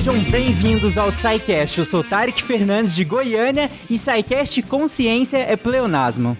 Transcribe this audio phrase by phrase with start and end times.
[0.00, 1.78] Sejam bem-vindos ao SciCast.
[1.78, 6.38] Eu sou Tarek Fernandes de Goiânia e SciCast Consciência é pleonasmo.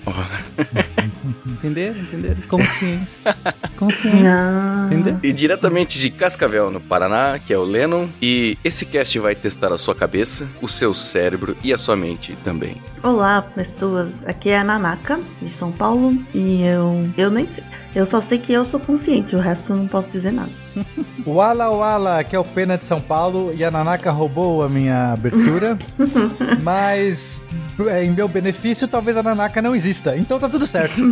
[1.46, 2.00] Entenderam?
[2.00, 2.42] Entenderam?
[2.48, 3.36] Consciência.
[3.76, 4.46] Consciência.
[4.86, 5.18] Entendeu?
[5.22, 8.08] E diretamente de Cascavel, no Paraná, que é o Lennon.
[8.20, 12.36] E esse cast vai testar a sua cabeça, o seu cérebro e a sua mente
[12.44, 12.80] também.
[13.02, 14.26] Olá, pessoas.
[14.26, 16.12] Aqui é a Nanaka, de São Paulo.
[16.34, 17.10] E eu.
[17.16, 17.64] Eu nem sei.
[17.94, 20.50] Eu só sei que eu sou consciente, o resto eu não posso dizer nada.
[21.26, 25.12] Wala Wala, que é o Pena de São Paulo, e a Nanaka roubou a minha
[25.12, 25.76] abertura.
[26.62, 27.44] mas,
[27.88, 30.16] é, em meu benefício, talvez a Nanaka não exista.
[30.16, 31.02] Então tá tudo certo.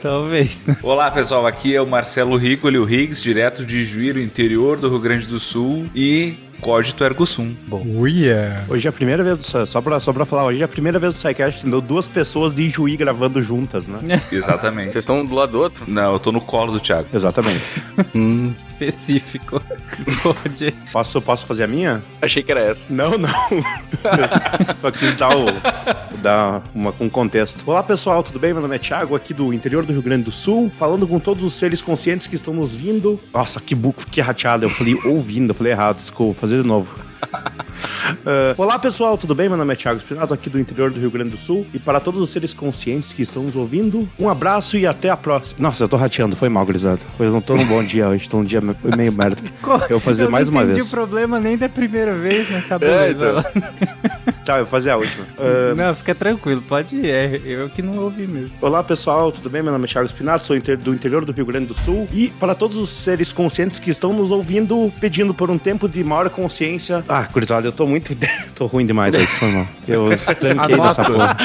[0.00, 0.66] Talvez.
[0.82, 5.00] Olá pessoal, aqui é o Marcelo Rigoli, o Riggs, direto de Juíro, interior do Rio
[5.00, 7.54] Grande do Sul e Cógito Ergo Sum.
[7.70, 8.64] Uia.
[8.68, 10.98] Hoje é a primeira vez, só só pra, só pra falar, hoje é a primeira
[10.98, 11.80] vez do SciCast, entendeu?
[11.80, 14.20] Duas pessoas de Juí gravando juntas, né?
[14.30, 14.92] Exatamente.
[14.92, 15.84] Vocês estão do lado do outro?
[15.88, 17.08] Não, eu tô no colo do Thiago.
[17.12, 17.60] Exatamente.
[18.14, 19.62] Hum, Específico.
[20.22, 20.74] Pode.
[20.92, 22.02] Posso, posso fazer a minha?
[22.20, 22.86] achei que era essa.
[22.90, 23.28] Não, não.
[24.76, 25.46] Só quis dar, o,
[26.20, 27.62] dar uma, um contexto.
[27.70, 28.52] Olá, pessoal, tudo bem?
[28.52, 31.44] Meu nome é Thiago, aqui do interior do Rio Grande do Sul, falando com todos
[31.44, 33.20] os seres conscientes que estão nos vindo.
[33.32, 34.64] Nossa, que buco, que rateado.
[34.64, 37.09] Eu falei ouvindo, eu falei errado, desculpa, fazer de novo.
[37.22, 39.48] Ah, olá pessoal, tudo bem?
[39.48, 41.66] Meu nome é Thiago Espinato, aqui do interior do Rio Grande do Sul.
[41.72, 45.16] E para todos os seres conscientes que estão nos ouvindo, um abraço e até a
[45.16, 45.56] próxima.
[45.60, 47.00] Nossa, eu tô rateando, foi mal, gurizada.
[47.16, 49.40] Pois não tô num bom dia hoje, tô num dia me- meio merda.
[49.90, 50.88] Eu vou fazer Eu mais não uma entendi vez.
[50.88, 52.86] o problema nem da primeira vez, mas tá bom.
[52.86, 53.44] É, então.
[54.44, 55.24] Tá, eu vou fazer a última.
[55.38, 57.08] Ah, Não, fica tranquilo, pode ir.
[57.10, 58.56] É eu que não ouvi mesmo.
[58.62, 59.62] Olá pessoal, tudo bem?
[59.62, 62.54] Meu nome é Thiago Spinato, sou do interior do Rio Grande do Sul e para
[62.54, 67.04] todos os seres conscientes que estão nos ouvindo, pedindo por um tempo de maior consciência.
[67.12, 68.16] Ah, curizada, eu tô muito.
[68.54, 69.66] tô ruim demais aí, foi mal.
[69.88, 71.36] Eu tranquei dessa porra.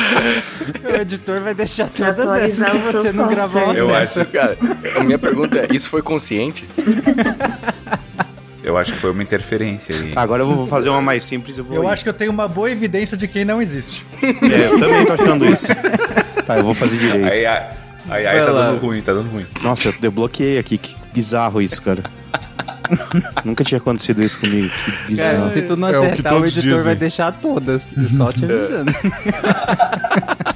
[0.84, 3.80] O editor vai deixar todas essas se o você não gravar software.
[3.80, 4.58] Eu acho, Cara,
[4.96, 6.68] a minha pergunta é: isso foi consciente?
[8.64, 10.12] eu acho que foi uma interferência aí.
[10.16, 11.58] Agora eu vou fazer uma mais simples.
[11.58, 14.06] Eu, vou Eu acho que eu tenho uma boa evidência de quem não existe.
[14.22, 15.68] É, eu também tô achando isso.
[16.46, 17.26] Tá, eu vou fazer direito.
[17.26, 17.68] Aí, aí,
[18.08, 18.68] aí, aí tá lá.
[18.68, 19.48] dando ruim, tá dando ruim.
[19.64, 20.78] Nossa, eu desbloqueei aqui.
[20.78, 22.04] Que bizarro isso, cara.
[23.44, 24.70] Nunca tinha acontecido isso comigo.
[25.08, 25.50] Que Cara, bizarro.
[25.50, 26.84] se tu não É o acertar, o, editor dizem.
[26.84, 27.92] vai deixar todas.
[28.16, 28.92] Só te avisando.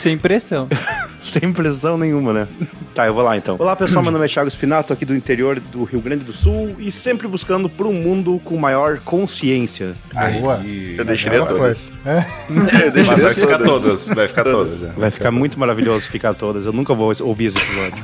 [0.00, 0.66] Sem pressão.
[1.22, 2.48] Sem pressão nenhuma, né?
[2.94, 3.56] Tá, eu vou lá então.
[3.58, 6.74] Olá pessoal, meu nome é Thiago Spinato, aqui do interior do Rio Grande do Sul
[6.78, 9.92] e sempre buscando por um mundo com maior consciência.
[10.40, 10.56] Boa.
[10.56, 11.58] Aí, Eu deixaria todas.
[11.58, 11.92] coisa.
[12.48, 14.80] Eu mas vai deixaria ficar todas, vai ficar Todas.
[14.80, 14.96] todas.
[14.96, 14.98] é.
[14.98, 16.64] Vai ficar muito maravilhoso ficar todas.
[16.64, 18.02] Eu nunca vou ouvir esse episódio.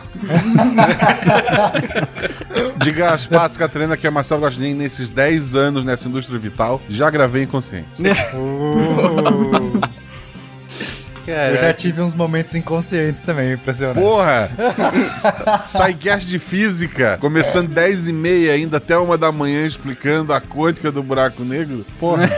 [2.84, 6.82] Diga as passas, Catarina, que é Marcelo Gostin nesses 10 anos nessa indústria vital.
[6.88, 7.88] Já gravei inconsciente.
[11.26, 14.08] Eu já tive uns momentos inconscientes também, pra ser honesto.
[14.08, 14.50] Porra!
[15.66, 20.92] Sidecast de física, começando 10 e meia ainda até uma da manhã explicando a quântica
[20.92, 21.84] do buraco negro.
[21.98, 22.28] Porra,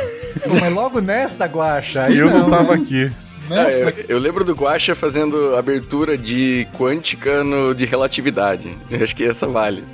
[0.44, 2.56] Pô, Mas logo nesta, Guaxa, e eu não né?
[2.56, 3.10] tava aqui.
[3.50, 8.76] Ah, eu, eu lembro do Guaxa fazendo abertura de quântica no, de relatividade.
[8.90, 9.84] Eu acho que essa vale.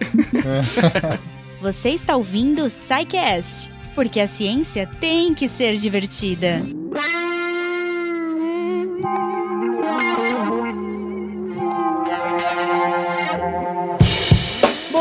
[1.61, 6.63] Você está ouvindo o SciCast, porque a ciência tem que ser divertida.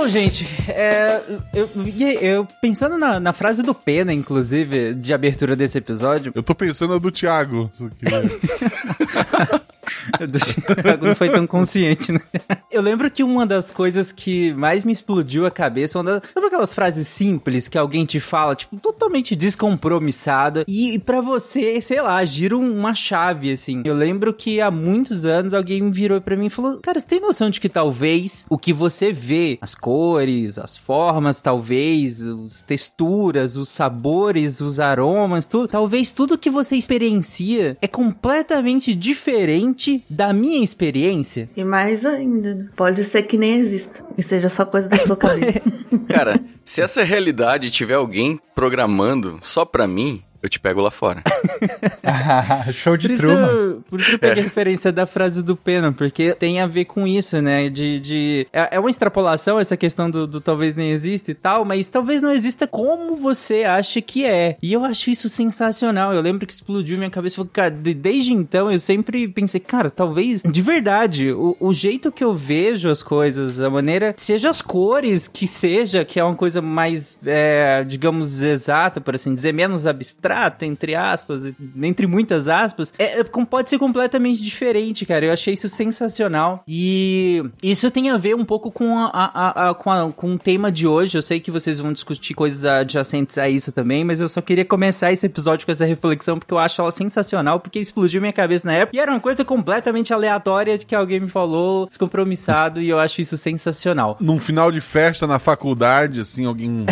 [0.03, 1.22] Bom, gente, é,
[1.53, 1.69] eu, eu-
[2.19, 6.94] eu- pensando na, na frase do Pena, inclusive, de abertura desse episódio, Eu tô pensando
[6.94, 7.69] na do Thiago.
[11.01, 12.19] Não foi tão consciente, né?
[12.71, 16.47] Eu lembro que uma das coisas que mais me explodiu a cabeça, uma das, sabe
[16.47, 22.01] aquelas frases simples que alguém te fala, tipo, totalmente descompromissada, e, e para você, sei
[22.01, 23.81] lá, gira um- uma chave, assim.
[23.85, 27.19] Eu lembro que há muitos anos alguém virou pra mim e falou, cara, você tem
[27.19, 33.57] noção de que talvez o que você vê, as cores, as formas, talvez, as texturas,
[33.57, 39.72] os sabores, os aromas, tudo, talvez tudo que você experiencia é completamente diferente
[40.09, 41.49] da minha experiência?
[41.55, 42.70] E mais ainda, né?
[42.75, 44.03] pode ser que nem exista.
[44.17, 45.61] E seja só coisa da sua cabeça.
[46.09, 51.23] Cara, se essa realidade tiver alguém programando só pra mim, eu te pego lá fora.
[52.73, 53.45] Show de Por Truman.
[53.47, 56.67] isso, por isso que eu peguei a referência da frase do Pena, porque tem a
[56.67, 57.69] ver com isso, né?
[57.69, 57.99] De.
[57.99, 61.87] de é, é uma extrapolação essa questão do, do talvez nem exista e tal, mas
[61.87, 64.57] talvez não exista como você acha que é.
[64.61, 66.13] E eu acho isso sensacional.
[66.13, 67.37] Eu lembro que explodiu minha cabeça.
[67.37, 72.11] Falei, cara, de- desde então eu sempre pensei, cara, talvez, de verdade, o, o jeito
[72.11, 76.35] que eu vejo as coisas, a maneira, seja as cores que seja, que é uma
[76.35, 82.47] coisa mais, é, digamos, exata, por assim dizer, menos abstrata barato, entre aspas, entre muitas
[82.47, 85.26] aspas, é, é, pode ser completamente diferente, cara.
[85.26, 86.64] Eu achei isso sensacional.
[86.68, 90.40] E isso tem a ver um pouco com, a, a, a, com, a, com o
[90.40, 91.18] tema de hoje.
[91.18, 94.66] Eu sei que vocês vão discutir coisas adjacentes a isso também, mas eu só queria
[94.66, 98.68] começar esse episódio com essa reflexão porque eu acho ela sensacional, porque explodiu minha cabeça
[98.68, 98.97] na época.
[98.97, 103.22] E era uma coisa completamente aleatória de que alguém me falou, descompromissado, e eu acho
[103.22, 104.18] isso sensacional.
[104.20, 106.85] Num final de festa na faculdade, assim, alguém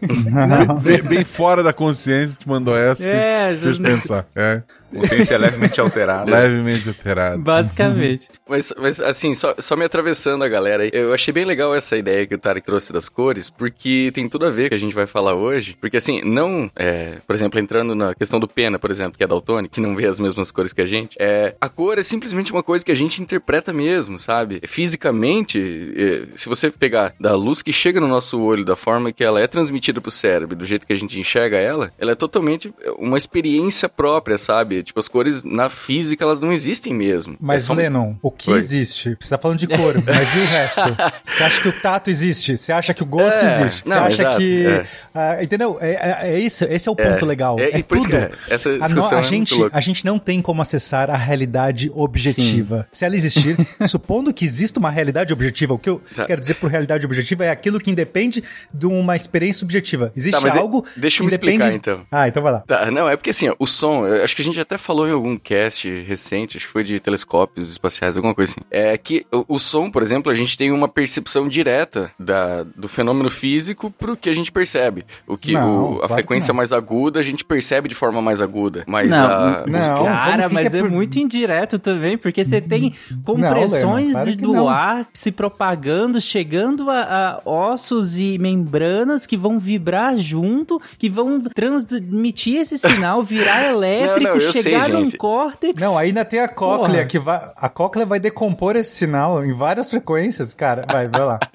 [0.82, 3.04] bem, bem, fora da consciência te mandou essa.
[3.04, 4.26] É, deixa eu pensar.
[4.34, 4.62] É.
[4.94, 6.30] Consciência levemente alterada.
[6.30, 7.38] levemente alterada.
[7.38, 8.28] Basicamente.
[8.48, 12.26] mas, mas, assim, só, só me atravessando a galera, eu achei bem legal essa ideia
[12.26, 14.78] que o Tarek trouxe das cores, porque tem tudo a ver com o que a
[14.78, 15.76] gente vai falar hoje.
[15.80, 19.26] Porque, assim, não, é, por exemplo, entrando na questão do Pena, por exemplo, que é
[19.26, 22.52] daltônico, que não vê as mesmas cores que a gente, é, a cor é simplesmente
[22.52, 24.60] uma coisa que a gente interpreta mesmo, sabe?
[24.66, 29.22] Fisicamente, é, se você pegar da luz que chega no nosso olho, da forma que
[29.22, 32.72] ela é transmitida pro cérebro, do jeito que a gente enxerga ela, ela é totalmente
[32.98, 34.79] uma experiência própria, sabe?
[34.82, 37.36] Tipo, as cores na física, elas não existem mesmo.
[37.40, 38.58] Mas, é Lennon, o que Oi.
[38.58, 39.16] existe?
[39.18, 40.96] Você tá falando de cor, mas e o resto?
[41.22, 42.56] Você acha que o tato existe?
[42.56, 43.88] Você acha que o gosto é, existe?
[43.88, 44.66] Você acha exato, que...
[44.66, 44.86] É.
[45.12, 45.78] Uh, entendeu?
[45.80, 47.28] É, é, é, isso, esse é o ponto é.
[47.28, 47.58] legal.
[47.58, 48.08] É, é tudo.
[48.48, 52.82] essa a, no, a gente, a gente não tem como acessar a realidade objetiva.
[52.82, 52.88] Sim.
[52.92, 53.56] Se ela existir,
[53.88, 56.26] supondo que exista uma realidade objetiva, o que eu tá.
[56.26, 58.42] quero dizer por realidade objetiva é aquilo que independe
[58.72, 60.12] de uma experiência subjetiva.
[60.16, 61.52] Existe tá, algo Deixa eu me depende...
[61.52, 62.06] explicar, então.
[62.10, 62.60] Ah, então vai lá.
[62.60, 65.10] Tá, não, é porque assim, ó, o som, acho que a gente até falou em
[65.10, 68.60] algum cast recente, acho que foi de telescópios espaciais, alguma coisa assim.
[68.70, 72.86] É que o, o som, por exemplo, a gente tem uma percepção direta da, do
[72.86, 75.04] fenômeno físico pro que a gente percebe.
[75.26, 78.40] O que não, o, a claro frequência mais aguda a gente percebe de forma mais
[78.40, 78.84] aguda.
[78.86, 79.64] Mas não, a.
[79.66, 80.90] Não, cara, mas é, é por...
[80.90, 82.94] muito indireto também, porque você tem
[83.24, 89.58] compressões não, de, do ar se propagando, chegando a, a ossos e membranas que vão
[89.58, 95.16] vibrar junto, que vão transmitir esse sinal, virar elétrico, não, não, chegar sei, num gente.
[95.16, 95.82] córtex.
[95.82, 97.04] Não, ainda tem a cóclea, Porra.
[97.06, 97.52] que vai.
[97.56, 100.86] A cóclea vai decompor esse sinal em várias frequências, cara.
[100.90, 101.38] Vai, vai lá.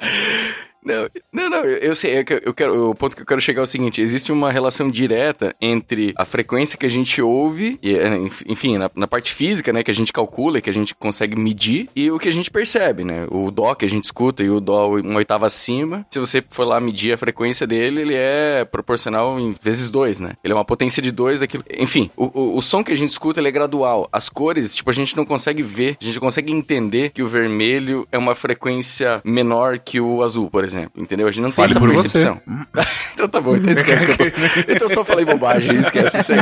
[0.86, 3.68] Não, não, não, eu sei, eu quero, o ponto que eu quero chegar é o
[3.68, 8.16] seguinte, existe uma relação direta entre a frequência que a gente ouve, e, é,
[8.46, 11.90] enfim, na, na, parte física, né, que a gente calcula, que a gente consegue medir,
[11.96, 14.60] e o que a gente percebe, né, o dó que a gente escuta e o
[14.60, 19.40] dó uma oitava acima, se você for lá medir a frequência dele, ele é proporcional
[19.40, 22.62] em vezes dois, né, ele é uma potência de dois daquilo, enfim, o, o, o
[22.62, 25.64] som que a gente escuta, ele é gradual, as cores, tipo, a gente não consegue
[25.64, 30.48] ver, a gente consegue entender que o vermelho é uma frequência menor que o azul,
[30.48, 31.28] por exemplo exemplo, entendeu?
[31.28, 32.42] A gente não Fale tem essa percepção.
[33.14, 34.26] então tá bom, então esquece que eu tô...
[34.76, 36.40] Então só falei bobagem, esquece isso aí.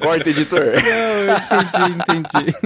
[0.00, 0.60] Corta, editor.
[0.60, 2.56] Não, eu entendi, entendi.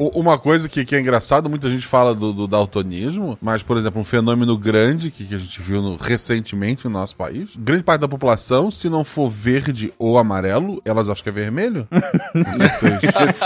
[0.14, 4.00] Uma coisa que, que é engraçado, muita gente fala do, do daltonismo, mas, por exemplo,
[4.00, 8.00] um fenômeno grande que, que a gente viu no, recentemente no nosso país, grande parte
[8.00, 11.86] da população, se não for verde ou amarelo, elas acham que é vermelho.
[12.34, 13.44] Não sei se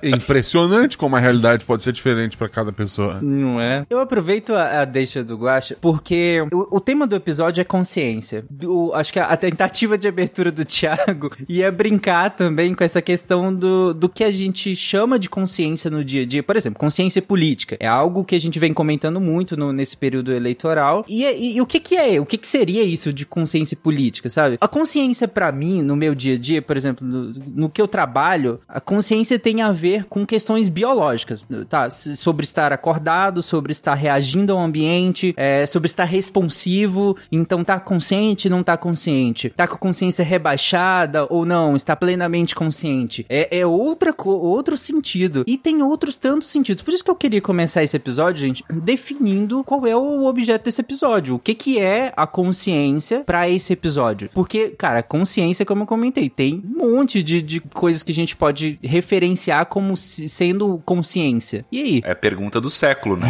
[0.00, 3.18] É impressionante como a realidade pode ser diferente para cada pessoa.
[3.20, 3.86] Não é?
[3.88, 8.44] Eu aproveito a, a deixa do Guacha porque o, o, tema do episódio é consciência.
[8.64, 13.02] O, acho que a, a, tentativa de abertura do Thiago ia brincar também com essa
[13.02, 16.42] questão do, do que a gente chama de consciência no dia a dia.
[16.42, 17.76] Por exemplo, consciência política.
[17.80, 21.04] É algo que a gente vem comentando muito no, nesse período eleitoral.
[21.08, 22.20] E, e, e, o que que é?
[22.20, 24.58] O que que seria isso de consciência política, sabe?
[24.60, 27.88] A consciência para mim, no meu dia a dia, por exemplo, no, no que eu
[27.88, 31.90] trabalho, a consciência tem a ver com questões biológicas, tá?
[31.90, 38.48] Sobre estar acordado, sobre estar reagindo ao ambiente, é, sobre estar responsivo, então tá consciente,
[38.48, 43.26] não tá consciente, tá com a consciência rebaixada ou não, está plenamente consciente.
[43.28, 45.44] É, é outra outro sentido.
[45.46, 46.82] E tem outros tantos sentidos.
[46.82, 50.80] Por isso que eu queria começar esse episódio, gente, definindo qual é o objeto desse
[50.80, 51.34] episódio.
[51.34, 54.30] O que que é a consciência para esse episódio?
[54.32, 58.36] Porque, cara, consciência, como eu comentei, tem um monte de, de coisas que a gente
[58.36, 59.31] pode referenciar
[59.64, 61.64] como como sendo consciência.
[61.70, 62.02] E aí?
[62.04, 63.28] É a pergunta do século, né?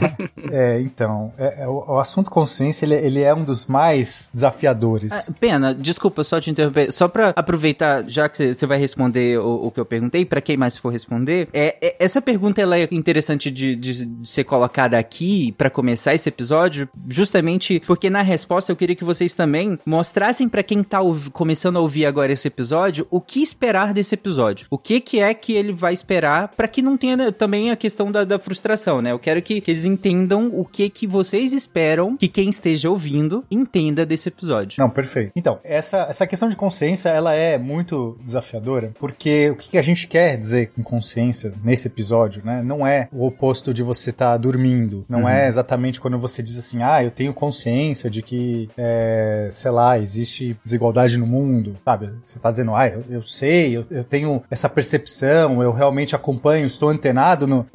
[0.52, 1.32] é, então.
[1.38, 5.12] É, é, o, o, assunto consciência, ele, ele, é um dos mais desafiadores.
[5.12, 6.92] Ah, pena, desculpa só te interromper.
[6.92, 10.56] Só pra aproveitar, já que você vai responder o, o, que eu perguntei, para quem
[10.56, 14.98] mais for responder, é, é, essa pergunta ela é interessante de, de, de ser colocada
[14.98, 20.48] aqui para começar esse episódio, justamente porque na resposta eu queria que vocês também mostrassem
[20.48, 20.98] para quem tá
[21.32, 24.66] começando a ouvir agora esse episódio o que esperar desse episódio.
[24.70, 28.10] O que que é que ele vai esperar para que não tenha também a questão
[28.10, 29.12] da, da frustração, né?
[29.12, 33.44] Eu quero que, que, eles entendam o que que vocês esperam que quem esteja ouvindo
[33.50, 34.76] entenda desse episódio.
[34.78, 35.32] Não, perfeito.
[35.36, 39.82] Então, essa, essa questão de consciência, ela é muito desafiadora, porque o que, que a
[39.82, 42.62] gente quer dizer com consciência nesse episódio, né?
[42.62, 45.04] Não é o oposto de você estar tá dormindo.
[45.06, 45.28] Não uhum.
[45.28, 49.98] é exatamente quando você diz assim, ah, eu tenho consciência de que, é, sei lá,
[49.98, 52.10] existe desigualdade no mundo, sabe?
[52.24, 56.66] Você tá dizendo, ah, eu, eu sei, eu, eu, tenho essa percepção, eu realmente acompanho,
[56.66, 57.46] estou antenado.
[57.46, 57.66] No...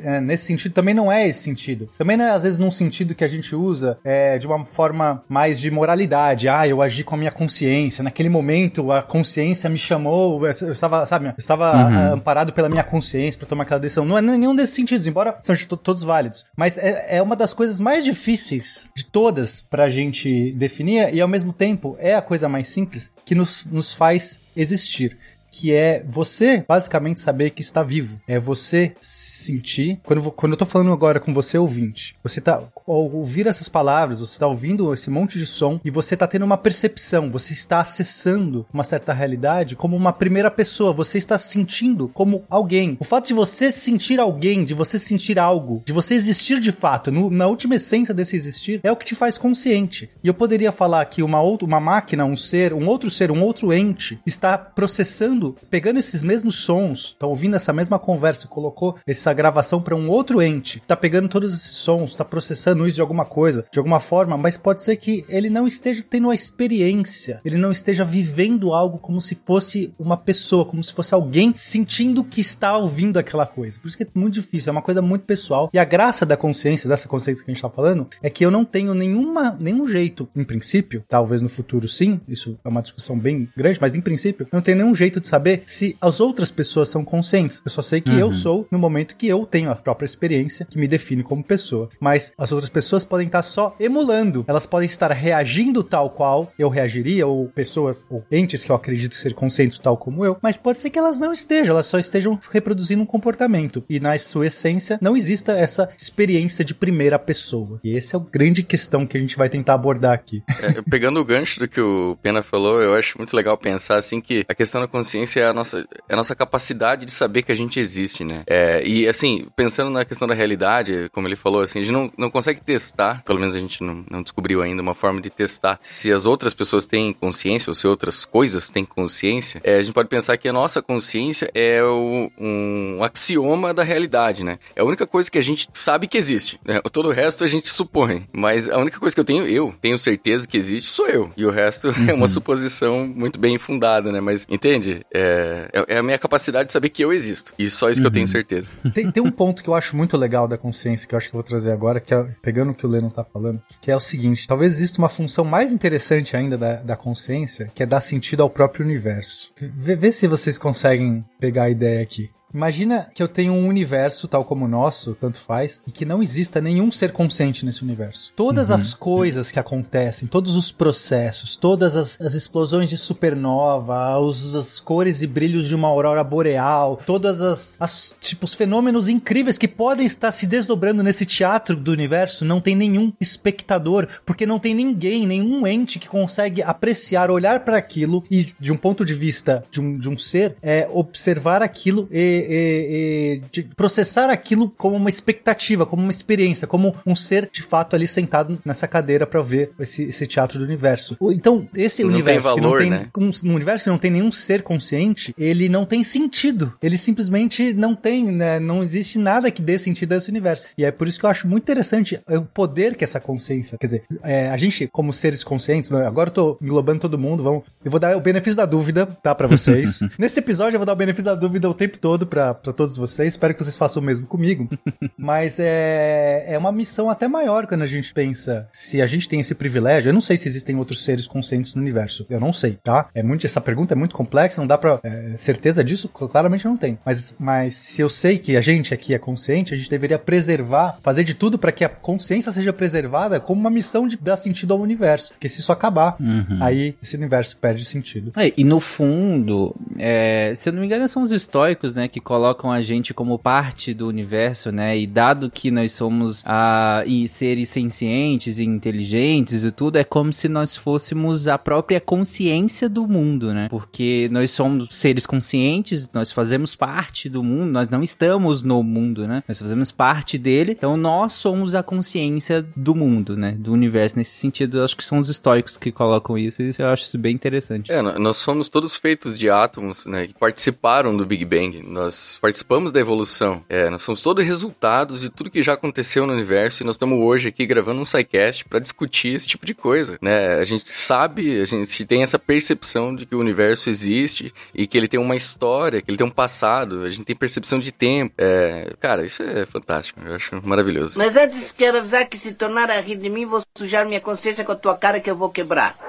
[0.00, 1.88] É, nesse sentido, também não é esse sentido.
[1.98, 5.22] Também não é, às vezes, num sentido que a gente usa é, de uma forma
[5.28, 6.48] mais de moralidade.
[6.48, 8.02] Ah, eu agi com a minha consciência.
[8.02, 12.14] Naquele momento, a consciência me chamou, eu estava, sabe, eu estava uhum.
[12.14, 14.04] amparado pela minha consciência para tomar aquela decisão.
[14.04, 16.44] Não é nenhum desses sentidos, embora sejam todos válidos.
[16.56, 21.28] Mas é, é uma das coisas mais difíceis de todas pra gente definir e, ao
[21.28, 25.16] mesmo tempo, é a coisa mais simples que nos, nos faz existir
[25.58, 28.20] que é você basicamente saber que está vivo.
[28.28, 29.98] É você sentir.
[30.04, 34.20] Quando, quando eu tô falando agora com você, ouvinte, você tá ao ouvir essas palavras,
[34.20, 37.80] você tá ouvindo esse monte de som e você tá tendo uma percepção, você está
[37.80, 42.96] acessando uma certa realidade como uma primeira pessoa, você está sentindo como alguém.
[43.00, 47.10] O fato de você sentir alguém, de você sentir algo, de você existir de fato,
[47.10, 50.08] no, na última essência desse existir, é o que te faz consciente.
[50.22, 53.42] E eu poderia falar que uma outra, uma máquina, um ser, um outro ser, um
[53.42, 59.32] outro ente está processando pegando esses mesmos sons, tá ouvindo essa mesma conversa, colocou essa
[59.32, 63.24] gravação para um outro ente, tá pegando todos esses sons, tá processando isso de alguma
[63.24, 67.56] coisa, de alguma forma, mas pode ser que ele não esteja tendo a experiência, ele
[67.56, 72.40] não esteja vivendo algo como se fosse uma pessoa, como se fosse alguém sentindo que
[72.40, 73.78] está ouvindo aquela coisa.
[73.78, 75.70] Por isso que é muito difícil, é uma coisa muito pessoal.
[75.72, 78.50] E a graça da consciência, dessa consciência que a gente tá falando, é que eu
[78.50, 83.18] não tenho nenhuma, nenhum jeito, em princípio, talvez no futuro sim, isso é uma discussão
[83.18, 86.50] bem grande, mas em princípio, eu não tenho nenhum jeito de saber se as outras
[86.50, 87.62] pessoas são conscientes.
[87.64, 88.18] Eu só sei que uhum.
[88.18, 91.88] eu sou no momento que eu tenho a própria experiência que me define como pessoa.
[92.00, 94.44] Mas as outras pessoas podem estar só emulando.
[94.48, 99.14] Elas podem estar reagindo tal qual eu reagiria, ou pessoas, ou entes que eu acredito
[99.14, 100.36] ser conscientes tal como eu.
[100.42, 103.84] Mas pode ser que elas não estejam, elas só estejam reproduzindo um comportamento.
[103.88, 107.80] E na sua essência não exista essa experiência de primeira pessoa.
[107.84, 110.42] E essa é a grande questão que a gente vai tentar abordar aqui.
[110.62, 114.20] É, pegando o gancho do que o Pena falou, eu acho muito legal pensar assim
[114.20, 117.42] que a questão da consciência consciência é a nossa, é a nossa capacidade de saber
[117.42, 118.42] que a gente existe, né?
[118.46, 122.10] É, e assim, pensando na questão da realidade, como ele falou, assim, a gente não,
[122.16, 125.78] não consegue testar, pelo menos a gente não, não descobriu ainda uma forma de testar
[125.82, 129.60] se as outras pessoas têm consciência ou se outras coisas têm consciência.
[129.64, 134.44] É, a gente pode pensar que a nossa consciência é o, um axioma da realidade,
[134.44, 134.58] né?
[134.76, 136.60] É a única coisa que a gente sabe que existe.
[136.64, 136.80] Né?
[136.92, 138.26] Todo o resto a gente supõe.
[138.32, 141.30] Mas a única coisa que eu tenho, eu tenho certeza que existe, sou eu.
[141.36, 141.94] E o resto uhum.
[142.08, 142.26] é uma uhum.
[142.26, 144.20] suposição muito bem fundada, né?
[144.20, 145.04] Mas entende?
[145.12, 147.52] É, é, é a minha capacidade de saber que eu existo.
[147.58, 148.04] E só isso uhum.
[148.04, 148.32] que eu tenho uhum.
[148.32, 148.72] certeza.
[148.94, 151.36] Tem, tem um ponto que eu acho muito legal da consciência, que eu acho que
[151.36, 153.96] eu vou trazer agora, que é, pegando o que o Lennon tá falando, que é
[153.96, 158.00] o seguinte: talvez exista uma função mais interessante ainda da, da consciência, que é dar
[158.00, 159.52] sentido ao próprio universo.
[159.60, 162.30] Vê, vê se vocês conseguem pegar a ideia aqui.
[162.52, 166.22] Imagina que eu tenho um universo tal como o nosso, tanto faz, e que não
[166.22, 168.32] exista nenhum ser consciente nesse universo.
[168.34, 168.76] Todas uhum.
[168.76, 174.80] as coisas que acontecem, todos os processos, todas as, as explosões de supernova, os, as
[174.80, 179.68] cores e brilhos de uma aurora boreal, todas as, as tipo, os fenômenos incríveis que
[179.68, 184.74] podem estar se desdobrando nesse teatro do universo, não tem nenhum espectador, porque não tem
[184.74, 189.64] ninguém, nenhum ente que consegue apreciar, olhar para aquilo e, de um ponto de vista
[189.70, 195.08] de um, de um ser, é observar aquilo e e, e, processar aquilo como uma
[195.08, 199.70] expectativa, como uma experiência, como um ser de fato ali sentado nessa cadeira para ver
[199.78, 201.16] esse, esse, teatro do universo.
[201.30, 203.10] Então, esse não universo tem valor, que não tem né?
[203.16, 206.72] um, um, universo que não tem nenhum ser consciente, ele não tem sentido.
[206.82, 208.58] Ele simplesmente não tem, né?
[208.58, 210.68] Não existe nada que dê sentido a esse universo.
[210.76, 213.86] E é por isso que eu acho muito interessante o poder que essa consciência, quer
[213.86, 216.06] dizer, é, a gente como seres conscientes, né?
[216.06, 219.34] agora eu tô englobando todo mundo, vamos, eu vou dar o benefício da dúvida, tá,
[219.34, 220.00] para vocês.
[220.18, 223.32] Nesse episódio eu vou dar o benefício da dúvida o tempo todo para todos vocês.
[223.32, 224.68] Espero que vocês façam o mesmo comigo.
[225.16, 229.40] Mas é, é uma missão até maior quando a gente pensa se a gente tem
[229.40, 230.10] esse privilégio.
[230.10, 232.26] Eu não sei se existem outros seres conscientes no universo.
[232.28, 233.08] Eu não sei, tá?
[233.14, 236.76] É muito, essa pergunta é muito complexa, não dá pra é, certeza disso, claramente não
[236.76, 236.98] tem.
[237.04, 240.98] Mas, mas se eu sei que a gente aqui é consciente, a gente deveria preservar,
[241.02, 244.74] fazer de tudo para que a consciência seja preservada como uma missão de dar sentido
[244.74, 245.32] ao universo.
[245.32, 246.58] Porque se isso acabar, uhum.
[246.60, 248.32] aí esse universo perde sentido.
[248.36, 252.17] É, e no fundo, é, se eu não me engano, são os estoicos, né, que
[252.18, 254.98] que colocam a gente como parte do universo, né?
[254.98, 260.32] E dado que nós somos ah, e seres sencientes e inteligentes e tudo, é como
[260.32, 263.68] se nós fôssemos a própria consciência do mundo, né?
[263.70, 269.26] Porque nós somos seres conscientes, nós fazemos parte do mundo, nós não estamos no mundo,
[269.26, 269.42] né?
[269.46, 273.52] Nós fazemos parte dele, então nós somos a consciência do mundo, né?
[273.52, 274.16] Do universo.
[274.18, 277.18] Nesse sentido, eu acho que são os históricos que colocam isso, e eu acho isso
[277.18, 277.92] bem interessante.
[277.92, 280.26] É, nós somos todos feitos de átomos, né?
[280.26, 281.82] Que participaram do Big Bang.
[281.86, 282.07] Nós
[282.40, 283.64] participamos da evolução.
[283.68, 287.18] É, nós somos todos resultados de tudo que já aconteceu no universo e nós estamos
[287.18, 290.54] hoje aqui gravando um SciCast para discutir esse tipo de coisa, né?
[290.54, 294.96] A gente sabe, a gente tem essa percepção de que o universo existe e que
[294.96, 298.34] ele tem uma história, que ele tem um passado, a gente tem percepção de tempo.
[298.38, 301.18] É, cara, isso é fantástico, eu acho maravilhoso.
[301.18, 304.64] Mas antes quero avisar que se tornar a rir de mim, vou sujar minha consciência
[304.64, 306.07] com a tua cara que eu vou quebrar.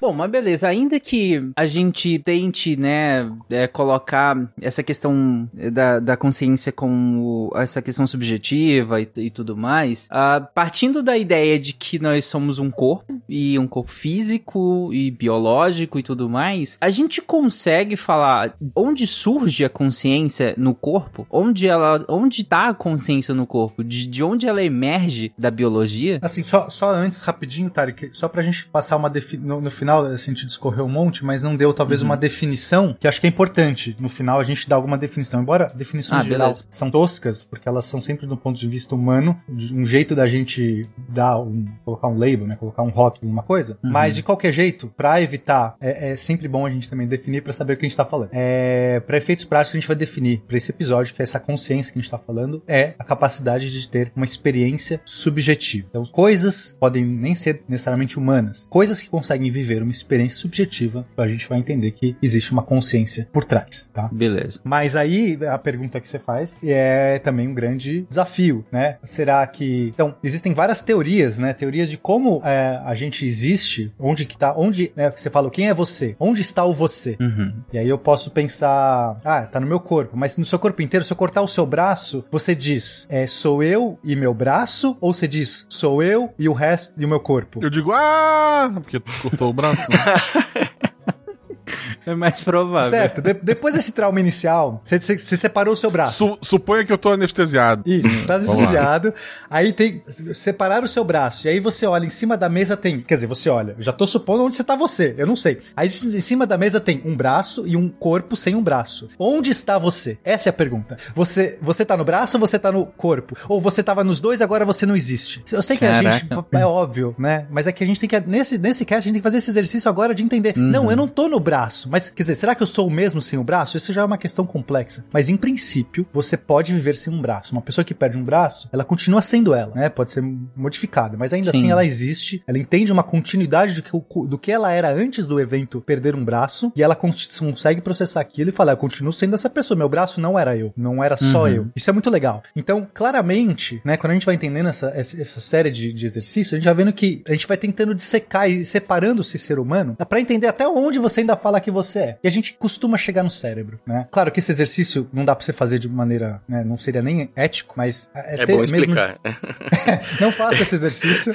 [0.00, 6.16] Bom, mas beleza, ainda que a gente tente, né, é, colocar essa questão da, da
[6.16, 11.72] consciência com o, essa questão subjetiva e, e tudo mais, uh, partindo da ideia de
[11.72, 16.90] que nós somos um corpo, e um corpo físico e biológico e tudo mais, a
[16.90, 21.26] gente consegue falar onde surge a consciência no corpo?
[21.30, 23.82] Onde ela, onde tá a consciência no corpo?
[23.82, 26.18] De, de onde ela emerge da biologia?
[26.22, 30.04] Assim, só, só antes, rapidinho, Tarek, só pra gente passar uma definição no, no, final,
[30.04, 32.08] assim, a gente discorreu um monte, mas não deu talvez uhum.
[32.08, 33.96] uma definição, que acho que é importante.
[33.98, 35.40] No final a gente dá alguma definição.
[35.40, 39.38] Embora definições ah, geral são toscas, porque elas são sempre do ponto de vista humano,
[39.48, 42.56] de um jeito da gente dar um, colocar um label, né?
[42.56, 43.78] Colocar um rótulo numa coisa.
[43.82, 43.90] Uhum.
[43.90, 47.52] Mas de qualquer jeito, para evitar, é, é, sempre bom a gente também definir para
[47.52, 48.30] saber o que a gente tá falando.
[48.32, 51.92] É, para efeitos práticos, a gente vai definir para esse episódio que é essa consciência
[51.92, 55.86] que a gente tá falando é a capacidade de ter uma experiência subjetiva.
[55.88, 61.06] Então, coisas podem nem ser necessariamente humanas, coisas que conseguem conseguem viver uma experiência subjetiva,
[61.16, 64.08] a gente vai entender que existe uma consciência por trás, tá?
[64.10, 64.60] Beleza.
[64.64, 68.96] Mas aí a pergunta que você faz é também um grande desafio, né?
[69.04, 71.52] Será que então existem várias teorias, né?
[71.52, 75.10] Teorias de como é, a gente existe, onde que tá, onde, né?
[75.14, 77.16] Você falou quem é você, onde está o você?
[77.20, 77.52] Uhum.
[77.72, 81.04] E aí eu posso pensar, ah, tá no meu corpo, mas no seu corpo inteiro,
[81.04, 85.12] se eu cortar o seu braço, você diz, é sou eu e meu braço, ou
[85.12, 87.60] você diz sou eu e o resto e o meu corpo?
[87.62, 89.84] Eu digo ah, porque cortou o braço.
[89.90, 89.98] Né?
[92.06, 92.88] É mais provável.
[92.88, 93.20] Certo.
[93.20, 96.16] De depois desse trauma inicial, você, você, você separou o seu braço.
[96.16, 97.82] Su suponha que eu tô anestesiado.
[97.84, 99.12] Isso, tá anestesiado.
[99.50, 100.02] Aí tem.
[100.32, 101.46] Separar o seu braço.
[101.46, 103.00] E aí você olha, em cima da mesa tem.
[103.00, 105.14] Quer dizer, você olha, já tô supondo onde você tá você.
[105.18, 105.60] Eu não sei.
[105.76, 109.08] Aí em cima da mesa tem um braço e um corpo sem um braço.
[109.18, 110.18] Onde está você?
[110.24, 110.96] Essa é a pergunta.
[111.14, 113.36] Você, você tá no braço ou você tá no corpo?
[113.48, 115.42] Ou você tava nos dois agora você não existe?
[115.52, 116.08] Eu sei que Caraca.
[116.08, 116.26] a gente.
[116.52, 117.46] É óbvio, né?
[117.50, 118.20] Mas é que a gente tem que.
[118.20, 120.54] Nesse, nesse cast, a gente tem que fazer esse exercício agora de entender.
[120.56, 120.64] Uhum.
[120.64, 121.88] Não, eu não tô no braço.
[121.96, 123.74] Mas, quer dizer, será que eu sou o mesmo sem o braço?
[123.74, 125.02] Isso já é uma questão complexa.
[125.10, 127.52] Mas, em princípio, você pode viver sem um braço.
[127.52, 129.88] Uma pessoa que perde um braço, ela continua sendo ela, né?
[129.88, 130.22] Pode ser
[130.54, 131.56] modificada, mas ainda Sim.
[131.56, 132.42] assim ela existe.
[132.46, 133.90] Ela entende uma continuidade do que,
[134.26, 138.50] do que ela era antes do evento perder um braço e ela consegue processar aquilo
[138.50, 139.78] e falar: eu continuo sendo essa pessoa.
[139.78, 141.48] Meu braço não era eu, não era só uhum.
[141.48, 141.68] eu.
[141.74, 142.42] Isso é muito legal.
[142.54, 146.56] Então, claramente, né, quando a gente vai entendendo essa, essa série de, de exercícios, a
[146.56, 150.20] gente vai vendo que a gente vai tentando dissecar e separando esse ser humano para
[150.20, 152.18] entender até onde você ainda fala que você é.
[152.22, 154.06] E a gente costuma chegar no cérebro, né?
[154.10, 157.30] Claro que esse exercício não dá pra você fazer de maneira, né, não seria nem
[157.36, 159.18] ético, mas é, é bom explicar.
[159.22, 160.20] De...
[160.20, 161.34] não faça esse exercício,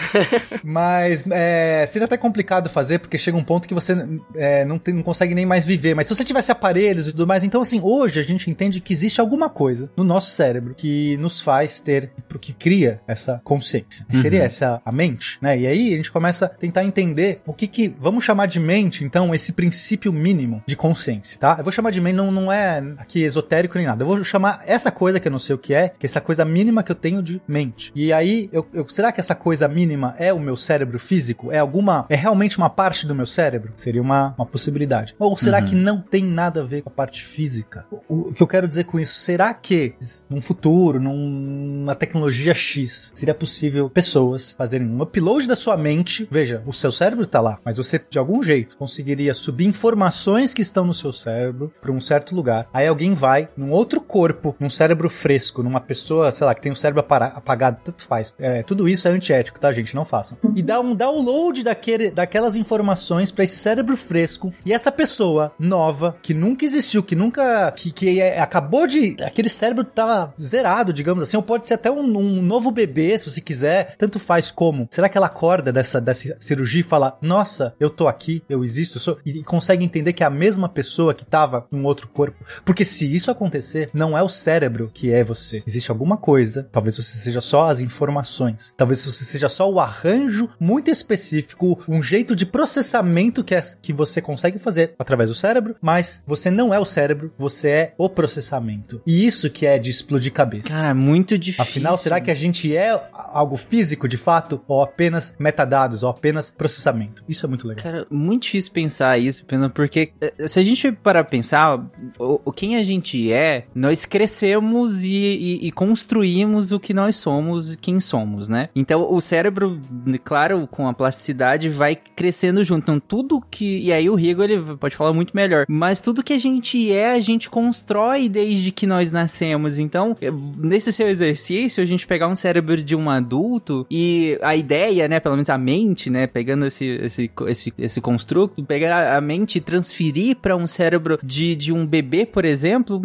[0.63, 3.95] mas é, seria até complicado fazer porque chega um ponto que você
[4.35, 5.95] é, não, tem, não consegue nem mais viver.
[5.95, 8.93] Mas se você tivesse aparelhos e tudo mais, então assim, hoje a gente entende que
[8.93, 14.05] existe alguma coisa no nosso cérebro que nos faz ter, que cria essa consciência.
[14.11, 14.19] Uhum.
[14.19, 15.59] Seria essa a mente, né?
[15.59, 19.03] E aí a gente começa a tentar entender o que que vamos chamar de mente,
[19.03, 21.55] então, esse princípio mínimo de consciência, tá?
[21.57, 24.03] Eu vou chamar de mente, não, não é aqui esotérico nem nada.
[24.03, 26.21] Eu vou chamar essa coisa que eu não sei o que é, que é essa
[26.21, 27.91] coisa mínima que eu tenho de mente.
[27.95, 31.51] E aí, eu, eu, será que essa coisa mínima é o meu cérebro físico?
[31.51, 32.05] É alguma.
[32.09, 33.73] É realmente uma parte do meu cérebro?
[33.75, 35.15] Seria uma, uma possibilidade.
[35.19, 35.65] Ou será uhum.
[35.65, 37.85] que não tem nada a ver com a parte física?
[38.07, 39.19] O, o que eu quero dizer com isso?
[39.19, 39.95] Será que
[40.29, 46.27] num futuro, numa tecnologia X, seria possível pessoas fazerem um upload da sua mente?
[46.29, 50.20] Veja, o seu cérebro tá lá, mas você de algum jeito conseguiria subir informações
[50.53, 52.67] que estão no seu cérebro para um certo lugar.
[52.73, 56.71] Aí alguém vai num outro corpo, num cérebro fresco, numa pessoa, sei lá, que tem
[56.71, 58.33] o cérebro apagado, tanto faz.
[58.39, 59.95] É, tudo isso é antiético, tá, gente?
[59.95, 60.37] Não façam.
[60.53, 64.53] E dá um download daquele, daquelas informações para esse cérebro fresco.
[64.65, 67.71] E essa pessoa nova, que nunca existiu, que nunca.
[67.71, 69.15] que, que é, acabou de.
[69.23, 73.29] aquele cérebro tava zerado, digamos assim, ou pode ser até um, um novo bebê, se
[73.29, 73.95] você quiser.
[73.97, 74.87] Tanto faz como.
[74.91, 78.97] Será que ela acorda dessa, dessa cirurgia e fala: Nossa, eu tô aqui, eu existo,
[78.97, 79.17] eu sou.
[79.25, 82.45] E consegue entender entender que é a mesma pessoa que tava num outro corpo.
[82.63, 85.63] Porque se isso acontecer, não é o cérebro que é você.
[85.65, 90.49] Existe alguma coisa, talvez você seja só as informações, talvez você seja só o arranjo
[90.59, 95.75] muito específico, um jeito de processamento que, é, que você consegue fazer através do cérebro,
[95.81, 99.01] mas você não é o cérebro, você é o processamento.
[99.05, 100.69] E isso que é de explodir cabeça.
[100.69, 101.63] Cara, é muito difícil.
[101.63, 106.51] Afinal, será que a gente é algo físico de fato ou apenas metadados ou apenas
[106.51, 107.23] processamento?
[107.27, 107.83] Isso é muito legal.
[107.83, 111.83] Cara, muito difícil pensar isso, porque eh, se a gente para pensar
[112.19, 117.75] o, quem a gente é, nós crescemos e, e, e construímos o que nós somos,
[117.75, 118.69] quem somos, né?
[118.75, 119.79] Então o cérebro,
[120.23, 122.83] claro, com a plasticidade vai crescendo junto.
[122.83, 126.33] Então tudo que e aí o Rigo ele pode falar muito melhor, mas tudo que
[126.33, 129.77] a gente é, a gente constrói desde que nós nascemos.
[129.77, 130.15] Então,
[130.57, 135.19] nesse seu exercício, a gente pegar um cérebro de um adulto e a ideia, né,
[135.19, 139.61] pelo menos a mente, né, pegando esse esse esse, esse construto, pegar a mente e
[139.91, 142.99] transferir para um cérebro de, de um bebê, por exemplo,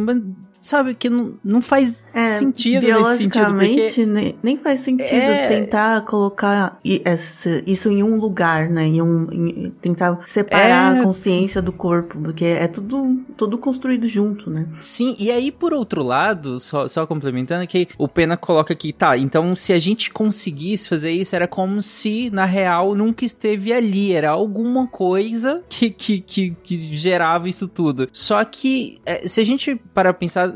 [0.66, 3.54] sabe, que não, não faz é, sentido nesse sentido.
[3.54, 4.06] Porque...
[4.06, 5.48] Nem, nem faz sentido é...
[5.48, 8.86] tentar colocar isso em um lugar, né?
[8.86, 10.98] Em um, em, tentar separar é...
[10.98, 14.66] a consciência do corpo, porque é tudo, tudo construído junto, né?
[14.80, 19.16] Sim, e aí, por outro lado, só, só complementando, que o Pena coloca aqui, tá,
[19.16, 24.12] então se a gente conseguisse fazer isso, era como se, na real, nunca esteve ali,
[24.12, 28.08] era alguma coisa que, que, que, que gerava isso tudo.
[28.12, 30.46] Só que, é, se a gente para pensar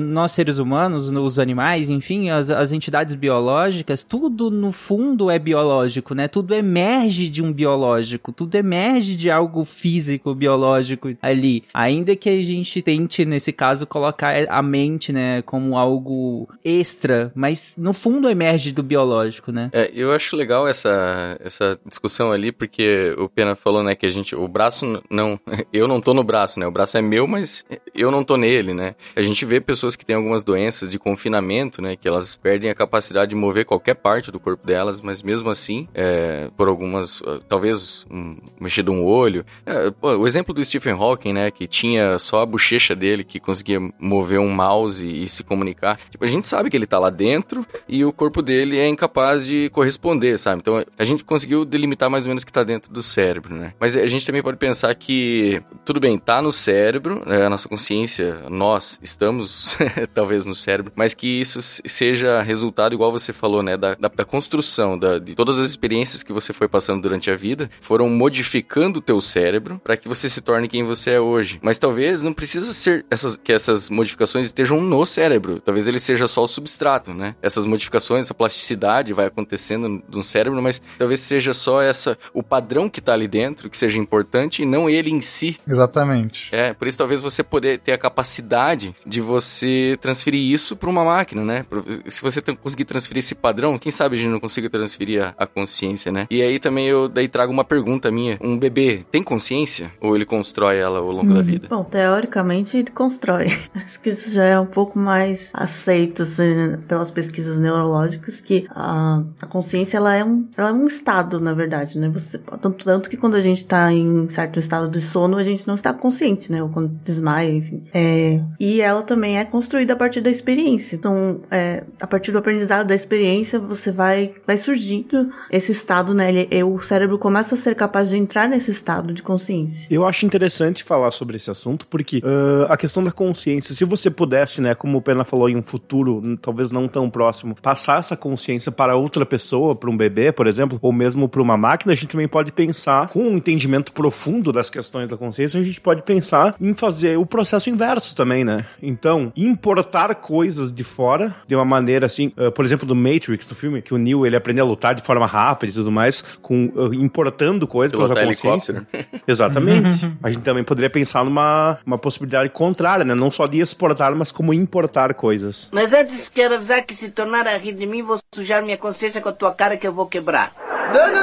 [0.00, 6.14] nós seres humanos, os animais, enfim, as, as entidades biológicas, tudo no fundo é biológico,
[6.14, 6.28] né?
[6.28, 11.64] Tudo emerge de um biológico, tudo emerge de algo físico, biológico ali.
[11.74, 17.74] Ainda que a gente tente, nesse caso, colocar a mente, né, como algo extra, mas
[17.76, 19.70] no fundo emerge do biológico, né?
[19.72, 24.10] É, eu acho legal essa, essa discussão ali, porque o Pena falou, né, que a
[24.10, 25.38] gente, o braço não,
[25.72, 26.66] eu não tô no braço, né?
[26.66, 28.94] O braço é meu, mas eu não tô nele, né?
[29.14, 31.96] A gente vê pessoas que têm algumas doenças de confinamento, né?
[31.96, 35.88] Que elas perdem a capacidade de mover qualquer parte do corpo delas, mas mesmo assim,
[35.92, 39.44] é, por algumas, ah, talvez um, mexer de um olho.
[39.66, 41.50] É, o exemplo do Stephen Hawking, né?
[41.50, 45.98] Que tinha só a bochecha dele que conseguia mover um mouse e, e se comunicar.
[46.10, 49.46] Tipo, a gente sabe que ele tá lá dentro e o corpo dele é incapaz
[49.46, 50.60] de corresponder, sabe?
[50.60, 53.72] Então a gente conseguiu delimitar mais ou menos o que tá dentro do cérebro, né?
[53.80, 57.68] Mas a gente também pode pensar que, tudo bem, tá no cérebro, né, a nossa
[57.68, 59.29] consciência, nós estamos
[60.12, 64.24] talvez, no cérebro, mas que isso seja resultado, igual você falou, né, da, da, da
[64.24, 68.98] construção, da, de todas as experiências que você foi passando durante a vida, foram modificando
[68.98, 71.58] o teu cérebro para que você se torne quem você é hoje.
[71.62, 76.26] Mas talvez não precisa ser essas, que essas modificações estejam no cérebro, talvez ele seja
[76.26, 77.34] só o substrato, né?
[77.42, 82.88] Essas modificações, essa plasticidade vai acontecendo no cérebro, mas talvez seja só essa o padrão
[82.88, 85.56] que tá ali dentro que seja importante e não ele em si.
[85.66, 86.54] Exatamente.
[86.54, 91.04] É, por isso talvez você poder ter a capacidade de você transferir isso para uma
[91.04, 91.66] máquina, né?
[92.06, 95.46] Se você conseguir transferir esse padrão, quem sabe a gente não consiga transferir a, a,
[95.46, 96.26] consciência, né?
[96.30, 98.38] E aí também eu daí trago uma pergunta minha.
[98.40, 101.68] Um bebê tem consciência ou ele constrói ela ao longo hum, da vida?
[101.68, 103.46] Bom, teoricamente ele constrói.
[103.74, 109.22] Acho que isso já é um pouco mais aceito assim, pelas pesquisas neurológicas que a,
[109.40, 112.08] a consciência ela é, um, ela é um estado, na verdade, né?
[112.08, 115.66] Você, tanto, tanto que quando a gente está em certo estado de sono, a gente
[115.66, 116.62] não está consciente, né?
[116.62, 117.82] Ou quando desmaia, enfim.
[117.92, 120.94] É, e ela também é construída a partir da experiência.
[120.94, 126.32] Então, é, a partir do aprendizado da experiência, você vai, vai surgindo esse estado, né?
[126.32, 129.88] Ele, o cérebro começa a ser capaz de entrar nesse estado de consciência.
[129.90, 134.08] Eu acho interessante falar sobre esse assunto, porque uh, a questão da consciência, se você
[134.08, 138.16] pudesse, né, como o Pena falou, em um futuro, talvez não tão próximo, passar essa
[138.16, 141.96] consciência para outra pessoa, para um bebê, por exemplo, ou mesmo para uma máquina, a
[141.96, 146.02] gente também pode pensar, com um entendimento profundo das questões da consciência, a gente pode
[146.02, 148.66] pensar em fazer o processo inverso também, né?
[148.80, 153.48] Então, então, importar coisas de fora de uma maneira assim, uh, por exemplo, do Matrix,
[153.48, 156.20] do filme, que o Neo ele aprende a lutar de forma rápida e tudo mais,
[156.42, 158.86] com uh, importando coisas pela consciência.
[159.26, 160.12] Exatamente.
[160.22, 163.14] a gente também poderia pensar numa uma possibilidade contrária, né?
[163.14, 165.70] Não só de exportar, mas como importar coisas.
[165.72, 169.22] Mas antes quero avisar que se tornar a rir de mim, vou sujar minha consciência
[169.22, 170.52] com a tua cara que eu vou quebrar.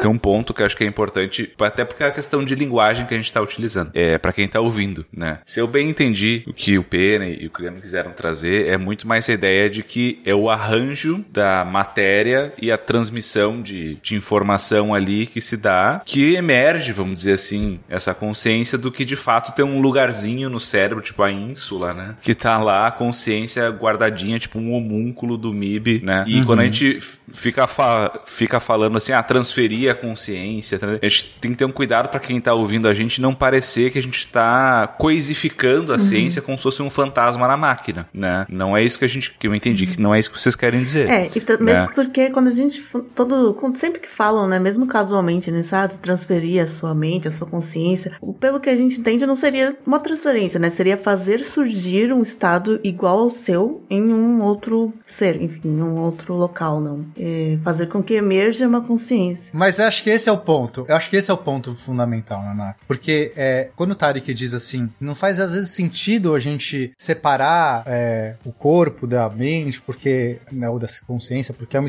[0.02, 2.56] Tem um ponto que eu acho que é importante, até porque é a questão de
[2.56, 3.92] linguagem que a gente está utilizando.
[3.94, 5.40] É para quem tá ouvindo, né?
[5.46, 9.08] Se eu bem entendi o que o Pena e o Criano quiseram trazer, é muito
[9.08, 14.16] mais a ideia de que é o arranjo da matéria e a transmissão de, de
[14.16, 19.16] informação ali que se dá, que emerge, vamos dizer assim, essa consciência do que de
[19.16, 22.16] fato tem um lugarzinho no cérebro, tipo a ínsula, né?
[22.22, 26.24] Que tá lá a consciência guardadinha, tipo um homúnculo do MIB, né?
[26.28, 26.46] E uhum.
[26.46, 27.00] quando a gente
[27.34, 30.80] fica, fa fica falando assim, ah, transferência transferir a consciência.
[31.02, 33.92] A gente tem que ter um cuidado para quem tá ouvindo a gente não parecer
[33.92, 36.00] que a gente tá coisificando a uhum.
[36.00, 38.46] ciência como se fosse um fantasma na máquina, né?
[38.50, 40.56] Não é isso que a gente que eu entendi, que não é isso que vocês
[40.56, 41.10] querem dizer.
[41.10, 41.58] É, né?
[41.60, 42.84] mesmo porque quando a gente
[43.16, 47.48] todo sempre que falam, né, mesmo casualmente, né, sabe, transferir a sua mente, a sua
[47.48, 50.70] consciência, pelo que a gente entende, não seria uma transferência, né?
[50.70, 55.98] Seria fazer surgir um estado igual ao seu em um outro ser, enfim, em um
[55.98, 57.06] outro local, não.
[57.18, 59.47] É fazer com que emerja uma consciência.
[59.54, 60.86] Mas eu acho que esse é o ponto.
[60.88, 62.76] Eu acho que esse é o ponto fundamental, Naná.
[62.88, 67.84] Porque é, quando o Tarek diz assim, não faz às vezes sentido a gente separar
[67.86, 71.88] é, o corpo da mente, porque, né, ou da consciência, porque é uma,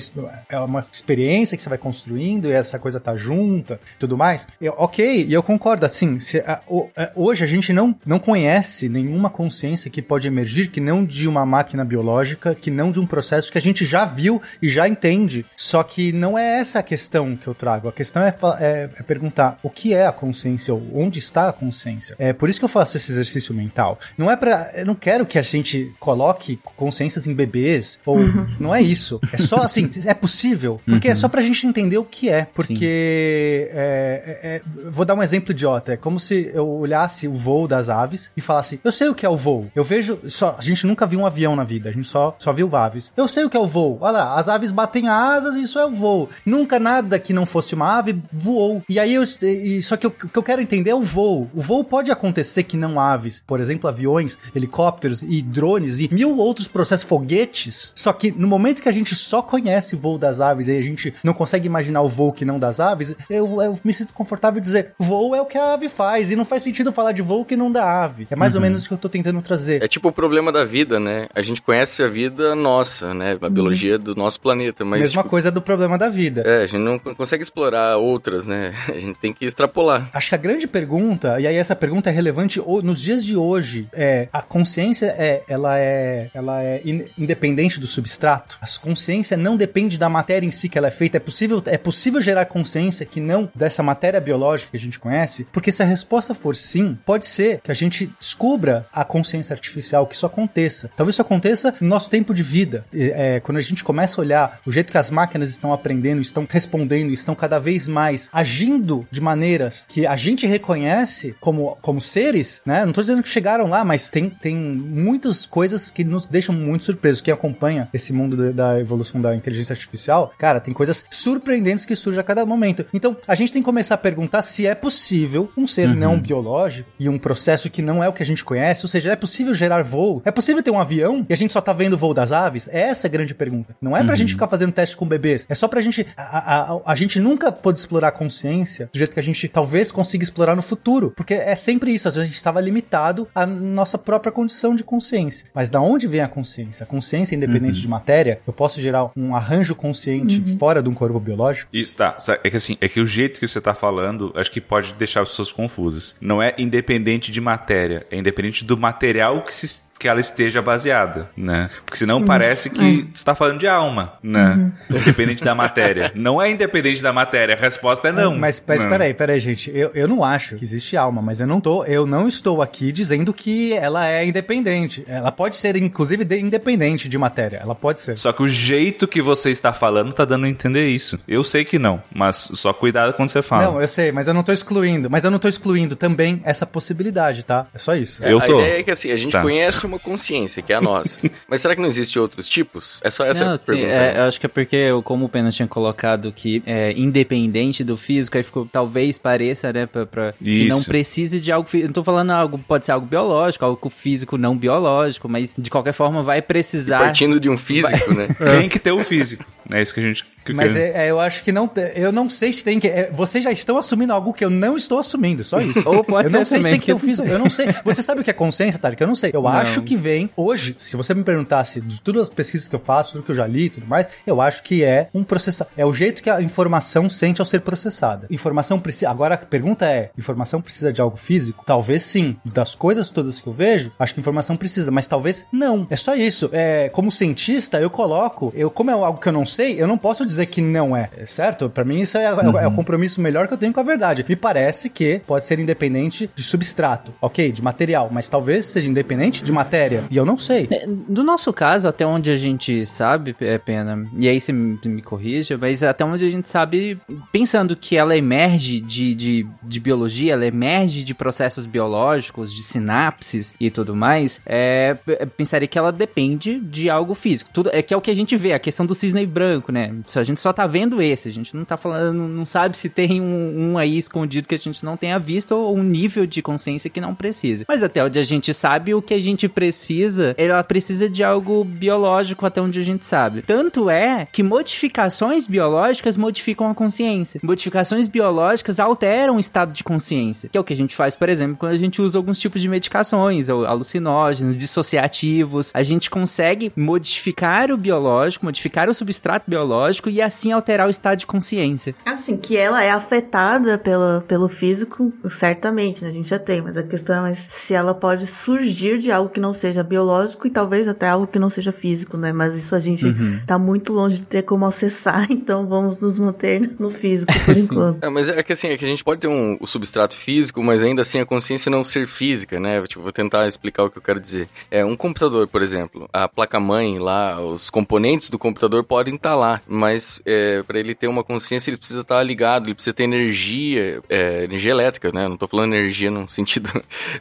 [0.48, 4.46] é uma experiência que você vai construindo e essa coisa tá junta tudo mais.
[4.60, 8.18] Eu, ok, e eu concordo, assim, se, a, o, a, hoje a gente não, não
[8.18, 13.00] conhece nenhuma consciência que pode emergir que não de uma máquina biológica, que não de
[13.00, 15.44] um processo que a gente já viu e já entende.
[15.56, 17.88] Só que não é essa a questão que eu trago.
[17.88, 21.52] A questão é, é, é perguntar o que é a consciência ou onde está a
[21.52, 22.16] consciência.
[22.18, 23.98] É por isso que eu faço esse exercício mental.
[24.16, 28.46] Não é para, eu não quero que a gente coloque consciências em bebês ou uhum.
[28.58, 29.20] não é isso.
[29.32, 31.16] É só assim, é possível, porque é uhum.
[31.16, 35.22] é só pra gente entender o que é, porque é, é, é, vou dar um
[35.22, 39.08] exemplo idiota, é como se eu olhasse o voo das aves e falasse, eu sei
[39.08, 39.70] o que é o voo.
[39.74, 42.52] Eu vejo, só a gente nunca viu um avião na vida, a gente só só
[42.52, 43.12] viu aves.
[43.16, 43.98] Eu sei o que é o voo.
[44.00, 46.28] Olha lá, as aves batem asas e isso é o voo.
[46.44, 48.82] Nunca nada que não fosse uma ave voou.
[48.88, 51.48] E aí eu e, só que o que eu quero entender é o voo.
[51.54, 56.36] O voo pode acontecer que não aves, por exemplo, aviões, helicópteros e drones e mil
[56.38, 57.92] outros processos foguetes.
[57.94, 60.80] Só que no momento que a gente só conhece o voo das aves e a
[60.80, 64.58] gente não consegue imaginar o voo que não das aves, eu, eu me sinto confortável
[64.58, 67.22] em dizer voo é o que a ave faz e não faz sentido falar de
[67.22, 68.26] voo que não da ave.
[68.30, 68.58] É mais uhum.
[68.58, 69.82] ou menos o que eu tô tentando trazer.
[69.82, 71.28] É tipo o problema da vida, né?
[71.34, 73.38] A gente conhece a vida nossa, né?
[73.40, 73.52] A uhum.
[73.52, 76.42] biologia do nosso planeta, mas mesma tipo, coisa do problema da vida.
[76.44, 78.74] É, a gente não consegue explorar outras, né?
[78.88, 80.10] A gente tem que extrapolar.
[80.12, 83.88] Acho que a grande pergunta, e aí essa pergunta é relevante nos dias de hoje,
[83.92, 86.82] é a consciência é ela é ela é
[87.16, 88.58] independente do substrato.
[88.60, 91.16] A consciência não depende da matéria em si que ela é feita.
[91.16, 95.46] É possível é possível gerar consciência que não dessa matéria biológica que a gente conhece,
[95.52, 100.06] porque se a resposta for sim, pode ser que a gente descubra a consciência artificial,
[100.06, 100.90] que isso aconteça.
[100.96, 102.84] Talvez isso aconteça no nosso tempo de vida.
[102.92, 106.46] É, quando a gente começa a olhar o jeito que as máquinas estão aprendendo, estão
[106.48, 112.62] respondendo, estão cada vez mais agindo de maneiras que a gente reconhece como, como seres,
[112.64, 112.84] né?
[112.84, 116.84] Não tô dizendo que chegaram lá, mas tem, tem muitas coisas que nos deixam muito
[116.84, 117.22] surpresos.
[117.22, 122.20] Quem acompanha esse mundo da evolução da inteligência artificial, cara, tem coisas surpreendentes que surgem
[122.20, 122.84] a cada momento.
[122.92, 125.94] Então, a gente tem que começar a perguntar se é possível um ser uhum.
[125.94, 129.12] não biológico e um processo que não é o que a gente conhece, ou seja,
[129.12, 130.22] é possível gerar voo?
[130.24, 132.68] É possível ter um avião e a gente só tá vendo o voo das aves?
[132.72, 133.76] Essa é a grande pergunta.
[133.80, 134.16] Não é pra uhum.
[134.16, 136.06] gente ficar fazendo teste com bebês, é só pra gente.
[136.16, 139.90] A, a, a, gente nunca pôde explorar a consciência do jeito que a gente talvez
[139.90, 144.32] consiga explorar no futuro, porque é sempre isso, a gente estava limitado à nossa própria
[144.32, 145.48] condição de consciência.
[145.54, 146.84] Mas da onde vem a consciência?
[146.84, 147.82] A consciência, independente uhum.
[147.82, 150.58] de matéria, eu posso gerar um arranjo consciente uhum.
[150.58, 151.68] fora de um corpo biológico?
[151.72, 152.16] Isso, tá.
[152.44, 155.22] É que assim, é que o jeito que você tá falando, acho que pode deixar
[155.22, 156.16] as pessoas confusas.
[156.20, 161.28] Não é independente de matéria, é independente do material que se que ela esteja baseada,
[161.36, 161.68] né?
[161.84, 162.26] Porque senão Isso.
[162.26, 163.02] parece que é.
[163.02, 164.72] você está falando de alma, né?
[164.90, 164.98] Uhum.
[165.00, 166.12] Independente da matéria.
[166.14, 168.36] Não é independente da matéria, a resposta é não.
[168.36, 168.90] Mas, mas não.
[168.90, 169.70] peraí, peraí, gente.
[169.74, 172.90] Eu, eu não acho que existe alma, mas eu não tô, eu não estou aqui
[172.90, 175.04] dizendo que ela é independente.
[175.06, 177.58] Ela pode ser, inclusive, independente de matéria.
[177.58, 178.18] Ela pode ser.
[178.18, 181.18] Só que o jeito que você está falando tá dando a entender isso.
[181.28, 183.64] Eu sei que não, mas só cuidado quando você fala.
[183.64, 185.10] Não, eu sei, mas eu não tô excluindo.
[185.10, 187.66] Mas eu não tô excluindo também essa possibilidade, tá?
[187.74, 188.24] É só isso.
[188.24, 188.58] É, eu tô.
[188.58, 189.42] A ideia é que assim, a gente tá.
[189.42, 191.18] conhece uma consciência, que é a nossa.
[191.48, 192.98] Mas será que não existe outros tipos?
[193.02, 193.88] É só essa não, pergunta.
[193.88, 197.82] Sim, é, eu acho que é porque, como o Penas tinha colocado que é independente
[197.84, 201.88] do físico, aí ficou, talvez pareça, né, pra, pra que não precise de algo físico.
[201.88, 205.92] Não tô falando algo, pode ser algo biológico, algo físico não biológico, mas de qualquer
[205.92, 207.02] forma vai precisar.
[207.02, 208.28] E partindo de um físico, vai...
[208.28, 208.34] né?
[208.60, 209.44] Tem que ter o físico.
[209.70, 211.70] É isso que a gente que Mas é, é, eu acho que não.
[211.94, 212.88] Eu não sei se tem que.
[212.88, 215.82] É, vocês já estão assumindo algo que eu não estou assumindo, só isso.
[215.88, 217.28] Ou pode eu ser não sei se tem que ter o físico.
[217.28, 217.66] Eu não sei.
[217.84, 219.00] Você sabe o que é consciência, Tarek?
[219.00, 219.30] Eu não sei.
[219.32, 219.50] Eu não.
[219.50, 220.30] acho que vem.
[220.34, 223.34] Hoje, se você me perguntasse de todas as pesquisas que eu faço, tudo que eu
[223.34, 225.66] já li e tudo mais, eu acho que é um processar.
[225.76, 228.26] É o jeito que a informação sente ao ser processada.
[228.30, 229.10] Informação precisa.
[229.10, 231.64] Agora a pergunta é: informação precisa de algo físico?
[231.66, 232.36] Talvez sim.
[232.44, 235.86] Das coisas todas que eu vejo, acho que informação precisa, mas talvez não.
[235.90, 236.48] É só isso.
[236.52, 238.52] É, como cientista, eu coloco.
[238.56, 241.08] Eu, como é algo que eu não sei, eu não posso dizer que não é,
[241.26, 241.68] certo?
[241.68, 242.58] Para mim, isso é, uhum.
[242.58, 244.24] é, o compromisso melhor que eu tenho com a verdade.
[244.28, 247.50] Me parece que pode ser independente de substrato, ok?
[247.52, 250.04] De material, mas talvez seja independente de matéria.
[250.10, 250.68] E eu não sei.
[251.08, 255.02] No nosso caso, até onde a gente sabe, é pena, e aí você me, me
[255.02, 256.98] corrija, mas até onde a gente sabe,
[257.32, 263.54] pensando que ela emerge de, de, de biologia, ela emerge de processos biológicos, de sinapses
[263.60, 264.96] e tudo mais, é,
[265.36, 267.50] pensaria que ela depende de algo físico.
[267.52, 269.94] Tudo, é que é o que a gente vê, a questão do cisne branco, né?
[270.14, 273.20] A gente só tá vendo esse, a gente não tá falando, não sabe se tem
[273.20, 276.90] um, um aí escondido que a gente não tenha visto ou um nível de consciência
[276.90, 277.64] que não precisa.
[277.68, 281.64] Mas até onde a gente sabe, o que a gente precisa, ela precisa de algo
[281.64, 283.42] biológico até onde a gente sabe.
[283.42, 287.40] Tanto é que modificações biológicas modificam a consciência.
[287.42, 291.28] Modificações biológicas alteram o estado de consciência, que é o que a gente faz, por
[291.28, 295.70] exemplo, quando a gente usa alguns tipos de medicações, ou alucinógenos, dissociativos.
[295.74, 301.18] A gente consegue modificar o biológico, modificar o substrato biológico e assim alterar o estado
[301.18, 301.94] de consciência.
[302.04, 306.08] Assim, que ela é afetada pela, pelo físico, certamente, né?
[306.08, 309.40] A gente já tem, mas a questão é se ela pode surgir de algo que
[309.40, 312.32] não seja biológico e talvez até algo que não seja físico, né?
[312.32, 313.40] Mas isso a gente uhum.
[313.46, 318.04] tá muito longe de ter como acessar, então vamos nos manter no físico por enquanto.
[318.04, 320.62] É, mas é que assim, é que a gente pode ter um, o substrato físico,
[320.62, 322.82] mas ainda assim a consciência não ser física, né?
[322.86, 324.48] Tipo, vou tentar explicar o que eu quero dizer.
[324.70, 329.60] É, um computador, por exemplo, a placa-mãe lá, os componentes do computador podem tá lá,
[329.66, 333.04] mas é, para ele ter uma consciência, ele precisa estar tá ligado, ele precisa ter
[333.04, 335.28] energia, é, energia elétrica, né?
[335.28, 336.70] Não tô falando energia num sentido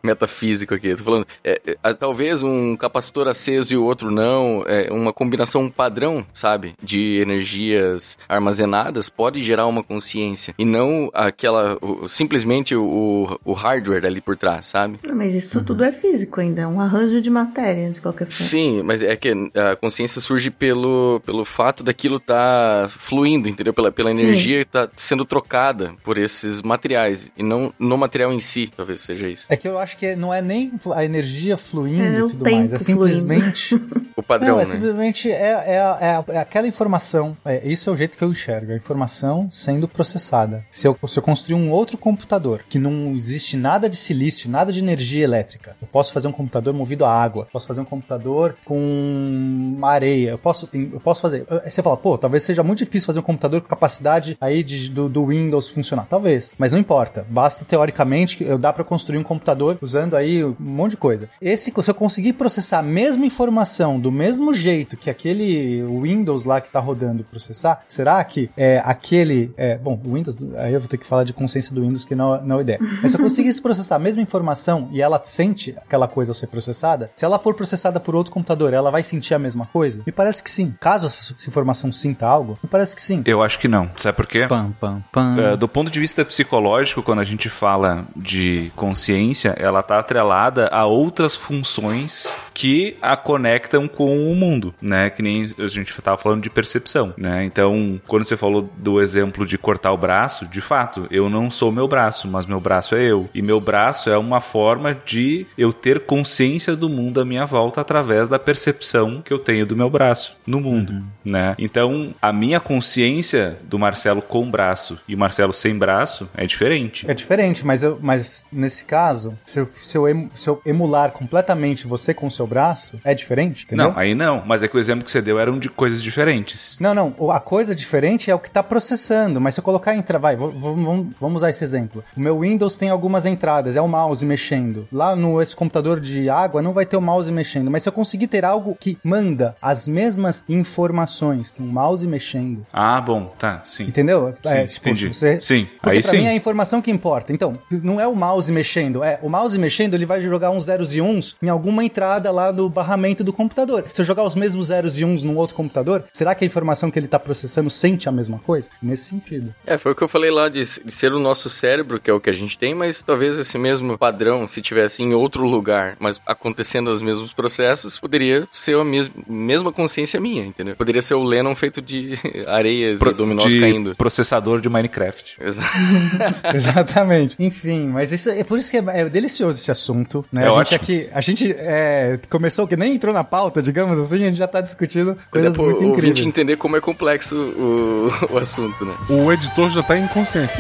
[0.03, 4.91] metafísico aqui, tô falando, é, é, talvez um capacitor aceso e o outro não, é,
[4.91, 12.07] uma combinação padrão, sabe, de energias armazenadas pode gerar uma consciência e não aquela, o,
[12.07, 14.99] simplesmente o, o hardware ali por trás, sabe?
[15.13, 15.63] Mas isso uhum.
[15.63, 18.49] tudo é físico ainda, é um arranjo de matéria, de qualquer forma.
[18.49, 23.73] Sim, mas é que a consciência surge pelo, pelo fato daquilo tá fluindo, entendeu?
[23.73, 28.39] Pela, pela energia que tá sendo trocada por esses materiais e não no material em
[28.39, 29.47] si, talvez seja isso.
[29.49, 32.73] É que eu acho que não é nem a energia fluindo é e tudo mais,
[32.73, 33.75] é simplesmente...
[34.15, 34.65] o padrão, não, é né?
[34.65, 38.73] simplesmente é, é, é, é, aquela informação, é, isso é o jeito que eu enxergo,
[38.73, 40.65] a informação sendo processada.
[40.69, 44.73] Se eu, se eu construir um outro computador que não existe nada de silício, nada
[44.73, 48.55] de energia elétrica, eu posso fazer um computador movido a água, posso fazer um computador
[48.65, 51.45] com areia, eu posso, eu posso fazer.
[51.77, 55.07] Você fala, pô, talvez seja muito difícil fazer um computador com capacidade aí de, do,
[55.07, 56.07] do Windows funcionar.
[56.09, 57.23] Talvez, mas não importa.
[57.29, 61.29] Basta teoricamente que eu dá para construir um computador usando aí um monte de coisa.
[61.39, 66.59] Esse, se eu conseguir processar a mesma informação do mesmo jeito que aquele Windows lá
[66.59, 69.53] que tá rodando processar, será que é, aquele.
[69.55, 72.43] É, bom, Windows, aí eu vou ter que falar de consciência do Windows, que não,
[72.43, 72.79] não é ideia.
[73.03, 76.47] Mas se eu conseguisse processar a mesma informação e ela sente aquela coisa ao ser
[76.47, 80.01] processada, se ela for processada por outro computador, ela vai sentir a mesma coisa?
[80.07, 80.73] Me parece que sim.
[80.79, 83.21] Caso essa informação sinta algo, me parece que sim.
[83.25, 83.89] Eu acho que não.
[83.97, 84.45] Sabe por quê?
[84.47, 85.39] Pam, pam, pam.
[85.39, 90.67] É, do ponto de vista psicológico, quando a gente fala de consciência, ela está atrelada
[90.71, 95.09] a outras funções que a conectam com o mundo, né?
[95.09, 97.43] Que nem a gente estava falando de percepção, né?
[97.43, 101.71] Então, quando você falou do exemplo de cortar o braço, de fato, eu não sou
[101.71, 103.29] meu braço, mas meu braço é eu.
[103.33, 107.81] E meu braço é uma forma de eu ter consciência do mundo à minha volta
[107.81, 111.05] através da percepção que eu tenho do meu braço no mundo, uhum.
[111.23, 111.55] né?
[111.57, 117.09] Então, a minha consciência do Marcelo com braço e o Marcelo sem braço é diferente.
[117.09, 121.87] É diferente, mas, eu, mas nesse caso, se eu, se, eu, se eu emular completamente
[121.87, 123.89] você com o seu braço, é diferente, entendeu?
[123.89, 126.77] Não, aí não, mas é que o exemplo que você deu eram de coisas diferentes.
[126.79, 130.19] Não, não, a coisa diferente é o que está processando, mas se eu colocar entra,
[130.19, 132.03] vai, vamos, vamos usar esse exemplo.
[132.15, 134.87] O meu Windows tem algumas entradas, é o mouse mexendo.
[134.91, 137.93] Lá no esse computador de água não vai ter o mouse mexendo, mas se eu
[137.93, 142.65] conseguir ter algo que manda as mesmas informações que um mouse mexendo.
[142.71, 143.85] Ah, bom, tá, sim.
[143.85, 144.33] Entendeu?
[144.43, 145.13] Sim, é, tipo, entendi.
[145.13, 145.41] Você...
[145.41, 146.17] Sim, Porque aí pra sim.
[146.17, 147.33] mim é a informação que importa.
[147.33, 150.95] Então, não é o mouse mexendo, é o mouse mexendo, ele vai jogar uns zeros
[150.95, 153.85] e uns em alguma entrada lá do barramento do computador.
[153.91, 156.91] Se eu jogar os mesmos zeros e uns num outro computador, será que a informação
[156.91, 158.69] que ele tá processando sente a mesma coisa?
[158.81, 159.53] Nesse sentido.
[159.65, 162.13] É, foi o que eu falei lá de, de ser o nosso cérebro, que é
[162.13, 165.95] o que a gente tem, mas talvez esse mesmo padrão, se tivesse em outro lugar,
[165.99, 170.75] mas acontecendo os mesmos processos, poderia ser a mes mesma consciência minha, entendeu?
[170.75, 173.95] Poderia ser o Lennon feito de areias Pro, e dominós de caindo.
[173.95, 175.37] processador de Minecraft.
[175.39, 175.69] Exato.
[176.53, 177.35] Exatamente.
[177.39, 180.43] Enfim, mas isso é por isso que é, é delicioso esse assunto, né?
[180.43, 180.75] É a gente ótimo.
[180.75, 184.47] aqui, a gente é, começou que nem entrou na pauta, digamos assim, a gente já
[184.47, 186.19] tá discutindo coisas é, pô, muito incríveis.
[186.19, 188.95] entender como é complexo o, o assunto, né?
[189.09, 190.53] O editor já tá inconsciente.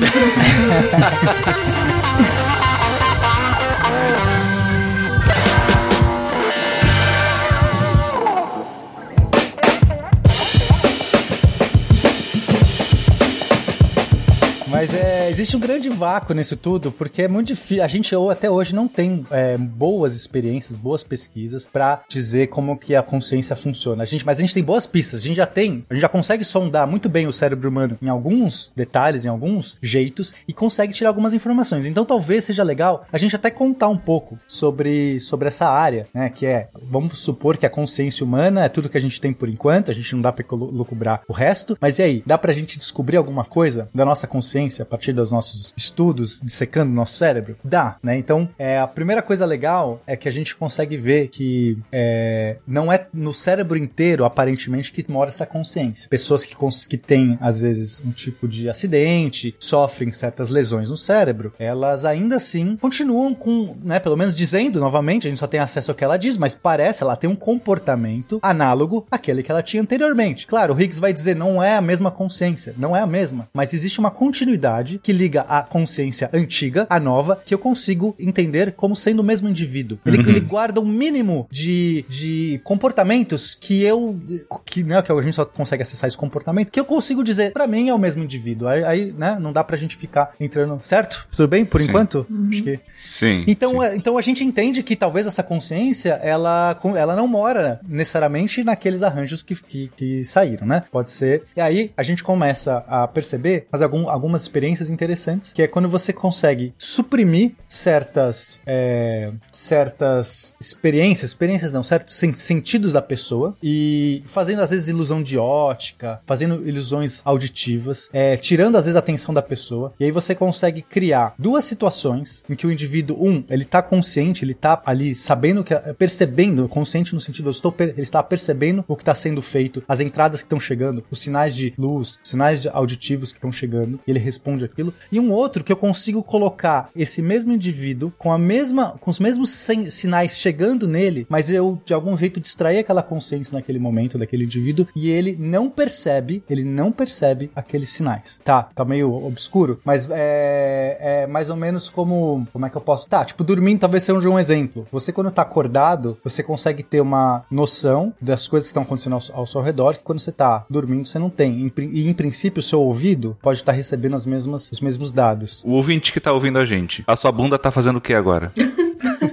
[15.29, 17.83] Existe um grande vácuo nisso tudo, porque é muito difícil.
[17.83, 22.95] A gente até hoje não tem é, boas experiências, boas pesquisas para dizer como que
[22.95, 24.03] a consciência funciona.
[24.03, 25.19] A gente, mas a gente tem boas pistas.
[25.19, 28.09] A gente já tem, a gente já consegue sondar muito bem o cérebro humano em
[28.09, 31.85] alguns detalhes, em alguns jeitos e consegue tirar algumas informações.
[31.85, 36.29] Então talvez seja legal a gente até contar um pouco sobre, sobre essa área, né?
[36.29, 39.49] Que é, vamos supor que a consciência humana é tudo que a gente tem por
[39.49, 39.91] enquanto.
[39.91, 41.77] A gente não dá para lucubrar o resto.
[41.79, 45.31] Mas e aí, dá pra gente descobrir alguma coisa da nossa consciência a partir dos
[45.31, 47.55] nossos estudos, dissecando o nosso cérebro?
[47.63, 48.17] Dá, né?
[48.17, 52.91] Então, é, a primeira coisa legal é que a gente consegue ver que é, não
[52.91, 56.09] é no cérebro inteiro, aparentemente, que mora essa consciência.
[56.09, 56.55] Pessoas que,
[56.89, 62.35] que têm, às vezes, um tipo de acidente, sofrem certas lesões no cérebro, elas ainda
[62.35, 66.03] assim continuam com, né, pelo menos dizendo, novamente, a gente só tem acesso ao que
[66.03, 70.47] ela diz, mas parece, ela tem um comportamento análogo àquele que ela tinha anteriormente.
[70.47, 73.73] Claro, o Higgs vai dizer, não é a mesma consciência, não é a mesma, mas
[73.73, 78.93] existe uma continuidade que liga a consciência antiga à nova, que eu consigo entender como
[78.93, 79.97] sendo o mesmo indivíduo.
[80.05, 80.27] Ele, uhum.
[80.27, 84.19] ele guarda um mínimo de, de comportamentos que eu,
[84.65, 87.65] que, né, que a gente só consegue acessar esse comportamento, que eu consigo dizer, para
[87.65, 88.67] mim é o mesmo indivíduo.
[88.67, 91.25] Aí, aí, né, não dá pra gente ficar entrando, certo?
[91.31, 91.87] Tudo bem por sim.
[91.87, 92.27] enquanto?
[92.29, 92.49] Uhum.
[92.51, 92.79] Acho que...
[92.97, 93.45] Sim.
[93.47, 93.85] Então, sim.
[93.85, 99.03] É, então a gente entende que talvez essa consciência, ela, ela não mora necessariamente naqueles
[99.03, 100.83] arranjos que, que, que saíram, né?
[100.91, 101.43] Pode ser.
[101.55, 105.87] E aí a gente começa a perceber mas algum, algumas experiências interessantes, que é quando
[105.87, 114.61] você consegue suprimir certas, é, certas experiências, experiências não, certos sentidos da pessoa e fazendo
[114.61, 119.41] às vezes ilusão de ótica, fazendo ilusões auditivas, é, tirando às vezes a atenção da
[119.41, 119.93] pessoa.
[119.99, 124.43] E aí você consegue criar duas situações em que o indivíduo, um, ele tá consciente,
[124.43, 128.95] ele tá ali sabendo que, percebendo, consciente no sentido, eu estou, ele está percebendo o
[128.95, 132.65] que está sendo feito, as entradas que estão chegando, os sinais de luz, os sinais
[132.67, 134.86] auditivos que estão chegando, e ele responde aquilo.
[135.11, 139.19] E um outro que eu consigo colocar esse mesmo indivíduo com a mesma, com os
[139.19, 139.49] mesmos
[139.89, 144.87] sinais chegando nele, mas eu de algum jeito distrair aquela consciência naquele momento daquele indivíduo
[144.95, 148.39] e ele não percebe, ele não percebe aqueles sinais.
[148.43, 152.81] Tá, tá meio obscuro, mas é, é mais ou menos como, como é que eu
[152.81, 153.07] posso?
[153.07, 154.87] Tá, tipo dormindo talvez seja um exemplo.
[154.91, 159.39] Você quando tá acordado, você consegue ter uma noção das coisas que estão acontecendo ao,
[159.39, 161.71] ao seu redor que quando você tá dormindo você não tem.
[161.77, 165.63] E em princípio o seu ouvido pode estar tá recebendo as mesmas, os mesmos dados.
[165.65, 168.51] O ouvinte que tá ouvindo a gente, a sua bunda tá fazendo o que agora?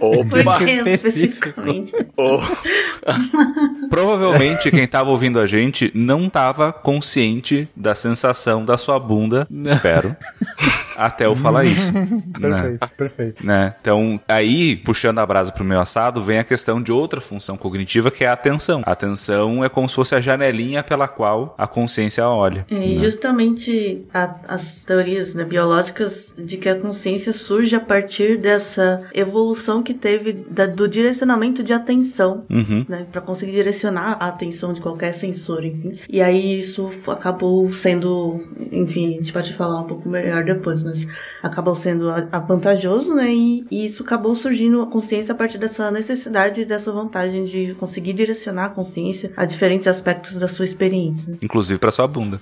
[0.00, 0.62] Opa!
[0.62, 1.92] Especificamente.
[2.16, 2.40] Oh.
[3.90, 10.16] Provavelmente quem tava ouvindo a gente não tava consciente da sensação da sua bunda, espero.
[10.96, 11.92] até eu falar isso.
[12.40, 12.88] perfeito, né?
[12.96, 13.46] perfeito.
[13.46, 13.74] Né?
[13.80, 18.10] Então, aí, puxando a brasa pro meu assado, vem a questão de outra função cognitiva,
[18.10, 18.82] que é a atenção.
[18.84, 22.66] A atenção é como se fosse a janelinha pela qual a consciência olha.
[22.70, 22.94] É, né?
[22.94, 29.82] justamente a, as teorias né, biológicas de que a consciência surge a partir dessa evolução
[29.82, 32.84] que teve da, do direcionamento de atenção, uhum.
[32.88, 35.98] né, para conseguir direcionar a atenção de qualquer sensor, enfim.
[36.08, 38.40] E aí isso acabou sendo,
[38.70, 41.06] enfim, a gente pode falar um pouco melhor depois, mas
[41.42, 42.12] acabou sendo
[42.46, 43.32] vantajoso, né?
[43.32, 48.12] E, e, isso acabou surgindo a consciência a partir dessa necessidade, dessa vantagem de conseguir
[48.12, 51.36] direcionar a consciência a diferentes aspectos da sua experiência.
[51.42, 52.40] Inclusive para sua bunda.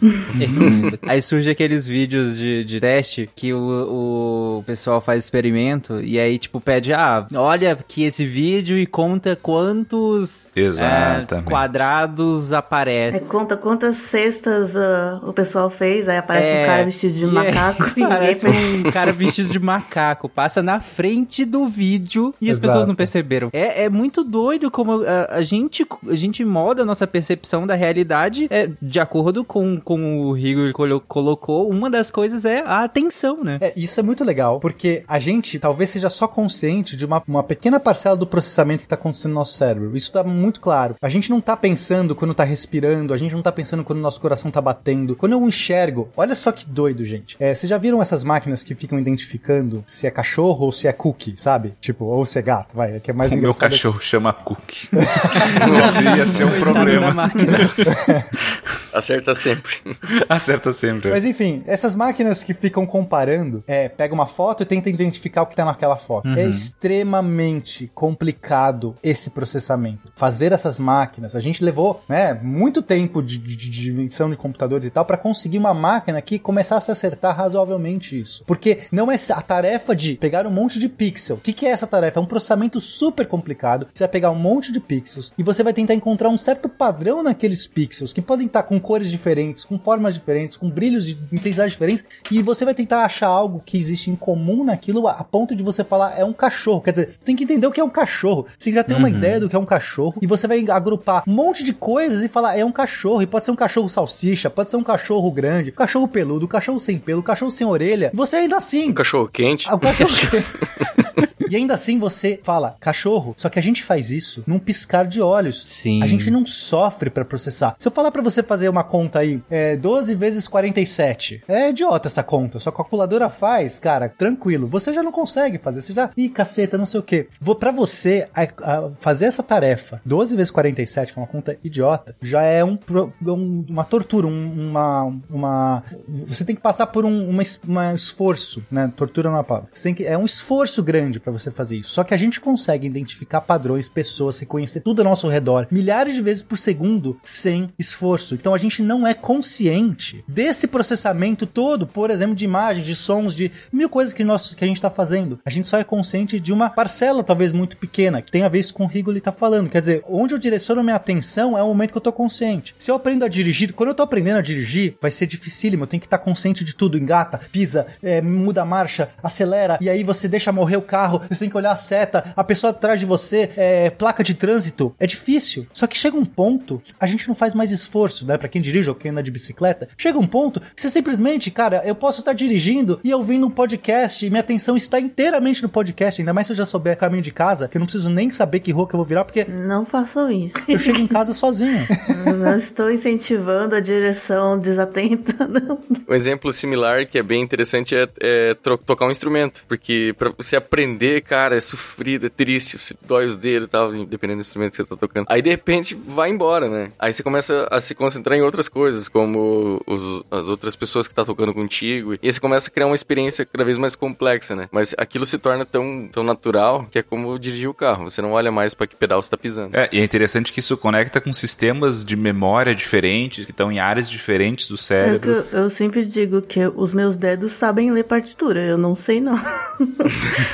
[1.07, 6.39] Aí surge aqueles vídeos de, de teste que o, o pessoal faz experimento e aí,
[6.39, 13.23] tipo, pede, ah, olha aqui esse vídeo e conta quantos é, quadrados aparecem.
[13.23, 17.27] É, conta quantas cestas uh, o pessoal fez, aí aparece é, um cara vestido de
[17.27, 17.85] macaco.
[17.97, 18.03] e
[18.41, 20.29] parece um cara vestido de macaco.
[20.29, 23.51] Passa na frente do vídeo e as pessoas não perceberam.
[23.53, 27.75] É, é muito doido como a, a, gente, a gente molda a nossa percepção da
[27.75, 30.73] realidade é, de acordo com, com o Rigor
[31.07, 31.69] colocou.
[31.69, 33.59] Uma das coisas é a atenção, né?
[33.61, 37.43] É, isso é muito legal, porque a gente talvez seja só consciente de uma, uma
[37.43, 39.97] pequena parcela do processamento que está acontecendo no nosso cérebro.
[39.97, 40.97] Isso está muito claro.
[41.01, 44.03] A gente não está pensando quando está respirando, a gente não está pensando quando o
[44.03, 45.17] nosso coração está batendo.
[45.17, 47.37] Quando eu enxergo, olha só que doido, gente.
[47.39, 50.93] É, vocês já viram essas máquinas que ficam identificando se é cachorro ou se é
[50.93, 51.75] cookie, sabe?
[51.81, 53.63] Tipo, ou se é gato, vai, que é mais o engraçado.
[53.63, 54.05] Meu cachorro é...
[54.05, 54.89] chama cookie.
[54.93, 57.31] Isso ia ser um problema.
[58.93, 59.77] Acerta sempre.
[60.29, 61.11] Acerta sempre.
[61.11, 65.47] Mas enfim, essas máquinas que ficam comparando, é, pega uma foto e tenta identificar o
[65.47, 66.29] que tá naquela foto.
[66.29, 66.37] Uhum.
[66.37, 70.13] É extremamente complicado esse processamento.
[70.15, 74.87] Fazer essas máquinas, a gente levou, né, muito tempo de, de, de invenção de computadores
[74.87, 78.45] e tal para conseguir uma máquina que começasse a acertar razoavelmente isso.
[78.47, 81.37] Porque não é a tarefa de pegar um monte de pixel.
[81.37, 82.19] O que, que é essa tarefa?
[82.19, 83.87] É um processamento super complicado.
[83.93, 87.23] Você vai pegar um monte de pixels e você vai tentar encontrar um certo padrão
[87.23, 91.71] naqueles pixels que podem estar com cores diferentes, com formas diferentes, com brilhos de intensidade
[91.71, 95.63] diferentes, e você vai tentar achar algo que existe em comum naquilo a ponto de
[95.63, 96.83] você falar é um cachorro.
[96.83, 98.47] Quer dizer, você tem que entender o que é um cachorro.
[98.59, 99.03] Você já tem uhum.
[99.03, 102.23] uma ideia do que é um cachorro, e você vai agrupar um monte de coisas
[102.23, 103.23] e falar é um cachorro.
[103.23, 106.49] E pode ser um cachorro salsicha, pode ser um cachorro grande, um cachorro peludo, um
[106.49, 108.11] cachorro sem pelo, um cachorro sem orelha.
[108.13, 108.91] Você ainda assim.
[108.91, 109.69] Um cachorro quente.
[109.69, 111.32] Ah, um cachorro quente.
[111.53, 115.21] E ainda assim você fala cachorro, só que a gente faz isso num piscar de
[115.21, 115.63] olhos.
[115.67, 116.03] Sim.
[116.03, 117.75] A gente não sofre para processar.
[117.79, 121.43] Se eu falar para você fazer uma conta aí, é 12 vezes 47.
[121.47, 122.59] É idiota essa conta.
[122.59, 124.67] Sua calculadora faz, cara, tranquilo.
[124.67, 125.83] Você já não consegue fazer.
[125.83, 127.29] Você já, ih, caceta, não sei o quê.
[127.39, 131.59] Vou para você a, a fazer essa tarefa, 12 vezes 47, que é uma conta
[131.63, 132.79] idiota, já é um,
[133.27, 138.65] um uma tortura, um, uma, uma você tem que passar por um uma, uma esforço,
[138.71, 138.91] né?
[138.97, 139.69] Tortura não é uma palavra.
[139.71, 141.91] Você tem que, é um esforço grande para você você fazer isso.
[141.91, 146.23] Só que a gente consegue identificar padrões, pessoas, reconhecer tudo ao nosso redor milhares de
[146.23, 148.35] vezes por segundo sem esforço.
[148.35, 153.35] Então a gente não é consciente desse processamento todo, por exemplo, de imagens, de sons,
[153.35, 155.39] de mil coisas que, nós, que a gente está fazendo.
[155.45, 158.63] A gente só é consciente de uma parcela, talvez muito pequena, que tem a ver
[158.73, 159.69] com o Rigoli está falando.
[159.69, 162.75] Quer dizer, onde eu direciono minha atenção é o momento que eu estou consciente.
[162.79, 165.83] Se eu aprendo a dirigir, quando eu estou aprendendo a dirigir, vai ser dificílimo.
[165.83, 166.97] Eu tenho que estar tá consciente de tudo.
[166.97, 171.41] Engata, pisa, é, muda a marcha, acelera, e aí você deixa morrer o carro, você
[171.41, 174.95] tem que olhar a seta, a pessoa atrás de você, é, placa de trânsito.
[174.99, 175.67] É difícil.
[175.73, 178.37] Só que chega um ponto que a gente não faz mais esforço, né?
[178.37, 179.89] Pra quem dirige ou quem anda de bicicleta.
[179.97, 184.25] Chega um ponto que você simplesmente, cara, eu posso estar dirigindo e ouvindo um podcast
[184.25, 187.23] e minha atenção está inteiramente no podcast, ainda mais se eu já souber o caminho
[187.23, 189.45] de casa, que eu não preciso nem saber que rua que eu vou virar, porque.
[189.45, 190.55] Não façam isso.
[190.69, 191.87] Eu chego em casa sozinho.
[192.43, 195.79] Não estou incentivando a direção desatenta, não.
[196.09, 198.55] Um exemplo similar que é bem interessante é, é
[198.87, 199.65] tocar um instrumento.
[199.69, 203.93] Porque para você aprender, cara, é sofrido, é triste, se dói os dedos e tal,
[203.93, 205.27] dependendo do instrumento que você tá tocando.
[205.29, 206.93] Aí de repente vai embora, né?
[206.99, 211.15] Aí você começa a se concentrar em outras coisas, como os, as outras pessoas que
[211.15, 212.15] tá tocando contigo.
[212.15, 214.69] E aí você começa a criar uma experiência cada vez mais complexa, né?
[214.73, 218.09] Mas aquilo se torna tão, tão natural que é como dirigir o carro.
[218.09, 219.77] Você não olha mais para que pedal você tá pisando.
[219.77, 223.79] É, e é interessante que isso conecta com sistemas de memória diferentes, que estão em
[223.79, 225.31] áreas diferentes do cérebro.
[225.31, 229.21] É eu, eu sempre digo que os meus dedos sabem ler partitura, eu não sei
[229.21, 229.37] não.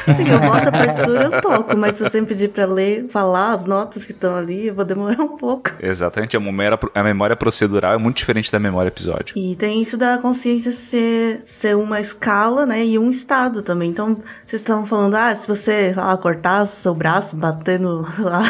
[0.06, 3.64] eu boto a partitura, eu toco, mas se você me pedir pra ler, falar as
[3.64, 5.70] notas que estão ali, eu vou demorar um pouco.
[5.80, 9.38] Exatamente, a memória, a memória procedural é muito diferente da memória episódica.
[9.38, 13.90] E tem isso da consciência ser, ser uma escala, né, e um estado também.
[13.90, 18.42] Então, vocês estavam falando, ah, se você, lá, cortar seu braço, bater no, lá,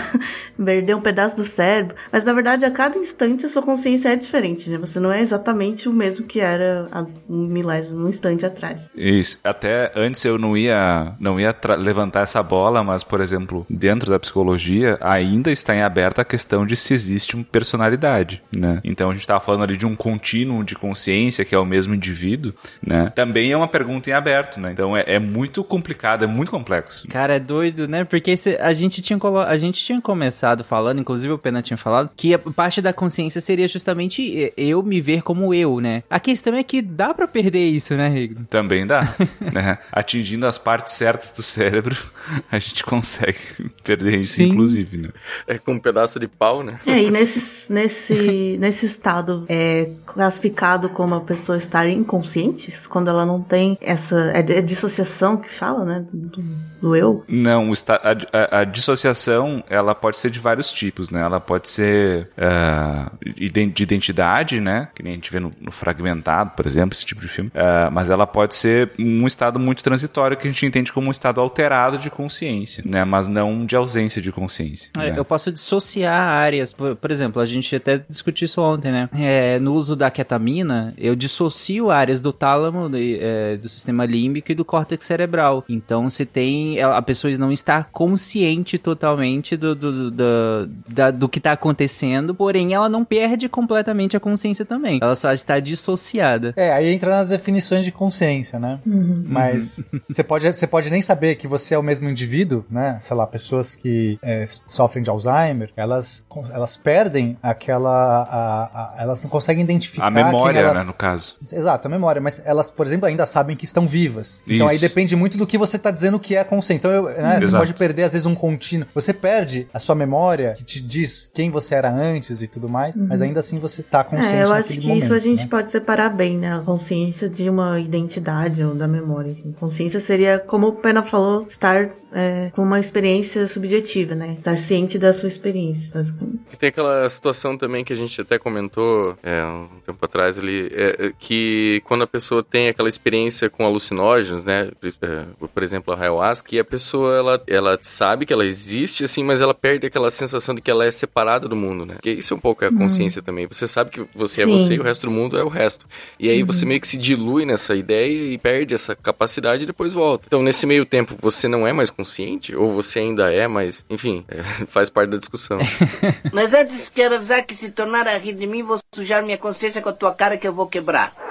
[0.57, 4.17] perder um pedaço do cérebro, mas na verdade, a cada instante a sua consciência é
[4.17, 4.79] diferente, né?
[4.79, 8.91] Você não é exatamente o mesmo que era há um milésimo, um instante atrás.
[8.95, 9.39] Isso.
[9.43, 11.53] Até antes eu não ia, não ia
[11.89, 16.67] levantar essa bola, mas, por exemplo, dentro da psicologia, ainda está em aberta a questão
[16.67, 18.81] de se existe uma personalidade, né?
[18.85, 21.95] Então a gente estava falando ali de um contínuo de consciência, que é o mesmo
[21.95, 22.53] indivíduo,
[22.87, 23.11] né?
[23.15, 24.73] Também é uma pergunta em aberto, né?
[24.73, 27.09] Então é, é muito complicado, é muito complexo.
[27.09, 28.05] Cara, é doido, né?
[28.05, 32.35] Porque a gente tinha a gente tinha começado falando, inclusive o Pena tinha falado, que
[32.35, 36.03] a parte da consciência seria justamente eu me ver como eu, né?
[36.09, 38.45] A questão é que dá para perder isso, né, Rigo?
[38.49, 39.15] Também dá,
[39.53, 39.79] né?
[39.91, 41.78] Atingindo as partes certas do cérebro,
[42.51, 43.39] a gente consegue
[43.85, 44.51] perder isso, Sim.
[44.51, 45.09] inclusive, né?
[45.47, 46.79] É com um pedaço de pau, né?
[46.87, 53.25] É, e nesse, nesse, nesse estado é classificado como a pessoa estar inconsciente, quando ela
[53.25, 54.33] não tem essa.
[54.33, 56.07] É, é dissociação que fala, né?
[56.13, 56.43] Do,
[56.81, 57.25] do eu?
[57.29, 61.21] Não, a, a, a, dissociação ela pode ser de vários tipos, né?
[61.21, 64.89] Ela pode ser uh, de identidade, né?
[64.95, 67.51] Que nem a gente vê no, no Fragmentado, por exemplo, esse tipo de filme.
[67.51, 71.11] Uh, mas ela pode ser um estado muito transitório que a gente entende como um
[71.11, 71.68] estado alterado
[71.99, 73.05] de consciência, né?
[73.05, 74.91] Mas não de ausência de consciência.
[74.97, 75.15] É, né?
[75.19, 76.73] Eu posso dissociar áreas.
[76.73, 79.09] Por, por, exemplo, a gente até discutiu isso ontem, né?
[79.15, 84.53] É, no uso da ketamina, eu dissocio áreas do tálamo, de, é, do sistema límbico
[84.53, 85.65] e do córtex cerebral.
[85.69, 86.81] Então, você tem.
[86.81, 92.75] A pessoa não está consciente totalmente do, do, do, do, do que está acontecendo, porém,
[92.75, 94.99] ela não perde completamente a consciência também.
[95.03, 96.53] Ela só está dissociada.
[96.57, 98.81] É, aí entra nas definições de consciência, né?
[98.87, 99.25] Uhum.
[99.27, 102.97] Mas você pode, você pode nem saber que você é o mesmo indivíduo, né?
[103.01, 108.23] Sei lá, pessoas que é, sofrem de Alzheimer, elas, elas perdem aquela.
[108.23, 110.07] A, a, elas não conseguem identificar.
[110.07, 110.79] A memória, elas...
[110.79, 111.37] né, no caso.
[111.53, 112.21] Exato, a memória.
[112.21, 114.41] Mas elas, por exemplo, ainda sabem que estão vivas.
[114.47, 114.75] Então Isso.
[114.75, 116.79] aí depende muito do que você está dizendo que é consciente.
[116.79, 118.87] Então eu, né, você pode perder, às vezes, um contínuo.
[118.95, 122.97] Você perde a sua memória, que te diz quem você era antes e tudo mais,
[122.97, 123.07] uhum.
[123.09, 125.49] mas ainda assim você está consciente é, eu acho que momento, isso a gente né?
[125.51, 126.55] pode separar bem, né?
[126.55, 129.37] A consciência de uma identidade ou da memória.
[129.59, 134.37] Consciência seria, como o Pena falou, estar é, com uma experiência subjetiva, né?
[134.39, 136.41] Estar ciente da sua experiência, basicamente.
[136.53, 140.71] E tem aquela situação também que a gente até comentou é, um tempo atrás ali,
[140.73, 144.71] é, é que quando a pessoa tem aquela experiência com alucinógenos, né?
[145.03, 149.23] É, por exemplo, a ayahuasca, que a pessoa ela, ela sabe que ela existe, assim,
[149.23, 151.95] mas ela perde aquela sensação de que ela é separada do mundo, né?
[151.95, 153.25] Porque isso é um pouco a consciência hum.
[153.25, 153.47] também.
[153.47, 154.43] Você sabe que você Sim.
[154.43, 155.87] é você e o resto do mundo é o resto.
[156.19, 156.47] E aí uhum.
[156.47, 160.25] você meio que se dilui nessa ideia e perde essa capacidade e depois volta.
[160.27, 162.57] Então, nesse meio tempo, você não é mais consciente?
[162.57, 165.59] Ou você ainda é, mas, enfim, é, faz parte da discussão.
[166.33, 169.83] mas antes quero avisar que se tornar a rir de mim, vou sujar minha consciência
[169.83, 171.28] com a tua cara que eu vou quebrar.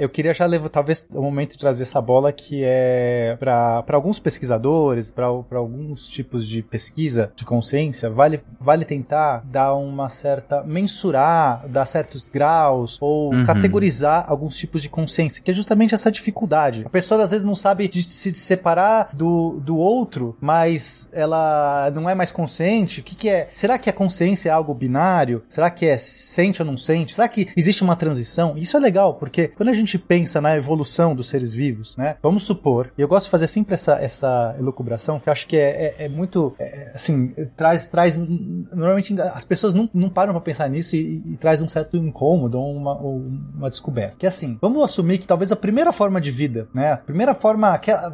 [0.00, 4.18] Eu queria já levar, talvez, o momento de trazer essa bola que é para alguns
[4.18, 10.62] pesquisadores, para alguns tipos de pesquisa de consciência, vale, vale tentar dar uma certa.
[10.62, 13.44] mensurar, dar certos graus ou uhum.
[13.44, 16.84] categorizar alguns tipos de consciência, que é justamente essa dificuldade.
[16.86, 22.08] A pessoa às vezes não sabe de se separar do, do outro, mas ela não
[22.08, 23.00] é mais consciente.
[23.00, 23.48] O que, que é?
[23.52, 25.42] Será que a consciência é algo binário?
[25.48, 27.14] Será que é sente ou não sente?
[27.14, 28.56] Será que existe uma transição?
[28.56, 32.16] Isso é legal, porque quando a gente pensa na evolução dos seres vivos, né?
[32.22, 35.56] Vamos supor, e eu gosto de fazer sempre essa, essa elucubração, que eu acho que
[35.56, 40.40] é, é, é muito, é, assim, traz, traz, normalmente as pessoas não, não param para
[40.40, 43.16] pensar nisso e, e, traz um certo incômodo ou uma, ou
[43.56, 44.16] uma descoberta.
[44.18, 46.92] Que é assim, vamos assumir que talvez a primeira forma de vida, né?
[46.92, 47.68] A primeira forma,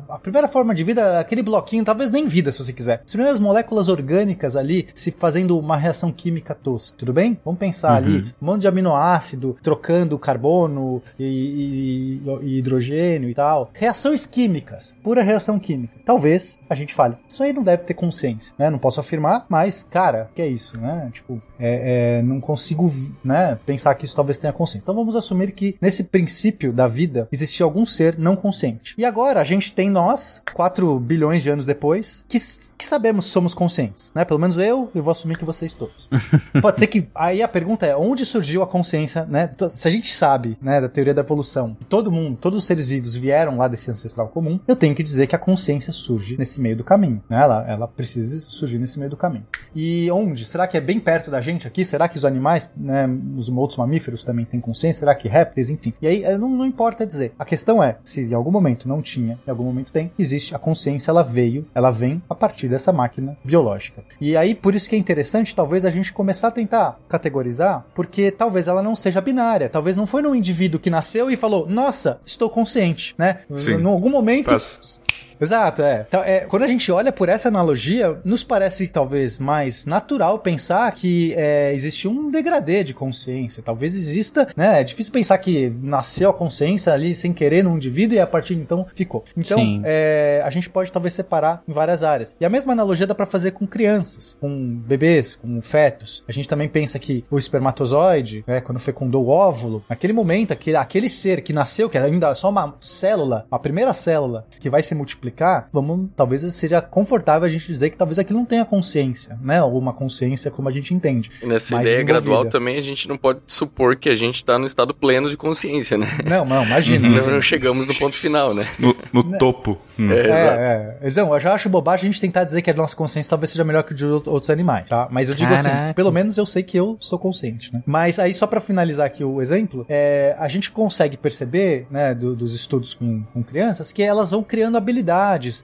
[0.08, 3.02] a primeira forma de vida, aquele bloquinho, talvez nem vida, se você quiser.
[3.04, 7.38] As primeiras moléculas orgânicas ali se fazendo uma reação química tosca, tudo bem?
[7.44, 7.96] Vamos pensar uhum.
[7.96, 13.70] ali, um monte de aminoácido trocando carbono e, e, e, hidrogênio e tal.
[13.74, 15.94] Reações químicas, pura reação química.
[16.04, 18.70] Talvez a gente fale, isso aí não deve ter consciência, né?
[18.70, 21.10] Não posso afirmar, mas, cara, que é isso, né?
[21.12, 22.86] Tipo, é, é, não consigo
[23.22, 24.84] né, pensar que isso talvez tenha consciência.
[24.84, 28.94] Então vamos assumir que nesse princípio da vida existia algum ser não consciente.
[28.98, 32.38] E agora a gente tem nós, 4 bilhões de anos depois, que,
[32.76, 34.24] que sabemos somos conscientes, né?
[34.24, 36.08] Pelo menos eu, eu vou assumir que vocês todos.
[36.60, 39.50] Pode ser que aí a pergunta é onde surgiu a consciência, né?
[39.70, 43.14] Se a gente sabe, né, da teoria da evolução, todo mundo, todos os seres vivos
[43.14, 46.76] vieram lá desse ancestral comum, eu tenho que dizer que a consciência surge nesse meio
[46.76, 47.42] do caminho, né?
[47.42, 49.46] Ela, ela precisa surgir nesse meio do caminho.
[49.74, 50.44] E onde?
[50.44, 51.84] Será que é bem perto da gente aqui?
[51.84, 55.00] Será que os animais, né, os outros mamíferos também têm consciência?
[55.00, 55.92] Será que répteis, enfim?
[56.00, 57.32] E aí não, não importa dizer.
[57.38, 60.58] A questão é, se em algum momento não tinha, em algum momento tem, existe a
[60.58, 64.02] consciência, ela veio, ela vem a partir dessa máquina biológica.
[64.20, 68.30] E aí por isso que é interessante talvez a gente começar a tentar categorizar, porque
[68.30, 72.20] talvez ela não seja binária, talvez não foi num indivíduo que nasceu e falou: "Nossa,
[72.24, 73.40] estou consciente", né?
[73.54, 73.74] Sim.
[73.74, 75.00] Em algum momento Faz
[75.44, 76.04] Exato, é.
[76.08, 76.40] Então, é.
[76.40, 81.72] Quando a gente olha por essa analogia, nos parece talvez mais natural pensar que é,
[81.74, 83.62] existe um degradê de consciência.
[83.62, 84.80] Talvez exista, né?
[84.80, 88.54] É difícil pensar que nasceu a consciência ali sem querer num indivíduo e a partir
[88.54, 89.24] de então ficou.
[89.36, 92.34] Então, é, a gente pode talvez separar em várias áreas.
[92.40, 96.24] E a mesma analogia dá para fazer com crianças, com bebês, com fetos.
[96.26, 100.76] A gente também pensa que o espermatozoide, né, quando fecundou o óvulo, naquele momento, aquele,
[100.76, 104.82] aquele ser que nasceu, que ainda é só uma célula, a primeira célula que vai
[104.82, 108.64] se multiplicar explicar, vamos, talvez seja confortável a gente dizer que talvez aquilo não tenha
[108.64, 109.62] consciência, né?
[109.62, 111.30] Ou uma consciência como a gente entende.
[111.42, 114.66] E nessa ideia gradual também a gente não pode supor que a gente está no
[114.66, 116.06] estado pleno de consciência, né?
[116.24, 117.08] Não, não, imagina.
[117.08, 118.68] não, não, chegamos no ponto final, né?
[118.78, 119.38] No, no né?
[119.38, 119.78] topo.
[119.98, 120.10] Hum.
[120.10, 121.08] É, é, é.
[121.08, 123.64] Então, eu já acho bobagem a gente tentar dizer que a nossa consciência talvez seja
[123.64, 125.08] melhor que a de outros animais, tá?
[125.10, 125.84] Mas eu digo assim, Caraca.
[125.86, 127.82] assim, pelo menos eu sei que eu estou consciente, né?
[127.86, 132.34] Mas aí, só para finalizar aqui o exemplo, é, a gente consegue perceber, né, do,
[132.34, 135.13] dos estudos com, com crianças, que elas vão criando habilidades,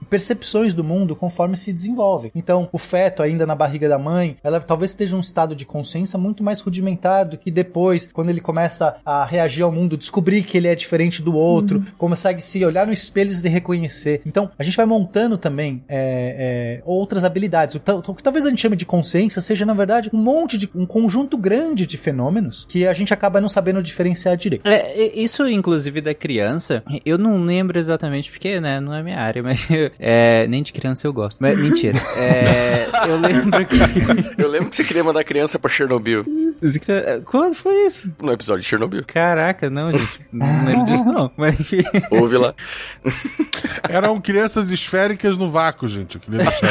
[0.09, 2.31] percepções do mundo conforme se desenvolvem.
[2.35, 6.19] Então, o feto ainda na barriga da mãe, ela talvez esteja um estado de consciência
[6.19, 10.57] muito mais rudimentar do que depois, quando ele começa a reagir ao mundo, descobrir que
[10.57, 11.85] ele é diferente do outro, uhum.
[11.97, 14.21] consegue se olhar no espelho e reconhecer.
[14.25, 17.75] Então, a gente vai montando também é, é, outras habilidades.
[17.75, 20.69] O, o, que talvez a gente chame de consciência seja, na verdade, um monte de.
[20.75, 24.67] um conjunto grande de fenômenos que a gente acaba não sabendo diferenciar direito.
[24.67, 29.40] É, isso, inclusive, da criança, eu não lembro exatamente porque, né, não é minha área,
[29.43, 29.67] mas
[29.99, 31.37] é, nem de criança eu gosto.
[31.39, 31.97] Mas, mentira.
[32.15, 33.75] É, eu lembro que.
[34.41, 36.25] eu lembro que você queria mandar criança pra Chernobyl.
[37.25, 38.13] Quando foi isso?
[38.21, 39.03] No episódio de Chernobyl.
[39.05, 40.21] Caraca, não, gente.
[40.31, 41.31] Não lembro disso, não.
[41.35, 41.83] Mas enfim.
[42.11, 42.53] Ouve lá.
[43.89, 46.15] Eram crianças esféricas no vácuo, gente.
[46.15, 46.69] Eu queria deixar.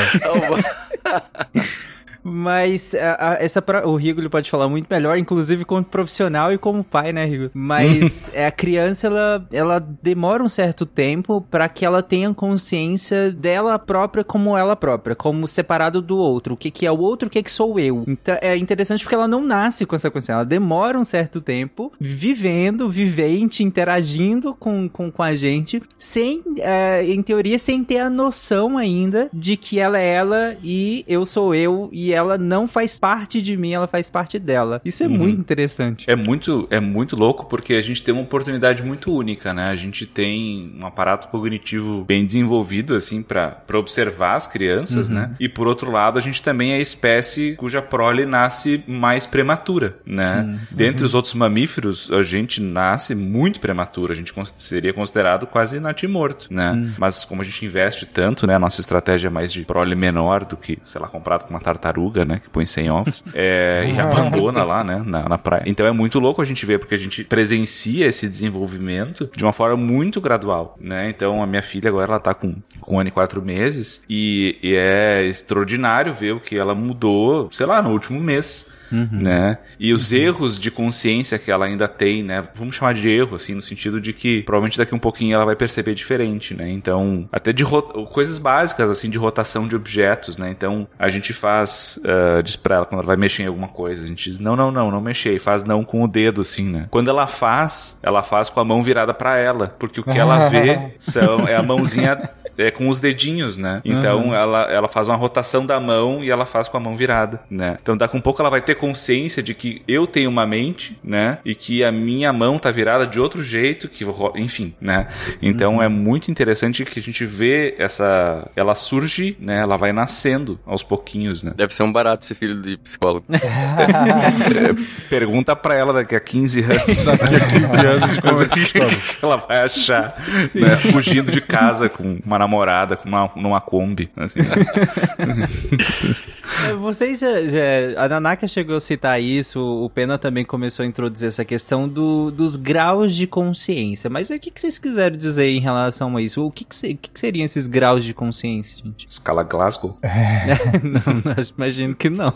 [2.23, 6.85] Mas a, a, essa o Rigo pode falar muito melhor, inclusive como profissional e como
[6.85, 7.51] pai, né, Rigo?
[7.55, 13.31] Mas é, a criança, ela, ela demora um certo tempo para que ela tenha consciência
[13.31, 16.55] dela própria como ela própria, como separado do outro.
[16.55, 18.05] O que, que é o outro, o que, que sou eu.
[18.07, 21.93] Então é interessante porque ela não nasce com essa consciência, ela demora um certo tempo
[21.99, 28.11] vivendo, vivente, interagindo com, com, com a gente, sem, é, em teoria, sem ter a
[28.11, 32.99] noção ainda de que ela é ela e eu sou eu e ela não faz
[32.99, 34.81] parte de mim, ela faz parte dela.
[34.85, 35.19] Isso é uhum.
[35.19, 36.11] muito interessante.
[36.11, 39.69] É muito, é muito louco porque a gente tem uma oportunidade muito única, né?
[39.71, 45.15] A gente tem um aparato cognitivo bem desenvolvido, assim, para observar as crianças, uhum.
[45.15, 45.35] né?
[45.39, 49.99] E por outro lado, a gente também é a espécie cuja prole nasce mais prematura,
[50.05, 50.25] né?
[50.25, 50.61] Sim.
[50.71, 51.07] Dentre uhum.
[51.07, 56.73] os outros mamíferos, a gente nasce muito prematura, a gente seria considerado quase natimorto, né?
[56.73, 56.93] Uhum.
[56.99, 58.55] Mas como a gente investe tanto, né?
[58.55, 61.61] A nossa estratégia é mais de prole menor do que, sei lá, comprado com uma
[61.61, 62.41] tartaruga, né?
[62.43, 63.25] Que põe 100 ovos.
[63.33, 65.03] É, e abandona lá, né?
[65.05, 65.63] Na, na praia.
[65.65, 69.53] Então é muito louco a gente ver, porque a gente presencia esse desenvolvimento de uma
[69.53, 71.09] forma muito gradual, né?
[71.09, 74.59] Então a minha filha agora ela tá com, com um ano e quatro meses e,
[74.63, 79.09] e é extraordinário ver o que ela mudou, sei lá, no último mês uhum.
[79.13, 79.59] né?
[79.79, 80.19] E os uhum.
[80.19, 82.43] erros de consciência que ela ainda tem, né?
[82.55, 85.57] Vamos chamar de erro, assim, no sentido de que provavelmente daqui um pouquinho ela vai
[85.57, 86.69] perceber diferente, né?
[86.69, 90.51] Então, até de coisas básicas, assim, de rotação de objetos, né?
[90.51, 94.05] Então, a gente faz, uh, diz pra ela quando ela vai mexer em alguma coisa,
[94.05, 96.69] a gente diz, não, não, não, não mexer, e faz não com o dedo, assim,
[96.69, 96.87] né?
[96.91, 100.49] Quando ela faz, ela faz com a mão virada para ela, porque o que ela
[100.49, 102.31] vê são, é a mãozinha
[102.61, 103.81] é com os dedinhos, né?
[103.85, 104.35] Então uhum.
[104.35, 107.79] ela, ela faz uma rotação da mão e ela faz com a mão virada, né?
[107.81, 111.39] Então daqui um pouco ela vai ter consciência de que eu tenho uma mente, né?
[111.45, 114.05] E que a minha mão tá virada de outro jeito, que
[114.37, 115.09] enfim, né?
[115.41, 115.83] Então uhum.
[115.83, 119.61] é muito interessante que a gente vê essa ela surge, né?
[119.61, 121.53] Ela vai nascendo aos pouquinhos, né?
[121.57, 123.25] Deve ser um barato ser filho de psicólogo.
[125.09, 127.05] Pergunta para ela daqui a 15 anos.
[127.05, 128.61] daqui a 15 anos de coisa que
[129.23, 130.17] ela vai achar,
[130.55, 130.77] né?
[130.77, 134.11] Fugindo de casa com uma namorada com uma, numa Kombi.
[134.17, 134.41] Assim.
[136.81, 137.59] Vocês, já, já,
[137.97, 142.31] a Nanaka chegou a citar isso, o Pena também começou a introduzir essa questão do,
[142.31, 144.11] dos graus de consciência.
[144.11, 146.45] Mas o que, que vocês quiseram dizer em relação a isso?
[146.45, 149.07] O que, que, que, que seriam esses graus de consciência, gente?
[149.09, 149.99] Escala Glasgow?
[150.03, 150.79] É.
[150.83, 152.33] não, não, imagino que não.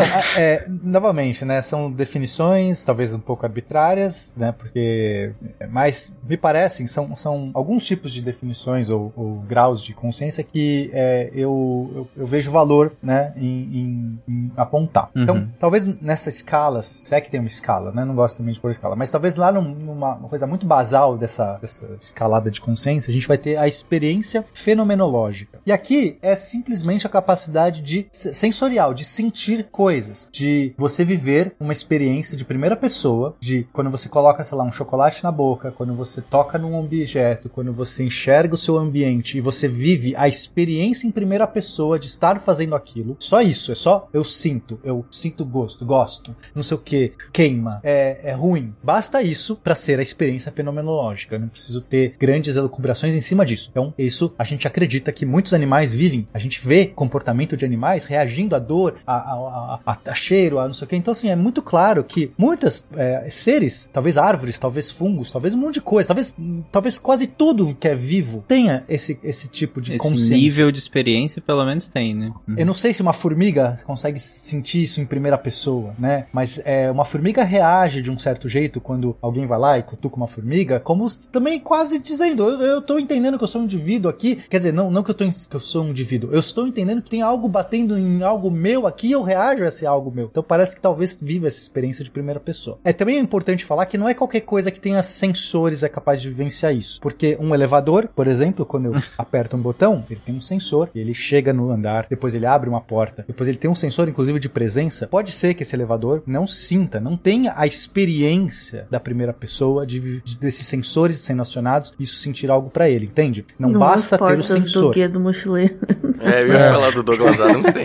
[0.00, 5.32] Então, é, novamente, né, são definições talvez um pouco arbitrárias, né, porque,
[5.70, 10.90] mas me parecem, são, são alguns tipos de definições ou, ou graus de consciência que
[10.92, 15.10] é, eu, eu, eu, vejo valor, né, em, em, em apontar.
[15.14, 15.22] Uhum.
[15.22, 18.60] Então, talvez nessas escalas, se é que tem uma escala, né, não gosto também de
[18.60, 23.12] pôr escala, mas talvez lá numa coisa muito basal dessa, dessa escalada de consciência, a
[23.12, 25.60] gente vai ter a experiência fenomenológica.
[25.66, 29.89] E aqui é simplesmente a capacidade de sensorial, de sentir coisas,
[30.32, 34.72] de você viver uma experiência de primeira pessoa, de quando você coloca, sei lá, um
[34.72, 39.40] chocolate na boca, quando você toca num objeto, quando você enxerga o seu ambiente e
[39.40, 43.16] você vive a experiência em primeira pessoa de estar fazendo aquilo.
[43.18, 47.80] Só isso, é só eu sinto, eu sinto gosto, gosto, não sei o que, queima,
[47.82, 48.74] é, é ruim.
[48.82, 51.38] Basta isso para ser a experiência fenomenológica.
[51.38, 53.68] Não preciso ter grandes elucubrações em cima disso.
[53.70, 56.26] Então, isso a gente acredita que muitos animais vivem.
[56.32, 60.66] A gente vê comportamento de animais reagindo à dor, a, a, a, a cheiro, a
[60.66, 60.96] não sei o que.
[60.96, 65.58] Então, assim, é muito claro que muitos é, seres, talvez árvores, talvez fungos, talvez um
[65.58, 66.34] monte de coisa, talvez,
[66.70, 70.36] talvez quase tudo que é vivo tenha esse, esse tipo de esse consciência.
[70.36, 72.32] nível de experiência, pelo menos tem, né?
[72.48, 72.54] Uhum.
[72.56, 76.26] Eu não sei se uma formiga consegue sentir isso em primeira pessoa, né?
[76.32, 80.16] Mas é, uma formiga reage de um certo jeito quando alguém vai lá e cutuca
[80.16, 84.10] uma formiga, como também quase dizendo, eu, eu tô entendendo que eu sou um indivíduo
[84.10, 86.66] aqui, quer dizer, não, não que, eu tô, que eu sou um indivíduo, eu estou
[86.66, 90.10] entendendo que tem algo batendo em algo meu aqui, eu reajo a esse algo algo
[90.10, 90.26] meu.
[90.26, 92.78] Então parece que talvez viva essa experiência de primeira pessoa.
[92.82, 96.20] É também é importante falar que não é qualquer coisa que tenha sensores é capaz
[96.20, 97.00] de vivenciar isso.
[97.00, 100.98] Porque um elevador, por exemplo, quando eu aperto um botão, ele tem um sensor e
[100.98, 104.40] ele chega no andar, depois ele abre uma porta, depois ele tem um sensor, inclusive,
[104.40, 105.06] de presença.
[105.06, 110.20] Pode ser que esse elevador não sinta, não tenha a experiência da primeira pessoa de,
[110.22, 113.44] de desses sensores sendo acionados, isso sentir algo para ele, entende?
[113.58, 114.84] Não, não basta ter o sensor.
[114.84, 115.76] Do guia do mochileiro.
[116.20, 116.72] É, eu ia é.
[116.72, 117.84] falar do Douglas Adams, tem.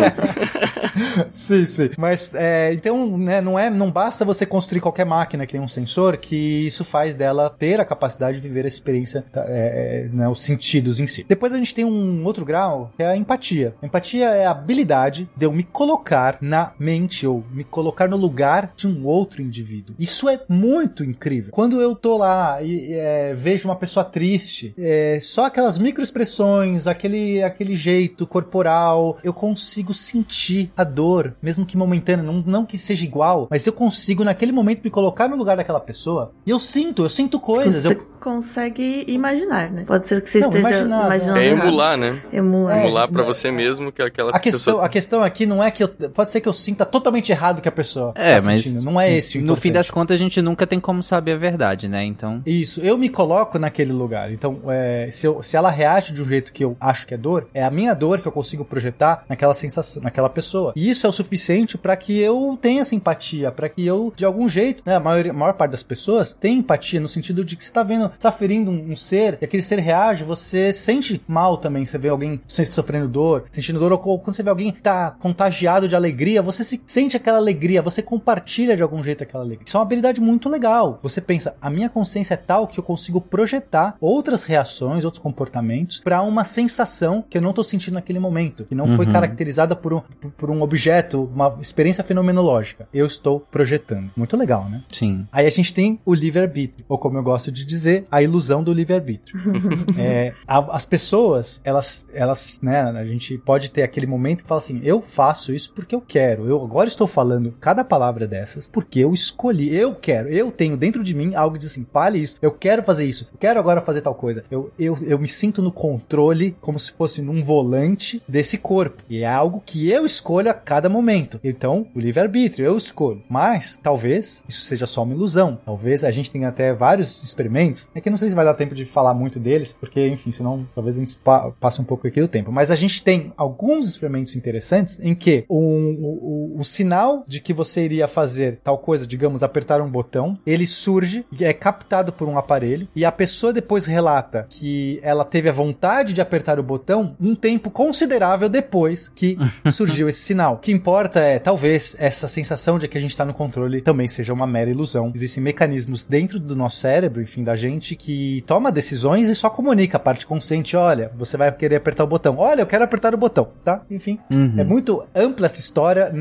[1.32, 1.65] sim,
[1.98, 5.68] Mas, é, então, né, não, é, não basta você construir qualquer máquina que tem um
[5.68, 10.10] sensor, que isso faz dela ter a capacidade de viver a experiência, tá, é, é,
[10.12, 11.26] né, os sentidos em si.
[11.28, 13.76] Depois a gente tem um outro grau, que é a empatia.
[13.82, 18.18] A empatia é a habilidade de eu me colocar na mente ou me colocar no
[18.18, 19.96] lugar de um outro indivíduo.
[19.98, 21.52] Isso é muito incrível.
[21.52, 27.42] Quando eu tô lá e é, vejo uma pessoa triste, é, só aquelas microexpressões, aquele,
[27.44, 33.06] aquele jeito corporal, eu consigo sentir a dor, mesmo que momentânea, não, não que seja
[33.06, 37.04] igual, mas eu consigo naquele momento me colocar no lugar daquela pessoa e eu sinto,
[37.04, 37.84] eu sinto coisas.
[37.84, 38.08] Você eu...
[38.20, 39.84] consegue imaginar, né?
[39.86, 41.38] Pode ser que você Não, esteja imaginar, imaginando.
[41.40, 41.68] É errado.
[41.68, 42.22] emular, né?
[42.34, 42.78] Emular.
[42.80, 44.86] Emular pra É, você mesmo que aquela A questão, pessoa...
[44.86, 47.70] a questão aqui não é que eu, pode ser que eu sinta totalmente errado que
[47.70, 48.84] a pessoa É, tá mas sentindo.
[48.84, 51.38] Não é esse o No fim das contas, a gente nunca tem como saber a
[51.38, 52.04] verdade, né?
[52.04, 52.42] Então.
[52.46, 54.32] Isso, eu me coloco naquele lugar.
[54.32, 57.18] Então, é, se, eu- se ela reage de um jeito que eu acho que é
[57.18, 60.74] dor, é a minha dor que eu consigo projetar naquela sensação, naquela pessoa.
[60.76, 61.36] E isso é o suficiente
[61.78, 65.28] pra que eu tenha essa empatia, pra que eu, de algum jeito, né, a maior,
[65.30, 68.20] a maior parte das pessoas tem empatia no sentido de que você tá vendo, você
[68.20, 71.86] tá ferindo um, um ser, e aquele ser reage, você sente mal também.
[71.86, 75.88] Você vê alguém sofrendo dor, sentindo dor, ou quando você vê alguém que tá contagiado
[75.88, 79.66] de alegria, você se sente aquela alegria, você compartilha de algum jeito aquela alegria.
[79.66, 81.00] Isso é uma habilidade muito legal.
[81.04, 86.00] Você pensa, a minha consciência é tal que eu consigo projetar outras reações, outros comportamentos
[86.00, 89.12] pra uma sensação que eu não tô sentindo naquele momento, que não foi Uhum.
[89.12, 90.02] caracterizada por um,
[90.38, 92.88] por um objeto, uma experiência fenomenológica.
[92.94, 94.12] Eu estou projetando.
[94.16, 94.84] Muito legal, né?
[94.92, 95.28] Sim.
[95.32, 98.74] Aí a gente tem o livre-arbítrio, ou como eu gosto de dizer, a ilusão do
[98.74, 99.36] livre-arbítrio.
[99.98, 104.82] É, as pessoas, elas, elas, né, a gente pode ter aquele momento que fala assim,
[104.84, 109.14] eu faço isso porque eu quero, eu agora estou falando cada palavra dessas porque eu
[109.14, 112.84] escolhi, eu quero, eu tenho dentro de mim algo diz assim, fale isso, eu quero
[112.84, 116.56] fazer isso, eu quero agora fazer tal coisa, eu, eu, eu me sinto no controle
[116.62, 120.90] como se fosse num volante desse corpo, e é algo que eu escolho a cada
[120.90, 126.12] momento, então o livre-arbítrio, eu escolho, mas talvez isso seja só uma ilusão, talvez a
[126.12, 129.14] gente tenha até vários experimentos, é que não sei se vai dar tempo de falar
[129.14, 132.52] muito deles, porque enfim, senão talvez a gente pa- passe um pouco aqui do tempo,
[132.52, 137.40] mas a gente tem alguns experimentos interessantes em que o, o, o, o sinal de
[137.40, 142.12] que você iria fazer tal coisa, digamos, apertar um botão, ele surge e é captado
[142.12, 146.60] por um aparelho e a pessoa depois relata que ela teve a vontade de apertar
[146.60, 149.38] o botão um tempo considerável depois que
[149.72, 150.56] surgiu esse sinal.
[150.56, 154.08] O que importa é, talvez, essa sensação de que a gente está no controle também
[154.08, 155.12] seja uma mera ilusão.
[155.16, 159.98] Existem mecanismos dentro do nosso cérebro, enfim, da gente, que toma decisões e só comunica
[159.98, 162.38] a parte consciente, olha, você vai querer apertar o botão.
[162.38, 163.82] Olha, eu quero apertar o botão, tá?
[163.90, 164.56] Enfim, Uhum.
[164.58, 166.12] é muito ampla essa história,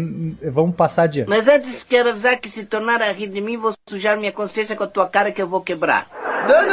[0.50, 1.28] vamos passar adiante.
[1.28, 4.76] Mas antes quero avisar que se tornar a rir de mim, vou sujar minha consciência
[4.76, 6.23] com a tua cara que eu vou quebrar.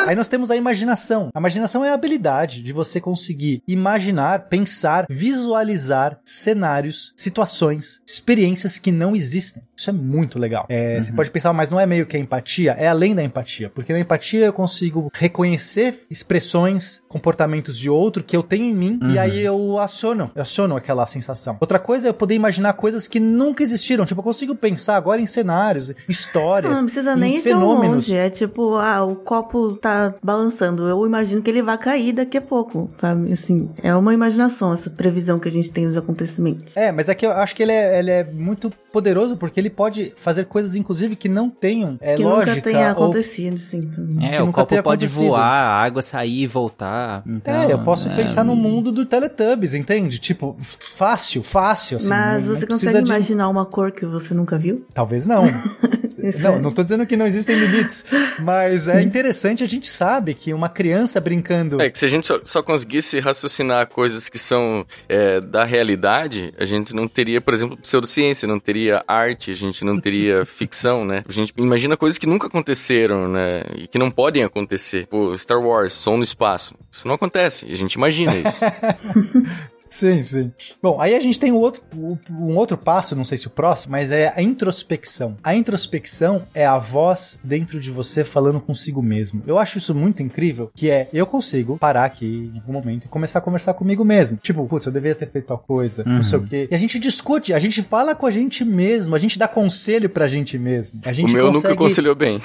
[0.08, 1.30] Aí nós temos a imaginação.
[1.34, 8.92] A imaginação é a habilidade de você conseguir imaginar, pensar, visualizar cenários, situações, experiências que
[8.92, 9.64] não existem.
[9.76, 10.66] Isso é muito legal.
[10.70, 13.70] É, Você pode pensar, mas não é meio que a empatia, é além da empatia.
[13.74, 19.00] Porque na empatia eu consigo reconhecer expressões, comportamentos de outro que eu tenho em mim
[19.14, 21.58] e aí eu aciono, eu aciono aquela sensação.
[21.60, 24.06] Outra coisa é eu poder imaginar coisas que nunca existiram.
[24.06, 27.44] Tipo, eu consigo pensar agora em cenários, histórias, Não, não precisa em nem ir tão
[27.44, 28.08] fenômenos.
[28.08, 28.16] longe.
[28.16, 30.88] É tipo, ah, o copo tá balançando.
[30.88, 33.32] Eu imagino que ele vai cair daqui a pouco, sabe?
[33.32, 36.76] Assim, é uma imaginação, essa previsão que a gente tem dos acontecimentos.
[36.76, 39.70] É, mas é que eu acho que ele é, ele é muito poderoso porque ele
[39.70, 42.56] pode fazer coisas, inclusive, que não tenham é, que lógica.
[42.56, 43.90] nunca tenha ou- acontecido, sim.
[44.22, 45.28] É, que o nunca copo pode acontecido.
[45.28, 47.24] voar, a água sair e voltar.
[47.26, 50.20] Então, É, eu posso é, pensar no mundo do Teletubbies, entende?
[50.20, 51.98] Tipo, fácil, fácil.
[51.98, 54.86] Assim, Mas não- você não consegue de- imaginar uma cor que você nunca viu?
[54.94, 55.44] Talvez não.
[56.24, 58.06] Isso não, é- não tô dizendo que não existem limites,
[58.40, 61.82] mas é interessante, a gente sabe que uma criança brincando.
[61.82, 66.54] É que se a gente só, só conseguisse raciocinar coisas que são é, da realidade,
[66.58, 71.04] a gente não teria, por exemplo, pseudociência, não teria arte, a gente não teria ficção,
[71.06, 71.24] né?
[71.28, 73.64] A gente imagina coisas que nunca aconteceram, né?
[73.76, 75.08] E que não podem acontecer.
[75.08, 76.76] Pô, Star Wars, som no espaço.
[76.92, 78.62] Isso não acontece, a gente imagina isso.
[79.92, 80.52] Sim, sim.
[80.82, 81.84] Bom, aí a gente tem um outro,
[82.30, 85.38] um outro passo, não sei se o próximo, mas é a introspecção.
[85.44, 89.44] A introspecção é a voz dentro de você falando consigo mesmo.
[89.46, 93.08] Eu acho isso muito incrível, que é eu consigo parar aqui em algum momento e
[93.10, 94.38] começar a conversar comigo mesmo.
[94.38, 96.68] Tipo, putz, eu deveria ter feito tal coisa, não sei o quê.
[96.72, 100.10] E a gente discute, a gente fala com a gente mesmo, a gente dá conselho
[100.10, 101.02] pra gente mesmo.
[101.06, 101.68] A o gente meu consegue...
[101.68, 102.42] nunca aconselhou bem.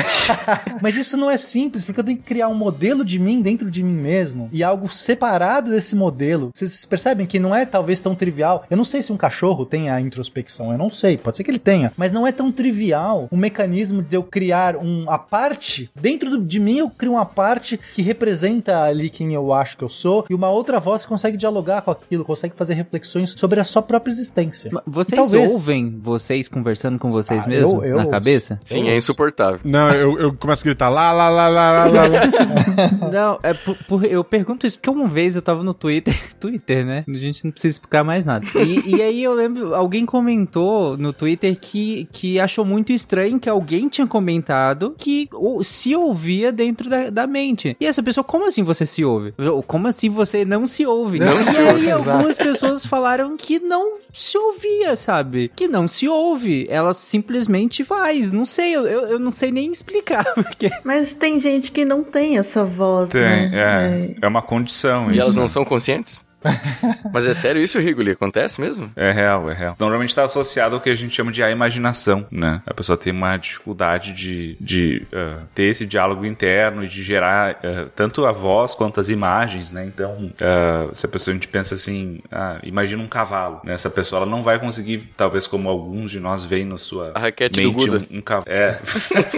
[0.80, 3.70] Mas isso não é simples, porque eu tenho que criar um modelo de mim dentro
[3.70, 6.50] de mim mesmo e algo separado desse modelo.
[6.54, 8.64] Vocês percebem que não é talvez tão trivial.
[8.70, 11.50] Eu não sei se um cachorro tem a introspecção, eu não sei, pode ser que
[11.50, 15.90] ele tenha, mas não é tão trivial um mecanismo de eu criar um, a parte,
[15.94, 19.84] dentro do- de mim eu crio uma parte que representa ali quem eu acho que
[19.84, 23.64] eu sou e uma outra voz consegue dialogar com aquilo, consegue fazer reflexões sobre a
[23.64, 24.70] sua própria existência.
[24.72, 25.52] Mas Vocês Talvez.
[25.52, 28.10] ouvem vocês conversando com vocês Ah, mesmo eu- eu na ouço.
[28.10, 28.60] cabeça?
[28.64, 29.60] Sim, é insuportável.
[29.64, 32.20] Não, eu, eu começo a gritar lá, lá, lá, lá, lá, lá, lá.
[33.12, 36.59] Não, é por, por- eu pergunto isso porque uma vez eu tava no Twitter, Twitter
[36.60, 37.04] Twitter, né?
[37.08, 38.46] A gente não precisa explicar mais nada.
[38.54, 43.48] E, e aí eu lembro, alguém comentou no Twitter que, que achou muito estranho que
[43.48, 45.28] alguém tinha comentado que
[45.62, 47.76] se ouvia dentro da, da mente.
[47.80, 49.34] E essa pessoa, como assim você se ouve?
[49.66, 51.18] Como assim você não se ouve?
[51.18, 55.50] Não e se aí ouve, algumas pessoas falaram que não se ouvia, sabe?
[55.54, 56.66] Que não se ouve.
[56.68, 58.30] Ela simplesmente faz.
[58.30, 60.24] Não sei, eu, eu não sei nem explicar.
[60.34, 60.70] Porque...
[60.84, 63.10] Mas tem gente que não tem essa voz.
[63.10, 63.50] Tem, né?
[63.54, 64.16] é.
[64.22, 65.10] É uma condição.
[65.10, 65.22] E isso.
[65.22, 66.24] elas não são conscientes?
[67.12, 68.12] Mas é sério isso, Rigoli?
[68.12, 68.90] Acontece mesmo?
[68.96, 69.76] É real, é real.
[69.78, 72.62] Normalmente está associado ao que a gente chama de a imaginação, né?
[72.66, 77.52] A pessoa tem uma dificuldade de, de uh, ter esse diálogo interno e de gerar
[77.52, 79.84] uh, tanto a voz quanto as imagens, né?
[79.84, 83.74] Então, uh, se a pessoa a gente pensa assim, ah, imagina um cavalo, né?
[83.74, 87.18] Essa pessoa ela não vai conseguir, talvez como alguns de nós veem na sua a
[87.18, 88.06] raquete mente, do Buda.
[88.10, 88.46] um, um cavalo.
[88.48, 88.78] É.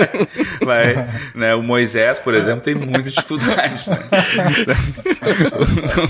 [0.65, 1.55] vai, né?
[1.55, 3.91] O Moisés, por exemplo, tem muita dificuldade.
[3.91, 3.97] Né?
[5.83, 6.05] Então,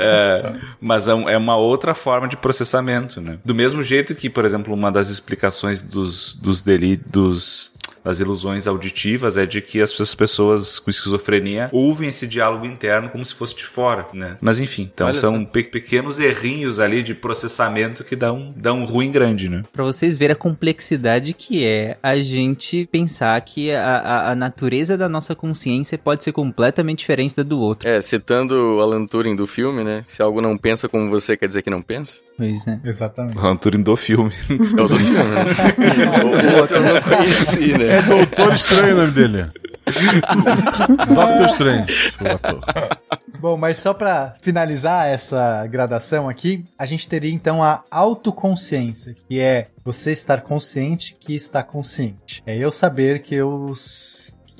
[0.00, 3.38] é, é, mas é, é uma outra forma de processamento, né?
[3.44, 7.71] Do mesmo jeito que, por exemplo, uma das explicações dos, dos delitos
[8.04, 13.24] das ilusões auditivas é de que as pessoas com esquizofrenia ouvem esse diálogo interno como
[13.24, 14.36] se fosse de fora, né?
[14.40, 18.84] Mas enfim, então Olha são pe pequenos errinhos ali de processamento que dão, dão um
[18.84, 19.62] ruim grande, né?
[19.72, 24.96] Pra vocês verem a complexidade que é a gente pensar que a, a, a natureza
[24.96, 27.88] da nossa consciência pode ser completamente diferente da do outro.
[27.88, 30.02] É, citando o Alan Turing do filme, né?
[30.06, 32.18] Se algo não pensa como você, quer dizer que não pensa?
[32.36, 32.80] Pois, né?
[32.84, 33.36] Exatamente.
[33.36, 34.32] O Alan Turing do filme.
[34.48, 35.44] É do filme, né?
[36.56, 37.91] o outro eu não conheci, né?
[37.92, 39.46] É Doutor Estranho o nome dele.
[41.14, 42.60] Doctor Strange, o ator.
[43.38, 49.40] Bom, mas só para finalizar essa gradação aqui, a gente teria então a autoconsciência, que
[49.40, 52.42] é você estar consciente que está consciente.
[52.46, 53.72] É eu saber que eu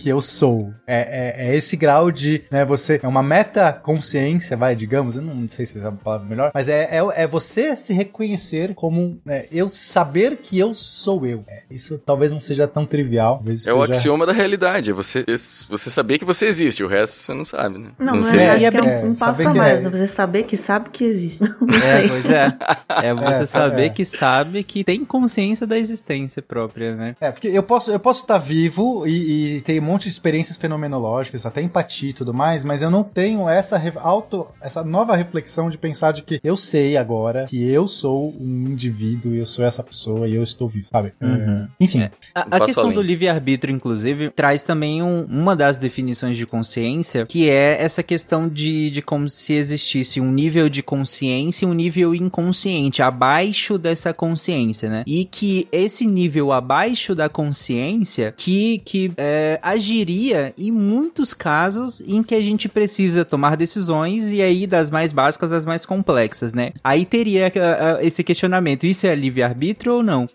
[0.03, 0.75] que eu sou.
[0.85, 5.49] É, é, é, esse grau de, né, você, é uma meta-consciência, vai, digamos, eu não
[5.49, 9.47] sei se é uma palavra melhor, mas é, é, é você se reconhecer como, é,
[9.53, 11.45] eu saber que eu sou eu.
[11.47, 13.41] É, isso talvez não seja tão trivial.
[13.47, 13.77] é seja...
[13.77, 15.25] o axioma da realidade, é você,
[15.69, 17.93] você saber que você existe, o resto você não sabe, né?
[17.97, 19.89] Não, não, é, que é um, um passo a mais, né?
[19.89, 21.43] você saber que sabe que existe.
[21.83, 22.57] É, pois é.
[23.03, 27.17] É você saber que sabe que tem consciência da existência própria, né?
[27.21, 30.57] É, porque eu posso, eu posso estar vivo e, e ter um monte de experiências
[30.57, 35.69] fenomenológicas, até empatia e tudo mais, mas eu não tenho essa auto, essa nova reflexão
[35.69, 39.83] de pensar de que eu sei agora que eu sou um indivíduo, eu sou essa
[39.83, 41.13] pessoa e eu estou vivo, sabe?
[41.21, 41.65] Uhum.
[41.65, 42.01] É, enfim.
[42.03, 42.11] É.
[42.35, 42.95] A, a questão além.
[42.95, 48.49] do livre-arbítrio, inclusive, traz também um, uma das definições de consciência, que é essa questão
[48.49, 54.15] de, de como se existisse um nível de consciência e um nível inconsciente, abaixo dessa
[54.15, 55.05] consciência, né?
[55.07, 62.23] E que esse nível abaixo da consciência, que, que é, agiria em muitos casos em
[62.23, 66.71] que a gente precisa tomar decisões e aí das mais básicas às mais complexas, né?
[66.85, 70.27] Aí teria uh, esse questionamento, isso é livre-arbítrio ou não?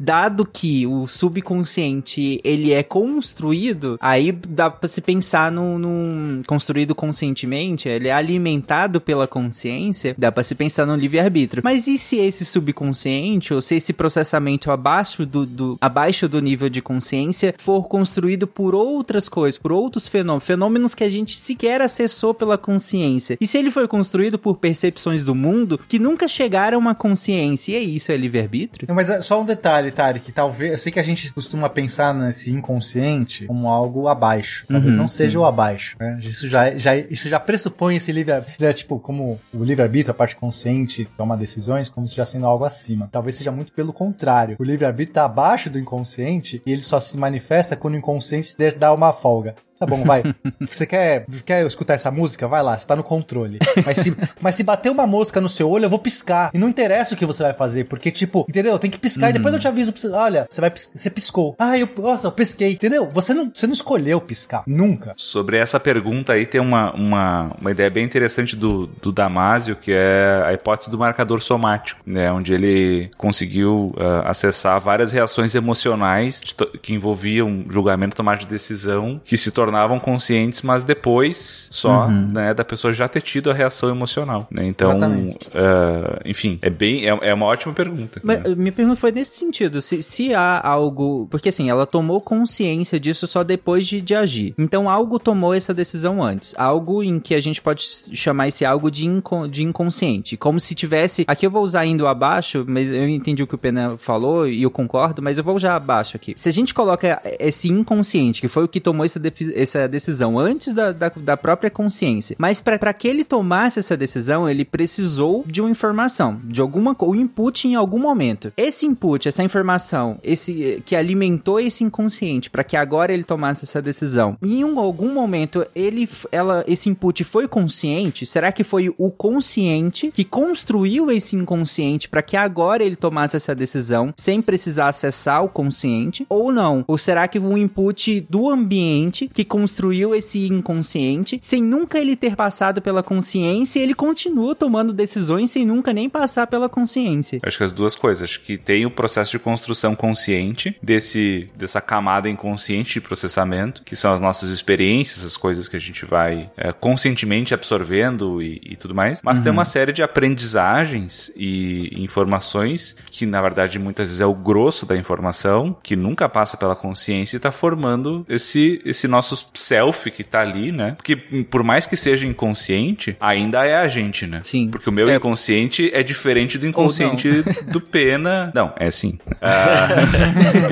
[0.00, 6.94] Dado que o subconsciente, ele é construído, aí dá pra se pensar num, num construído
[6.94, 11.62] conscientemente, ele é alimentado pela consciência, dá pra se pensar no livre-arbítrio.
[11.64, 16.68] Mas e se esse subconsciente, ou se esse processamento abaixo do, do, abaixo do nível
[16.68, 21.80] de consciência for construído por outras coisas, por outros fenômenos, fenômenos que a gente sequer
[21.80, 23.36] acessou pela consciência.
[23.40, 27.72] E se ele foi construído por percepções do mundo que nunca chegaram a uma consciência,
[27.72, 28.92] e é isso, é livre-arbítrio?
[28.94, 32.50] Mas é só um detalhe, Tarek, talvez, eu sei que a gente costuma pensar nesse
[32.50, 36.18] inconsciente como algo abaixo, talvez uhum, não seja o abaixo, né?
[36.22, 38.72] Isso já, já, isso já pressupõe esse livre-arbítrio, né?
[38.72, 43.08] tipo, como o livre-arbítrio, a parte consciente, toma decisões, como se já sendo algo acima.
[43.10, 44.56] Talvez seja muito pelo contrário.
[44.58, 48.94] O livre-arbítrio está abaixo do inconsciente e ele só se manifesta quando o inconsciente dar
[48.94, 49.54] uma folga.
[49.78, 50.22] Tá bom, vai.
[50.60, 52.48] Você quer, quer escutar essa música?
[52.48, 53.58] Vai lá, você tá no controle.
[53.84, 56.50] Mas se, mas se bater uma mosca no seu olho, eu vou piscar.
[56.52, 58.78] E não interessa o que você vai fazer, porque, tipo, entendeu?
[58.78, 59.30] Tem que piscar uhum.
[59.30, 60.08] e depois eu te aviso pra você.
[60.08, 61.54] Olha, você vai você piscou.
[61.58, 62.72] Ah, eu, nossa, eu pisquei.
[62.72, 63.08] Entendeu?
[63.12, 64.64] Você não, você não escolheu piscar.
[64.66, 65.14] Nunca.
[65.16, 69.92] Sobre essa pergunta aí, tem uma, uma, uma ideia bem interessante do, do Damasio, que
[69.92, 72.32] é a hipótese do marcador somático, né?
[72.32, 76.42] Onde ele conseguiu uh, acessar várias reações emocionais
[76.82, 82.28] que envolviam julgamento, tomada de decisão, que se tornaram tornavam conscientes, mas depois só, uhum.
[82.32, 84.66] né, da pessoa já ter tido a reação emocional, né?
[84.66, 88.18] Então, uh, enfim, é bem, é, é, uma ótima pergunta.
[88.24, 88.54] Mas, né?
[88.54, 93.26] Minha pergunta foi nesse sentido, se, se há algo, porque assim, ela tomou consciência disso
[93.26, 94.54] só depois de, de agir.
[94.56, 98.90] Então, algo tomou essa decisão antes, algo em que a gente pode chamar esse algo
[98.90, 103.06] de, inco, de inconsciente, como se tivesse, aqui eu vou usar indo abaixo, mas eu
[103.06, 106.32] entendi o que o Pena falou e eu concordo, mas eu vou já abaixo aqui.
[106.36, 109.20] Se a gente coloca esse inconsciente, que foi o que tomou essa,
[109.58, 112.36] essa decisão antes da, da, da própria consciência.
[112.38, 117.14] Mas para que ele tomasse essa decisão, ele precisou de uma informação, de alguma o
[117.14, 118.52] input em algum momento.
[118.56, 123.80] Esse input, essa informação, esse que alimentou esse inconsciente para que agora ele tomasse essa
[123.80, 124.36] decisão.
[124.42, 128.26] Em um, algum momento ele ela esse input foi consciente?
[128.26, 133.54] Será que foi o consciente que construiu esse inconsciente para que agora ele tomasse essa
[133.54, 136.84] decisão sem precisar acessar o consciente ou não?
[136.86, 142.36] Ou será que o input do ambiente que construiu esse inconsciente sem nunca ele ter
[142.36, 147.40] passado pela consciência, ele continua tomando decisões sem nunca nem passar pela consciência?
[147.42, 151.80] Acho que as duas coisas, acho que tem o processo de construção consciente desse dessa
[151.80, 156.50] camada inconsciente de processamento, que são as nossas experiências, as coisas que a gente vai
[156.56, 159.44] é, conscientemente absorvendo e, e tudo mais, mas uhum.
[159.44, 164.84] tem uma série de aprendizagens e informações que na verdade muitas vezes é o grosso
[164.84, 170.22] da informação, que nunca passa pela consciência e está formando esse esse nosso self que
[170.22, 170.94] está ali, né?
[170.96, 174.40] Porque por mais que seja inconsciente, ainda é a gente, né?
[174.44, 174.68] Sim.
[174.70, 175.16] Porque o meu é.
[175.16, 178.50] inconsciente é diferente do inconsciente do Pena.
[178.54, 179.18] Não, é sim.
[179.40, 179.88] Ah,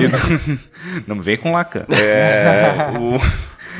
[1.07, 1.85] não me vem com Lacan.
[1.89, 3.19] É, o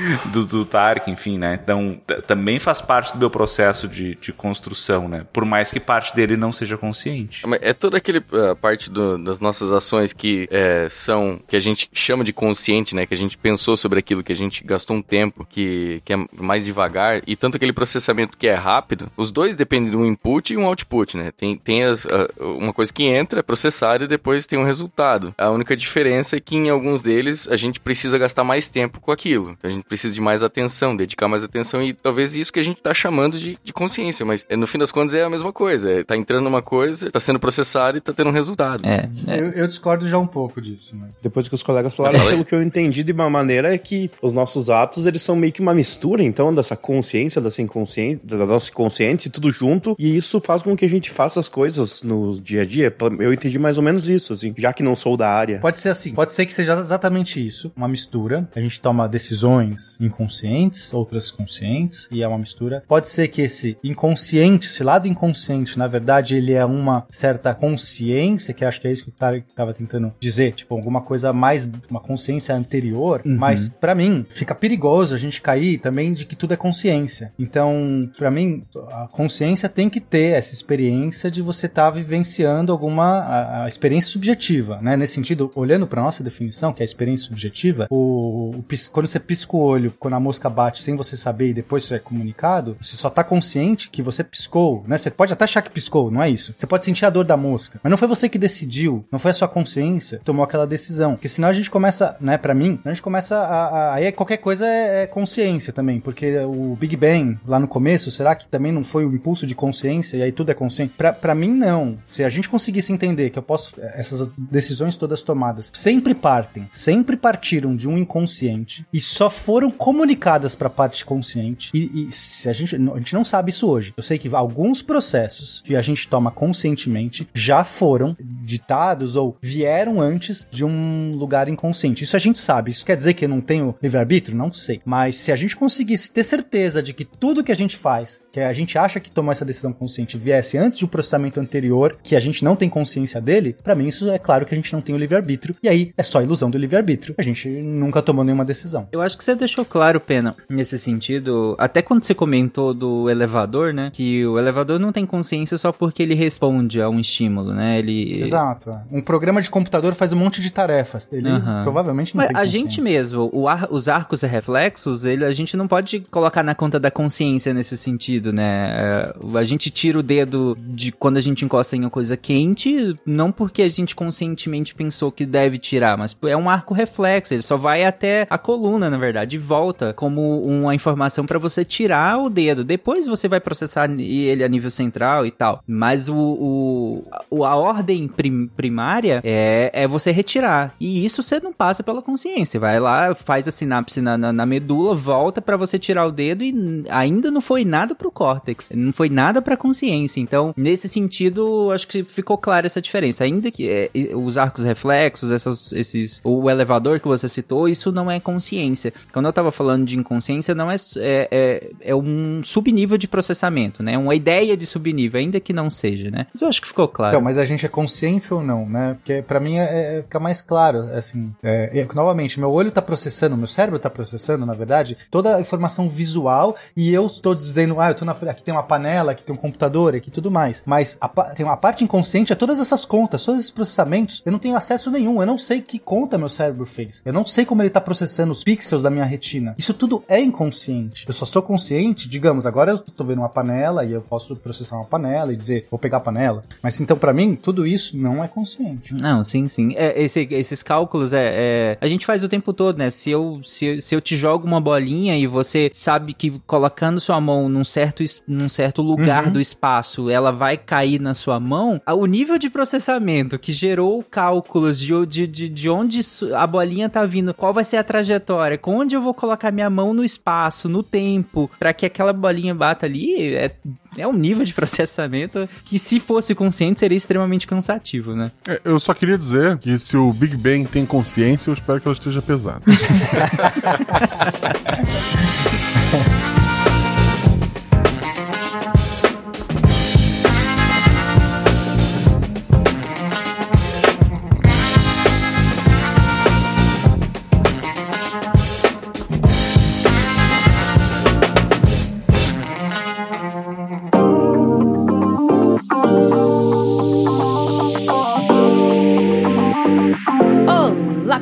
[0.31, 1.59] do, do Tark, enfim, né?
[1.61, 5.25] Então, também faz parte do meu processo de, de construção, né?
[5.31, 7.43] Por mais que parte dele não seja consciente.
[7.61, 11.89] É toda aquele uh, parte do, das nossas ações que é, são, que a gente
[11.93, 13.05] chama de consciente, né?
[13.05, 16.17] Que a gente pensou sobre aquilo, que a gente gastou um tempo, que, que é
[16.33, 20.53] mais devagar, e tanto aquele processamento que é rápido, os dois dependem de um input
[20.53, 21.31] e um output, né?
[21.35, 25.33] Tem, tem as, uh, uma coisa que entra, é processada e depois tem um resultado.
[25.37, 29.11] A única diferença é que em alguns deles a gente precisa gastar mais tempo com
[29.11, 29.57] aquilo.
[29.63, 32.81] A gente precisa de mais atenção, dedicar mais atenção e talvez isso que a gente
[32.81, 35.91] tá chamando de, de consciência, mas é, no fim das contas é a mesma coisa.
[35.91, 38.85] É, tá entrando numa coisa, tá sendo processado e tá tendo um resultado.
[38.85, 39.39] É, é.
[39.39, 42.53] Eu, eu, discordo já um pouco disso, mas depois que os colegas falaram, pelo que
[42.53, 45.73] eu entendi de uma maneira é que os nossos atos, eles são meio que uma
[45.73, 50.75] mistura, então, dessa consciência, dessa inconsciente, da nossa consciente, tudo junto, e isso faz com
[50.75, 52.93] que a gente faça as coisas no dia a dia.
[53.19, 55.59] Eu entendi mais ou menos isso, assim, já que não sou da área.
[55.59, 58.49] Pode ser assim, pode ser que seja exatamente isso, uma mistura.
[58.55, 62.83] A gente toma decisões inconscientes, outras conscientes, e é uma mistura.
[62.87, 68.53] Pode ser que esse inconsciente, esse lado inconsciente, na verdade, ele é uma certa consciência,
[68.53, 71.69] que acho que é isso que o Tarek estava tentando dizer, tipo, alguma coisa mais,
[71.89, 73.37] uma consciência anterior, uhum.
[73.37, 77.33] mas para mim fica perigoso a gente cair também de que tudo é consciência.
[77.37, 82.71] Então, para mim, a consciência tem que ter essa experiência de você estar tá vivenciando
[82.71, 84.97] alguma a, a experiência subjetiva, né?
[84.97, 89.19] Nesse sentido, olhando para nossa definição, que é a experiência subjetiva, o, o quando você
[89.19, 92.77] pisca o olho quando a mosca bate sem você saber e depois isso é comunicado,
[92.79, 94.97] você só tá consciente que você piscou, né?
[94.97, 96.55] Você pode até achar que piscou, não é isso.
[96.57, 99.31] Você pode sentir a dor da mosca, mas não foi você que decidiu, não foi
[99.31, 101.13] a sua consciência que tomou aquela decisão.
[101.13, 104.65] Porque senão a gente começa, né, para mim, a gente começa a, aí qualquer coisa
[104.65, 108.83] é, é, consciência também, porque o Big Bang lá no começo, será que também não
[108.83, 110.93] foi o impulso de consciência e aí tudo é consciente?
[110.95, 111.97] Para mim não.
[112.05, 117.17] Se a gente conseguisse entender que eu posso essas decisões todas tomadas sempre partem, sempre
[117.17, 122.11] partiram de um inconsciente e só foi foram comunicadas para a parte consciente e, e,
[122.11, 123.91] se a gente a gente não sabe isso hoje.
[123.97, 129.99] Eu sei que alguns processos que a gente toma conscientemente já foram ditados ou vieram
[129.99, 132.03] antes de um lugar inconsciente.
[132.03, 132.69] Isso a gente sabe.
[132.69, 134.37] Isso quer dizer que eu não tenho livre-arbítrio?
[134.37, 134.79] Não sei.
[134.85, 138.39] Mas se a gente conseguisse ter certeza de que tudo que a gente faz, que
[138.39, 142.15] a gente acha que tomou essa decisão consciente, viesse antes de um processamento anterior, que
[142.15, 144.81] a gente não tem consciência dele, para mim isso é claro que a gente não
[144.81, 145.55] tem o livre-arbítrio.
[145.63, 147.15] E aí é só ilusão do livre-arbítrio.
[147.17, 148.87] A gente nunca tomou nenhuma decisão.
[148.91, 153.73] Eu acho que você deixou claro, Pena, nesse sentido, até quando você comentou do elevador,
[153.73, 153.89] né?
[153.91, 157.79] Que o elevador não tem consciência só porque ele responde a um estímulo, né?
[157.79, 158.21] Ele.
[158.21, 158.77] Exato.
[158.91, 161.07] Um programa de computador faz um monte de tarefas.
[161.11, 161.63] Ele uhum.
[161.63, 165.55] provavelmente não Mas tem a gente mesmo, ar, os arcos e reflexos, ele, a gente
[165.55, 168.71] não pode colocar na conta da consciência nesse sentido, né?
[168.77, 172.95] É, a gente tira o dedo de quando a gente encosta em uma coisa quente,
[173.05, 177.41] não porque a gente conscientemente pensou que deve tirar, mas é um arco reflexo, ele
[177.41, 181.63] só vai até a coluna, na verdade, e volta volta como uma informação para você
[181.63, 182.63] tirar o dedo.
[182.63, 185.63] Depois você vai processar ele a nível central e tal.
[185.67, 190.73] Mas o, o a ordem prim, primária é, é você retirar.
[190.79, 192.59] E isso você não passa pela consciência.
[192.59, 196.43] Vai lá, faz a sinapse na, na, na medula, volta para você tirar o dedo
[196.43, 198.69] e ainda não foi nada pro córtex.
[198.73, 200.19] Não foi nada pra consciência.
[200.19, 203.23] Então, nesse sentido, acho que ficou clara essa diferença.
[203.23, 208.09] Ainda que é, os arcos reflexos, essas, esses, o elevador que você citou, isso não
[208.09, 208.93] é consciência.
[209.17, 213.81] Quando eu tava falando de inconsciência, não é, é, é, é um subnível de processamento,
[213.81, 213.97] né?
[213.97, 216.27] Uma ideia de subnível, ainda que não seja, né?
[216.31, 217.15] Mas eu acho que ficou claro.
[217.15, 218.95] Então, mas a gente é consciente ou não, né?
[218.99, 222.79] Porque para mim é, é, fica mais claro, assim, é, é, novamente, meu olho tá
[222.79, 227.81] processando, meu cérebro tá processando, na verdade, toda a informação visual e eu estou dizendo,
[227.81, 230.61] ah, eu tô na aqui tem uma panela, aqui tem um computador, aqui tudo mais.
[230.63, 234.37] Mas a, tem uma parte inconsciente a todas essas contas, todos esses processamentos, eu não
[234.37, 237.01] tenho acesso nenhum, eu não sei que conta meu cérebro fez.
[237.03, 239.55] Eu não sei como ele tá processando os pixels da minha retina.
[239.57, 241.05] Isso tudo é inconsciente.
[241.07, 244.75] Eu só sou consciente, digamos, agora eu tô vendo uma panela e eu posso processar
[244.75, 246.43] uma panela e dizer, vou pegar a panela.
[246.61, 248.93] Mas então, para mim, tudo isso não é consciente.
[248.93, 249.73] Não, sim, sim.
[249.75, 252.89] É, esse, esses cálculos é, é, a gente faz o tempo todo, né?
[252.89, 257.19] Se eu, se, se eu te jogo uma bolinha e você sabe que colocando sua
[257.21, 259.33] mão num certo, num certo lugar uhum.
[259.33, 264.79] do espaço, ela vai cair na sua mão, o nível de processamento que gerou cálculos
[264.79, 266.01] de, de, de, de onde
[266.35, 269.69] a bolinha tá vindo, qual vai ser a trajetória, com onde eu vou colocar minha
[269.69, 273.51] mão no espaço, no tempo, para que aquela bolinha bata ali, é,
[273.97, 278.31] é um nível de processamento que, se fosse consciente, seria extremamente cansativo, né?
[278.47, 281.87] É, eu só queria dizer que se o Big Bang tem consciência, eu espero que
[281.87, 282.61] ela esteja pesada.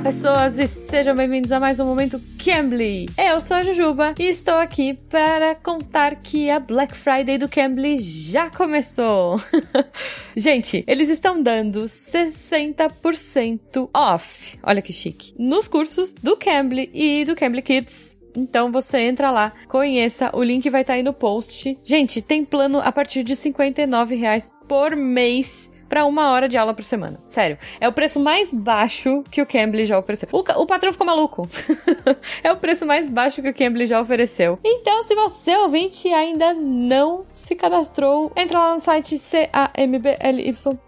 [0.05, 3.09] pessoas, e sejam bem-vindos a mais um Momento Cambly.
[3.17, 7.97] Eu sou a Jujuba e estou aqui para contar que a Black Friday do Cambly
[7.97, 9.41] já começou.
[10.37, 17.35] Gente, eles estão dando 60% off, olha que chique, nos cursos do Cambly e do
[17.35, 21.77] Cambly Kids então você entra lá, conheça, o link vai estar tá aí no post.
[21.83, 26.73] Gente, tem plano a partir de R$ reais por mês para uma hora de aula
[26.73, 27.19] por semana.
[27.25, 27.57] Sério.
[27.79, 30.29] É o preço mais baixo que o Cambly já ofereceu.
[30.31, 31.47] O, o patrão ficou maluco.
[32.43, 34.59] é o preço mais baixo que o Cambly já ofereceu.
[34.63, 40.84] Então, se você ouvinte ainda não se cadastrou, entra lá no site cambly.com,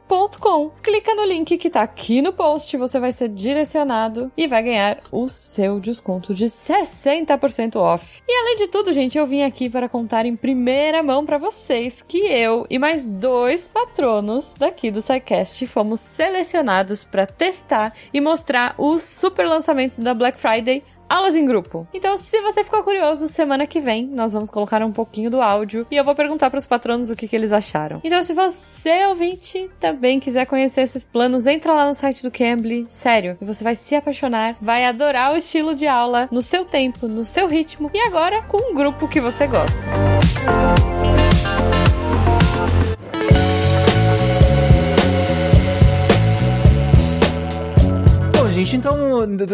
[0.81, 4.99] clica no link que tá aqui no post, você vai ser direcionado e vai ganhar
[5.11, 8.21] o seu desconto de 60% off.
[8.27, 12.03] E além de tudo, gente, eu vim aqui para contar em primeira mão para vocês
[12.07, 18.73] que eu e mais dois patronos daqui do SciCast fomos selecionados para testar e mostrar
[18.77, 21.87] o super lançamento da Black Friday aulas em grupo.
[21.93, 25.85] Então, se você ficou curioso, semana que vem nós vamos colocar um pouquinho do áudio
[25.89, 28.01] e eu vou perguntar para os patronos o que, que eles acharam.
[28.03, 32.85] Então, se você, ouvinte, também quiser conhecer esses planos, entra lá no site do Cambly,
[32.87, 37.07] sério, e você vai se apaixonar, vai adorar o estilo de aula no seu tempo,
[37.07, 39.77] no seu ritmo e agora com um grupo que você gosta.
[40.47, 41.16] Música
[48.57, 48.97] gente, então,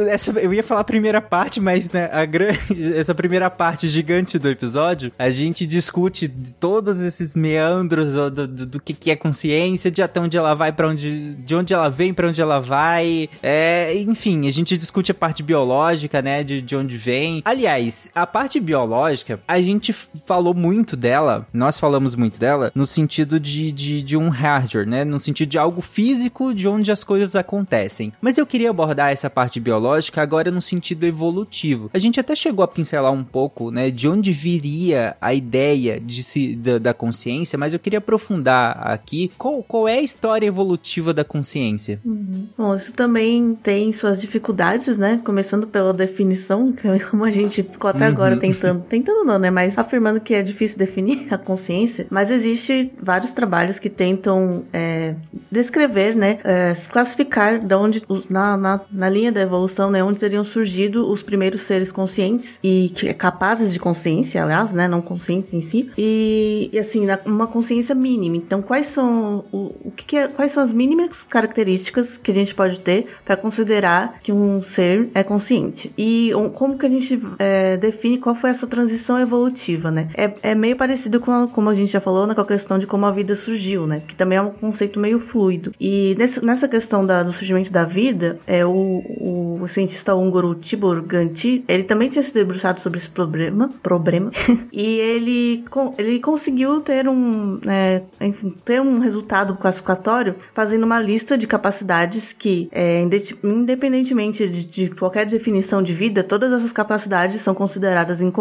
[0.10, 2.60] essa, eu ia falar a primeira parte, mas né, a grande,
[2.96, 6.28] essa primeira parte gigante do episódio, a gente discute
[6.60, 10.72] todos esses meandros do, do, do que, que é consciência, de até onde ela vai,
[10.72, 13.30] para onde, de onde ela vem, para onde ela vai.
[13.42, 17.42] É, enfim, a gente discute a parte biológica, né, de, de onde vem.
[17.44, 19.94] Aliás, a parte biológica, a gente
[20.26, 25.04] falou muito dela, nós falamos muito dela, no sentido de, de, de um hardware, né,
[25.04, 28.14] no sentido de algo físico de onde as coisas acontecem.
[28.22, 31.90] Mas eu queria abordar abordar essa parte biológica agora no sentido evolutivo.
[31.94, 36.24] A gente até chegou a pincelar um pouco, né, de onde viria a ideia de
[36.24, 41.14] se, da, da consciência, mas eu queria aprofundar aqui qual, qual é a história evolutiva
[41.14, 42.00] da consciência.
[42.06, 42.48] Uhum.
[42.58, 45.20] Bom, isso também tem suas dificuldades, né?
[45.24, 48.12] Começando pela definição, que é como a gente ficou até uhum.
[48.12, 49.50] agora tentando, tentando não, né?
[49.50, 52.06] Mas afirmando que é difícil definir a consciência.
[52.10, 55.16] Mas existe vários trabalhos que tentam é,
[55.52, 56.40] descrever, né?
[56.44, 61.22] É, classificar de onde, na, na na linha da evolução, né, onde teriam surgido os
[61.22, 66.70] primeiros seres conscientes e é capazes de consciência, aliás, né, não conscientes em si, e,
[66.72, 68.38] e assim, uma consciência mínima.
[68.38, 72.34] Então, quais são o, o que, que é, quais são as mínimas características que a
[72.34, 75.92] gente pode ter para considerar que um ser é consciente?
[75.98, 80.10] E como que a gente é, define qual foi essa transição evolutiva, né?
[80.16, 82.78] É, é meio parecido com a, como a gente já falou, né, com a questão
[82.78, 84.02] de como a vida surgiu, né?
[84.08, 85.74] Que também é um conceito meio fluido.
[85.80, 90.56] E nesse, nessa questão da, do surgimento da vida, é, o o, o cientista húngaro
[90.56, 94.32] Tibor Ganti, ele também tinha se debruçado sobre esse problema, problema
[94.72, 95.64] e ele,
[95.98, 102.34] ele conseguiu ter um, é, enfim, ter um resultado classificatório fazendo uma lista de capacidades
[102.34, 103.02] que, é,
[103.44, 108.32] independentemente de, de, qualquer definição de vida, todas essas capacidades são consideradas em,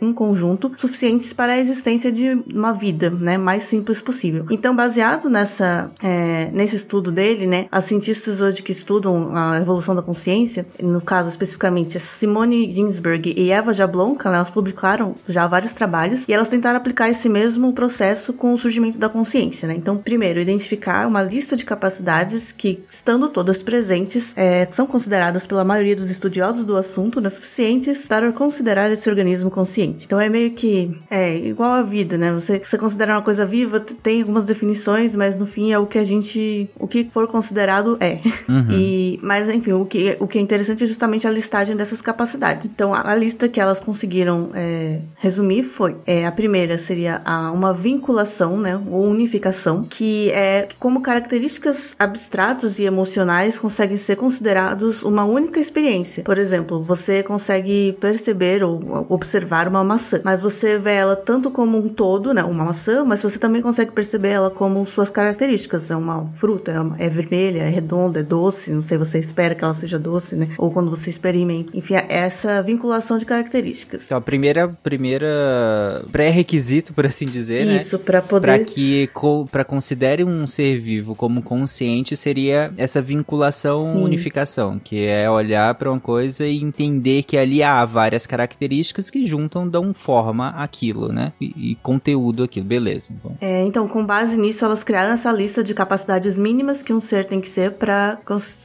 [0.00, 4.46] em conjunto suficientes para a existência de uma vida, né, mais simples possível.
[4.50, 9.71] Então, baseado nessa, é, nesse estudo dele, né, as cientistas hoje que estudam a evolução
[9.94, 16.26] da consciência, no caso especificamente Simone Ginsberg e Eva Jablonka, elas publicaram já vários trabalhos
[16.28, 19.74] e elas tentaram aplicar esse mesmo processo com o surgimento da consciência, né?
[19.76, 25.64] Então, primeiro, identificar uma lista de capacidades que, estando todas presentes, é, são consideradas pela
[25.64, 30.04] maioria dos estudiosos do assunto né, suficientes para considerar esse organismo consciente.
[30.06, 32.32] Então, é meio que é igual a vida, né?
[32.32, 35.98] Você, você considera uma coisa viva, tem algumas definições, mas no fim é o que
[35.98, 38.20] a gente, o que for considerado é.
[38.48, 38.68] Uhum.
[38.70, 42.68] E, mas enfim, o que, o que é interessante é justamente a listagem dessas capacidades.
[42.68, 47.50] Então, a, a lista que elas conseguiram é, resumir foi: é, a primeira seria a,
[47.52, 55.02] uma vinculação, né, ou unificação, que é como características abstratas e emocionais conseguem ser considerados
[55.02, 56.24] uma única experiência.
[56.24, 61.78] Por exemplo, você consegue perceber ou observar uma maçã, mas você vê ela tanto como
[61.78, 65.90] um todo, né, uma maçã, mas você também consegue perceber ela como suas características.
[65.90, 69.51] É uma fruta, é, uma, é vermelha, é redonda, é doce, não sei, você espera
[69.54, 70.48] que ela seja doce, né?
[70.58, 71.70] Ou quando você experimenta.
[71.74, 74.04] Enfim, é essa vinculação de características.
[74.04, 77.76] Então, a primeira, primeira pré-requisito, por assim dizer, né?
[77.76, 78.02] Isso, né?
[78.04, 78.42] para poder...
[78.42, 79.10] Para que,
[79.50, 84.02] para considere um ser vivo como consciente, seria essa vinculação, Sim.
[84.02, 89.26] unificação, que é olhar para uma coisa e entender que ali há várias características que
[89.26, 91.32] juntam, dão forma àquilo, né?
[91.40, 93.12] E, e conteúdo aquilo, beleza.
[93.12, 93.36] Então.
[93.40, 97.26] É, então, com base nisso, elas criaram essa lista de capacidades mínimas que um ser
[97.26, 98.18] tem que ser para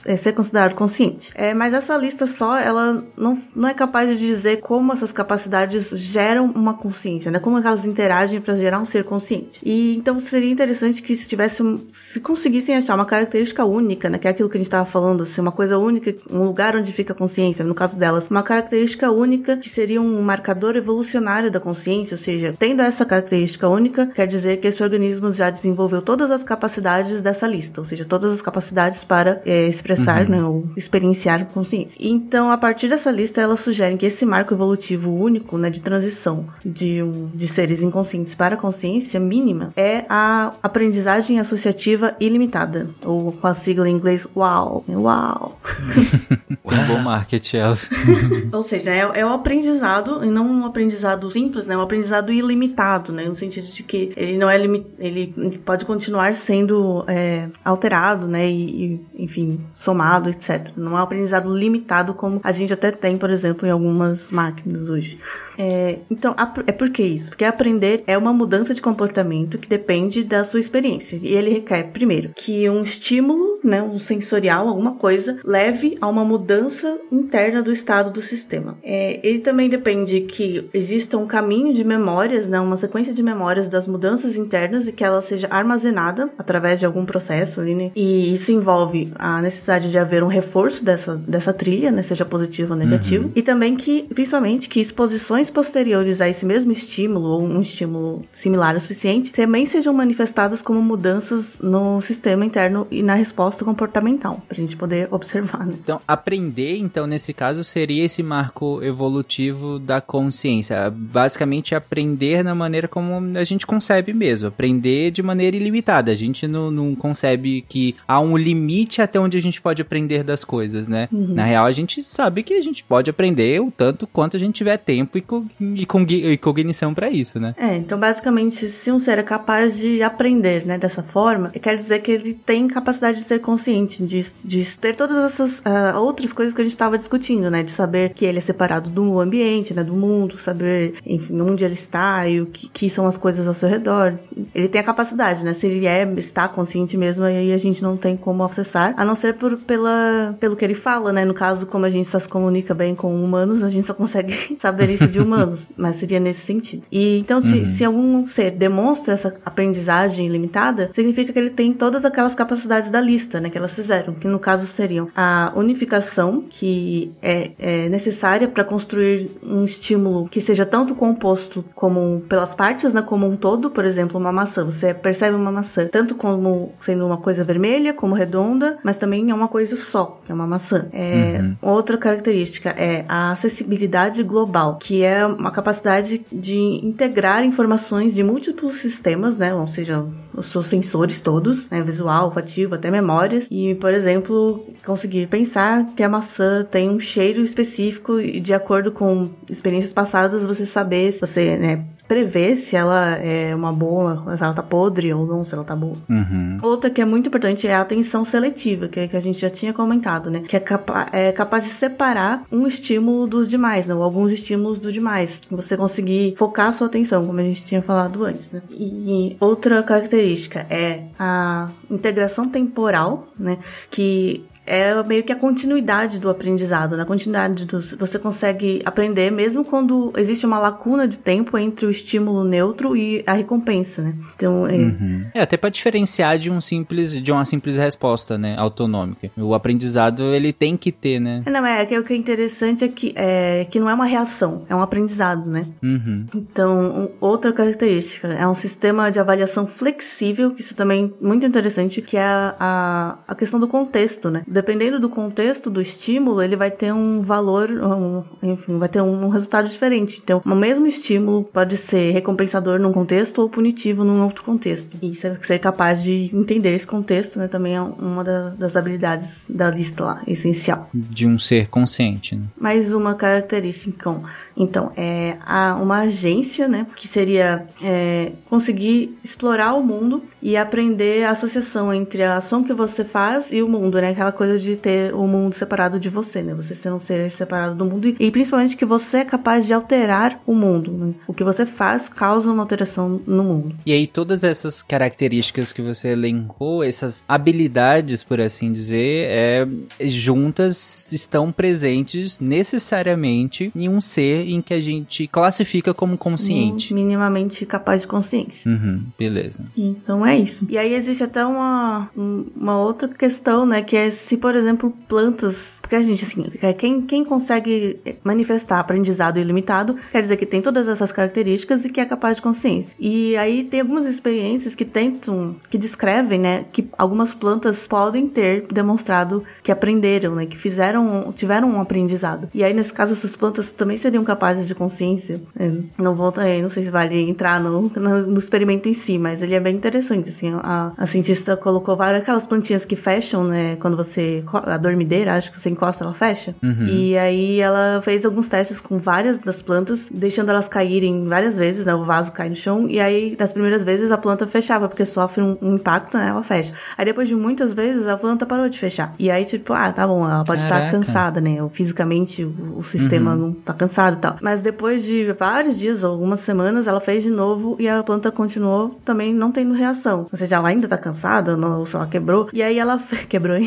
[0.06, 1.32] é, ser considerado consciente.
[1.34, 5.90] É, mas essa lista só, ela não, não é capaz de dizer como essas capacidades
[5.90, 7.40] geram uma consciência, né?
[7.40, 9.60] Como elas interagem para gerar um ser consciente.
[9.66, 14.20] E então seria interessante que se tivesse, se conseguissem achar uma característica única, né?
[14.20, 16.94] Que é aquilo que a gente estava falando, assim, uma coisa única, um lugar onde
[16.94, 21.60] fica a consciência, no caso delas, uma característica única que seria um marcador evolucionário da
[21.60, 26.30] consciência, ou seja, tendo essa característica única, quer dizer que esse organismo já desenvolveu todas
[26.30, 30.30] as capacidades dessa lista, ou seja, todas as capacidades para é, expressar, uhum.
[30.30, 31.98] né, ou experienciar consciência.
[32.00, 36.48] Então, a partir dessa lista, elas sugerem que esse marco evolutivo único, né, de transição
[36.66, 43.32] de, um, de seres inconscientes para a consciência mínima é a aprendizagem associativa ilimitada, ou
[43.32, 44.84] com a sigla em inglês WOW.
[44.88, 45.58] WOW.
[46.68, 47.90] Tem bom marketing, Elsa.
[48.52, 53.14] ou seja, é, é o aprendizado, e não um aprendizado simples, né, um aprendizado ilimitado,
[53.14, 58.50] né, no sentido de que ele não é ele pode continuar sendo é, alterado, né,
[58.50, 60.47] e, e, enfim, somado, etc.
[60.76, 64.90] Não é um aprendizado limitado como a gente até tem, por exemplo, em algumas máquinas
[64.90, 65.20] hoje.
[65.58, 66.36] É, então,
[66.66, 67.30] é por que isso?
[67.30, 71.20] Porque aprender é uma mudança de comportamento que depende da sua experiência.
[71.22, 76.24] E ele requer, primeiro, que um estímulo, né, um sensorial, alguma coisa, leve a uma
[76.24, 78.78] mudança interna do estado do sistema.
[78.84, 83.68] É, ele também depende que exista um caminho de memórias, né, uma sequência de memórias
[83.68, 87.92] das mudanças internas e que ela seja armazenada através de algum processo né?
[87.96, 92.74] E isso envolve a necessidade de haver um reforço dessa, dessa trilha, né, seja positivo
[92.74, 93.26] ou negativo.
[93.26, 93.32] Uhum.
[93.36, 98.26] E também que, principalmente, que exposições ações posteriores a esse mesmo estímulo ou um estímulo
[98.32, 104.42] similar o suficiente também sejam manifestadas como mudanças no sistema interno e na resposta comportamental,
[104.48, 105.66] para a gente poder observar.
[105.66, 105.76] Né?
[105.82, 110.92] Então, aprender, então, nesse caso, seria esse marco evolutivo da consciência.
[110.92, 114.50] Basicamente, aprender na maneira como a gente concebe mesmo.
[114.50, 116.12] Aprender de maneira ilimitada.
[116.12, 120.24] A gente não, não concebe que há um limite até onde a gente pode aprender
[120.24, 121.08] das coisas, né?
[121.12, 121.34] Uhum.
[121.34, 124.56] Na real, a gente sabe que a gente pode aprender o tanto quanto a gente
[124.56, 125.22] tiver tempo e
[125.60, 127.54] e, cognição para isso, né?
[127.58, 132.00] É, então basicamente, se um ser é capaz de aprender, né, dessa forma, quer dizer
[132.00, 136.54] que ele tem capacidade de ser consciente, de, de ter todas essas uh, outras coisas
[136.54, 139.84] que a gente estava discutindo, né, de saber que ele é separado do ambiente, né,
[139.84, 143.54] do mundo, saber, enfim, onde ele está e o que, que são as coisas ao
[143.54, 144.18] seu redor.
[144.54, 147.98] Ele tem a capacidade, né, se ele é, está consciente mesmo, aí a gente não
[147.98, 151.66] tem como acessar, a não ser por, pela, pelo que ele fala, né, no caso,
[151.66, 155.08] como a gente só se comunica bem com humanos, a gente só consegue saber isso
[155.08, 156.84] de humanos, mas seria nesse sentido.
[156.92, 157.66] E então, se, uhum.
[157.66, 163.02] se algum ser demonstra essa aprendizagem ilimitada, significa que ele tem todas aquelas capacidades da
[163.02, 168.48] lista né, que elas fizeram, que no caso seriam a unificação, que é, é necessária
[168.48, 173.70] para construir um estímulo que seja tanto composto como pelas partes, né, como um todo,
[173.70, 174.64] por exemplo, uma maçã.
[174.66, 179.34] Você percebe uma maçã tanto como sendo uma coisa vermelha, como redonda, mas também é
[179.34, 180.88] uma coisa só, que é uma maçã.
[180.92, 181.56] É, uhum.
[181.62, 188.80] Outra característica é a acessibilidade global, que é uma capacidade de integrar informações de múltiplos
[188.80, 193.94] sistemas, né, ou seja, os seus sensores todos, né, visual, olfativo, até memórias, e, por
[193.94, 199.94] exemplo, conseguir pensar que a maçã tem um cheiro específico e de acordo com experiências
[199.94, 204.64] passadas, você saber se você, né, prever se ela é uma boa, se ela tá
[204.64, 205.98] podre ou não, se ela tá boa.
[206.10, 206.60] Uhum.
[206.62, 209.50] Outra que é muito importante é a atenção seletiva, que, é, que a gente já
[209.50, 210.42] tinha comentado, né?
[210.48, 213.94] Que é, capa é capaz de separar um estímulo dos demais, né?
[213.94, 215.07] Ou alguns estímulos do demais.
[215.50, 218.62] Você conseguir focar a sua atenção, como a gente tinha falado antes, né?
[218.70, 223.58] E outra característica é a integração temporal, né?
[223.90, 227.06] Que é meio que a continuidade do aprendizado, na né?
[227.06, 232.44] continuidade do você consegue aprender mesmo quando existe uma lacuna de tempo entre o estímulo
[232.44, 234.14] neutro e a recompensa, né?
[234.36, 235.26] Então, é, uhum.
[235.34, 239.32] é até para diferenciar de um simples de uma simples resposta, né, autonômica.
[239.38, 241.44] O aprendizado ele tem que ter, né?
[241.48, 244.66] Não é, que o que é interessante é que é que não é uma reação,
[244.70, 245.66] é um aprendizado, né?
[245.82, 246.26] Uhum.
[246.36, 251.46] Então, um, outra característica é um sistema de avaliação flexível, que isso também é muito
[251.46, 254.44] interessante, que é a, a, a questão do contexto, né?
[254.58, 259.30] Dependendo do contexto do estímulo, ele vai ter um valor, um, enfim, vai ter um
[259.30, 260.20] resultado diferente.
[260.24, 264.98] Então, o mesmo estímulo pode ser recompensador num contexto ou punitivo num outro contexto.
[265.00, 269.46] E ser, ser capaz de entender esse contexto, né, também é uma da, das habilidades
[269.48, 270.90] da lista lá, essencial.
[270.92, 272.46] De um ser consciente, né?
[272.60, 274.10] Mais uma característica,
[274.58, 275.38] então, é
[275.80, 282.24] uma agência, né, que seria é, conseguir explorar o mundo e aprender a associação entre
[282.24, 285.28] a ação que você faz e o mundo, né, aquela coisa coisa de ter o
[285.28, 286.54] mundo separado de você, né?
[286.56, 289.74] Você ser um ser separado do mundo e, e principalmente que você é capaz de
[289.74, 290.92] alterar o mundo.
[290.92, 291.14] Né?
[291.28, 293.76] O que você faz causa uma alteração no mundo.
[293.86, 299.68] E aí todas essas características que você elencou, essas habilidades, por assim dizer, é,
[300.02, 306.94] juntas estão presentes necessariamente em um ser em que a gente classifica como consciente.
[306.94, 308.70] Minimamente capaz de consciência.
[308.70, 309.66] Uhum, beleza.
[309.78, 310.66] Então é isso.
[310.70, 313.82] E aí existe até uma, uma outra questão, né?
[313.82, 315.77] Que é se por exemplo, plantas.
[315.88, 320.62] Porque a gente, assim, é, quem, quem consegue manifestar aprendizado ilimitado quer dizer que tem
[320.62, 322.94] todas essas características e que é capaz de consciência.
[323.00, 328.68] E aí tem algumas experiências que tentam, que descrevem, né, que algumas plantas podem ter
[328.68, 332.50] demonstrado que aprenderam, né, que fizeram, tiveram um aprendizado.
[332.54, 335.42] E aí, nesse caso, essas plantas também seriam capazes de consciência.
[335.58, 339.18] É, não vou, é, não sei se vale entrar no, no, no, experimento em si,
[339.18, 343.46] mas ele é bem interessante, assim, a, a cientista colocou várias aquelas plantinhas que fecham,
[343.46, 344.44] né, quando você.
[344.52, 346.56] A dormideira, acho que você encosta, ela fecha.
[346.62, 346.86] Uhum.
[346.86, 351.86] E aí ela fez alguns testes com várias das plantas, deixando elas caírem várias vezes,
[351.86, 351.94] né?
[351.94, 352.90] O vaso cai no chão.
[352.90, 356.28] E aí, nas primeiras vezes, a planta fechava, porque sofre um, um impacto, né?
[356.30, 356.74] Ela fecha.
[356.98, 359.14] Aí depois de muitas vezes, a planta parou de fechar.
[359.20, 361.58] E aí, tipo, ah, tá bom, ela pode estar cansada, né?
[361.72, 363.38] Fisicamente, o, o sistema uhum.
[363.38, 364.38] não tá cansado e tal.
[364.42, 369.00] Mas depois de vários dias, algumas semanas, ela fez de novo e a planta continuou
[369.06, 370.28] também não tendo reação.
[370.32, 372.50] Ou seja, ela ainda tá cansada, não, ou ela quebrou.
[372.54, 373.00] E aí ela
[373.30, 373.58] quebrou,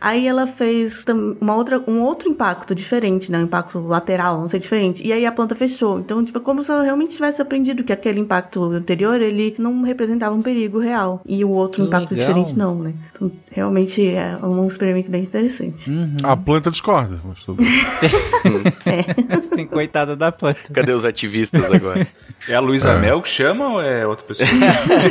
[0.00, 1.04] Aí ela fez
[1.40, 3.38] uma outra, um outro impacto diferente, né?
[3.38, 5.06] Um impacto lateral, não sei, diferente.
[5.06, 5.98] E aí a planta fechou.
[5.98, 9.82] Então, tipo, é como se ela realmente tivesse aprendido que aquele impacto anterior, ele não
[9.82, 11.22] representava um perigo real.
[11.26, 12.28] E o outro que impacto legal.
[12.28, 12.92] diferente não, né?
[13.14, 15.90] Então, realmente é um experimento bem interessante.
[15.90, 16.16] Uhum.
[16.22, 17.62] A planta discorda, mas tudo
[18.84, 19.38] é.
[19.54, 20.60] Tem coitada da planta.
[20.72, 22.06] Cadê os ativistas agora?
[22.48, 23.00] É a Luísa é.
[23.00, 24.48] Mel que chama ou é outra pessoa?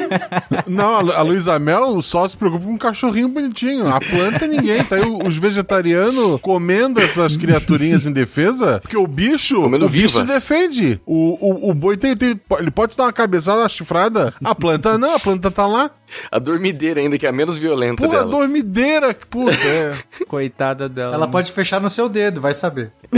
[0.67, 3.87] não, a, Luísa Mel só se preocupa com um cachorrinho bonitinho.
[3.87, 4.83] A planta ninguém ninguém.
[4.83, 10.19] Tá aí os vegetarianos comendo essas criaturinhas em defesa, porque o bicho, comendo o bicho
[10.19, 10.41] vivas.
[10.41, 11.01] se defende.
[11.05, 14.33] O, o, o boi tem, tem, ele pode dar uma cabeçada, uma chifrada.
[14.43, 15.91] A planta não, a planta tá lá.
[16.31, 18.33] A dormideira ainda, que é a menos violenta Porra, delas.
[18.33, 19.93] a dormideira, puta, é.
[20.27, 21.15] Coitada dela.
[21.15, 22.91] Ela pode fechar no seu dedo, vai saber.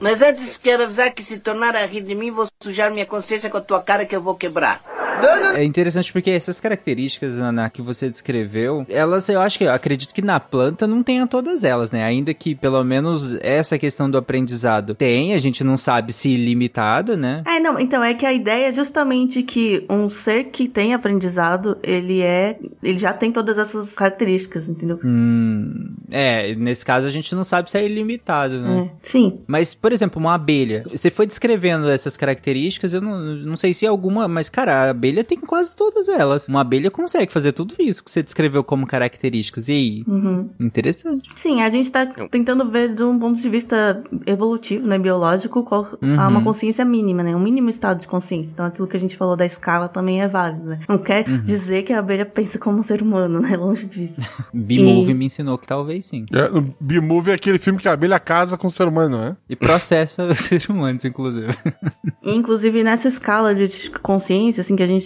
[0.00, 3.48] Mas antes quero avisar que se tornar a rir de mim, vou sujar minha consciência
[3.48, 4.82] com a tua cara que eu vou quebrar.
[5.54, 10.14] É interessante porque essas características, Ana, que você descreveu, elas eu acho que eu acredito
[10.14, 12.02] que na planta não tenha todas elas, né?
[12.02, 17.16] Ainda que pelo menos essa questão do aprendizado tem, a gente não sabe se ilimitado,
[17.16, 17.42] né?
[17.46, 21.76] É, não, então é que a ideia é justamente que um ser que tem aprendizado,
[21.82, 24.98] ele é, ele já tem todas essas características, entendeu?
[25.04, 28.90] Hum, é, nesse caso a gente não sabe se é ilimitado, né?
[28.90, 29.40] É, sim.
[29.46, 33.86] Mas, por exemplo, uma abelha, você foi descrevendo essas características, eu não, não sei se
[33.86, 36.48] alguma, mas cara, a abelha abelha tem quase todas elas.
[36.48, 39.68] Uma abelha consegue fazer tudo isso que você descreveu como características.
[39.68, 40.04] E aí?
[40.06, 40.50] Uhum.
[40.58, 41.30] Interessante.
[41.36, 45.86] Sim, a gente tá tentando ver de um ponto de vista evolutivo, né, biológico, qual
[46.00, 46.18] uhum.
[46.18, 47.36] há uma consciência mínima, né?
[47.36, 48.52] Um mínimo estado de consciência.
[48.52, 50.80] Então aquilo que a gente falou da escala também é válido, né?
[50.88, 51.44] Não quer uhum.
[51.44, 53.56] dizer que a abelha pensa como um ser humano, né?
[53.56, 54.20] Longe disso.
[54.52, 55.14] B-Movie e...
[55.14, 56.24] me ensinou que talvez sim.
[56.32, 56.48] É,
[56.80, 59.36] B-Movie é aquele filme que a abelha casa com o ser humano, né?
[59.48, 61.48] E processa os seres humanos, inclusive.
[62.22, 65.01] Inclusive, nessa escala de consciência, assim, que a gente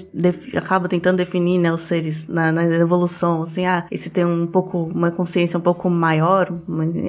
[0.57, 4.91] acaba tentando definir, né, os seres na, na, evolução, assim, ah, esse tem um pouco,
[4.95, 6.53] uma consciência um pouco maior,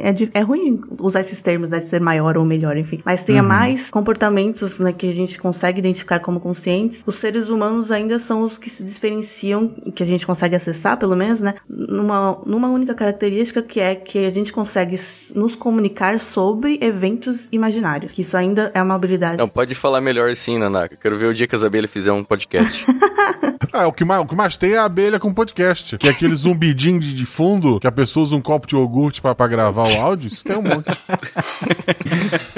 [0.02, 3.42] é, é ruim usar esses termos, né, de ser maior ou melhor, enfim, mas tenha
[3.42, 3.48] uhum.
[3.48, 8.44] mais comportamentos, né, que a gente consegue identificar como conscientes, os seres humanos ainda são
[8.44, 12.94] os que se diferenciam, que a gente consegue acessar, pelo menos, né, numa, numa única
[12.94, 14.98] característica que é que a gente consegue
[15.36, 19.38] nos comunicar sobre eventos imaginários, que isso ainda é uma habilidade.
[19.38, 20.96] Não, pode falar melhor sim, Nanaka.
[20.96, 22.77] Quero ver o dia que as abelhas fizeram um podcast.
[23.74, 25.98] ah, o que, mais, o que mais tem é a abelha com podcast.
[25.98, 29.22] Que é aquele zumbidinho de, de fundo que a pessoa usa um copo de iogurte
[29.22, 30.28] pra, pra gravar o áudio.
[30.28, 30.88] Isso tem um monte.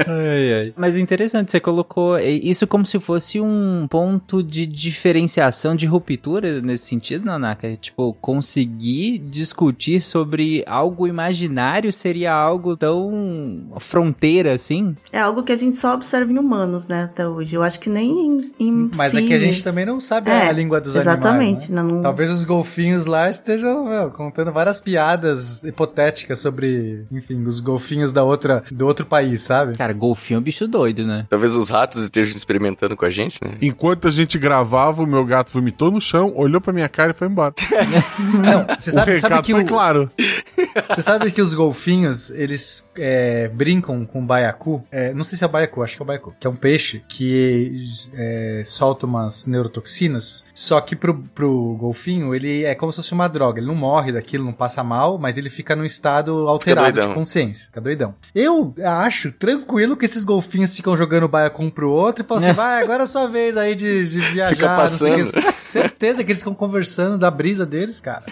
[0.07, 0.73] ai, ai.
[0.75, 6.85] Mas interessante, você colocou isso como se fosse um ponto de diferenciação, de ruptura nesse
[6.85, 7.75] sentido, Nanaka.
[7.75, 14.95] Tipo, conseguir discutir sobre algo imaginário seria algo tão fronteira assim?
[15.11, 17.55] É algo que a gente só observa em humanos, né, até hoje.
[17.55, 20.47] Eu acho que nem em, em Mas é que a gente também não sabe é,
[20.47, 21.83] a língua dos exatamente, animais, né?
[21.83, 22.01] não...
[22.01, 28.23] Talvez os golfinhos lá estejam meu, contando várias piadas hipotéticas sobre, enfim, os golfinhos da
[28.23, 29.77] outra, do outro país, sabe?
[29.77, 31.27] Cara, golfinho é um bicho doido, né?
[31.29, 33.53] Talvez os ratos estejam experimentando com a gente, né?
[33.61, 37.13] Enquanto a gente gravava, o meu gato vomitou no chão, olhou pra minha cara e
[37.13, 37.53] foi embora.
[38.33, 39.65] não, você sabe, sabe que o...
[39.65, 40.09] claro.
[40.89, 44.83] Você sabe que os golfinhos, eles é, brincam com o baiacu?
[44.91, 46.35] É, não sei se é o baiacu, acho que é o baiacu.
[46.39, 47.75] Que é um peixe que
[48.13, 49.88] é, solta umas neurotoxinas.
[50.53, 53.59] Só que pro, pro golfinho, ele é como se fosse uma droga.
[53.59, 57.67] Ele não morre daquilo, não passa mal, mas ele fica num estado alterado de consciência.
[57.67, 58.13] Fica doidão.
[58.35, 62.51] Eu acho tranquilo que esses golfinhos ficam jogando baiacu um pro outro e falam assim:
[62.53, 64.55] vai, agora é sua vez aí de, de viajar.
[64.55, 65.25] Fica passando.
[65.57, 68.25] Certeza que eles ficam conversando da brisa deles, cara.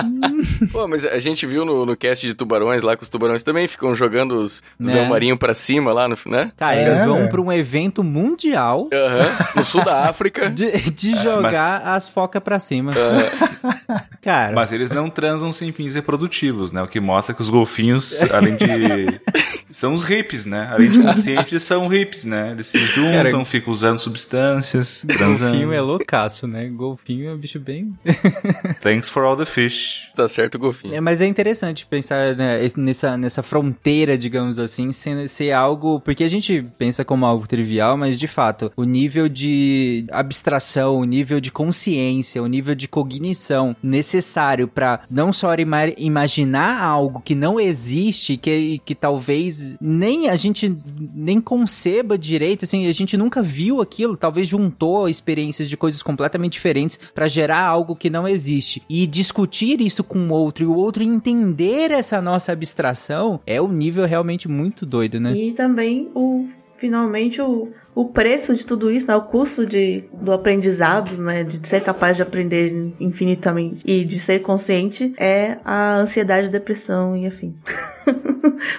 [0.72, 3.68] Pô, mas a gente viu no, no cast de tubarões lá, que os tubarões também
[3.68, 5.06] ficam jogando os, os né?
[5.06, 6.50] marinho pra cima lá, no, né?
[6.56, 7.26] Cara, é, eles vão é.
[7.26, 8.84] pra um evento mundial.
[8.84, 10.50] Uhum, no sul da África.
[10.50, 11.86] De, de jogar mas...
[11.86, 12.92] as focas pra cima.
[12.92, 13.98] Uhum.
[14.22, 14.54] Cara.
[14.54, 16.82] Mas eles não transam sem fins reprodutivos, né?
[16.82, 19.20] O que mostra que os golfinhos, além de.
[19.74, 20.68] são os hippies, né?
[20.70, 22.52] Além de conscientes, eles são hippies, né?
[22.52, 25.04] Eles se juntam, Cara, ficam usando substâncias.
[25.08, 25.50] Transando.
[25.50, 26.68] Golfinho é loucaço, né?
[26.68, 27.92] Golfinho é um bicho bem.
[28.80, 30.12] Thanks for all the fish.
[30.14, 30.94] Tá certo, golfinho.
[30.94, 36.00] É, mas é interessante pensar né, nessa, nessa fronteira, digamos assim, ser, ser algo.
[36.00, 41.04] Porque a gente pensa como algo trivial, mas de fato, o nível de abstração, o
[41.04, 45.50] nível de consciência, o nível de cognição necessário para não só
[45.96, 50.76] imaginar algo que não existe, que, que talvez nem a gente
[51.14, 56.52] nem conceba direito, assim, a gente nunca viu aquilo, talvez juntou experiências de coisas completamente
[56.54, 58.82] diferentes para gerar algo que não existe.
[58.88, 63.72] E discutir isso com o outro e o outro entender essa nossa abstração é um
[63.72, 65.34] nível realmente muito doido, né?
[65.34, 70.32] E também o finalmente o o preço de tudo isso, né, o custo de, do
[70.32, 76.48] aprendizado, né, de ser capaz de aprender infinitamente e de ser consciente é a ansiedade,
[76.48, 77.58] depressão e afins.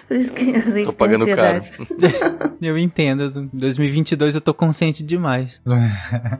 [0.07, 1.61] Por isso que a gente tô pagando caro.
[2.61, 3.49] eu entendo.
[3.53, 5.61] Em 2022 eu tô consciente demais.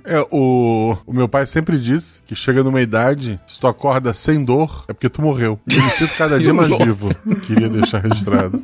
[0.04, 4.44] É, o, o meu pai sempre diz que chega numa idade, se tu acorda sem
[4.44, 5.60] dor, é porque tu morreu.
[5.70, 7.40] Eu me sinto cada dia mais vivo.
[7.42, 8.62] Queria deixar registrado.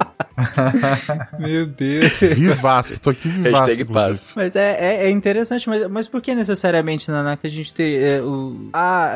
[1.40, 2.20] meu Deus.
[2.20, 3.66] Vivaço, tô aqui vivaço.
[3.66, 4.32] Hashtag paz.
[4.36, 7.96] Mas é, é, é, interessante, mas, mas por que necessariamente, Naná, que a gente tem
[7.96, 8.70] é, o...
[8.74, 9.12] Ah,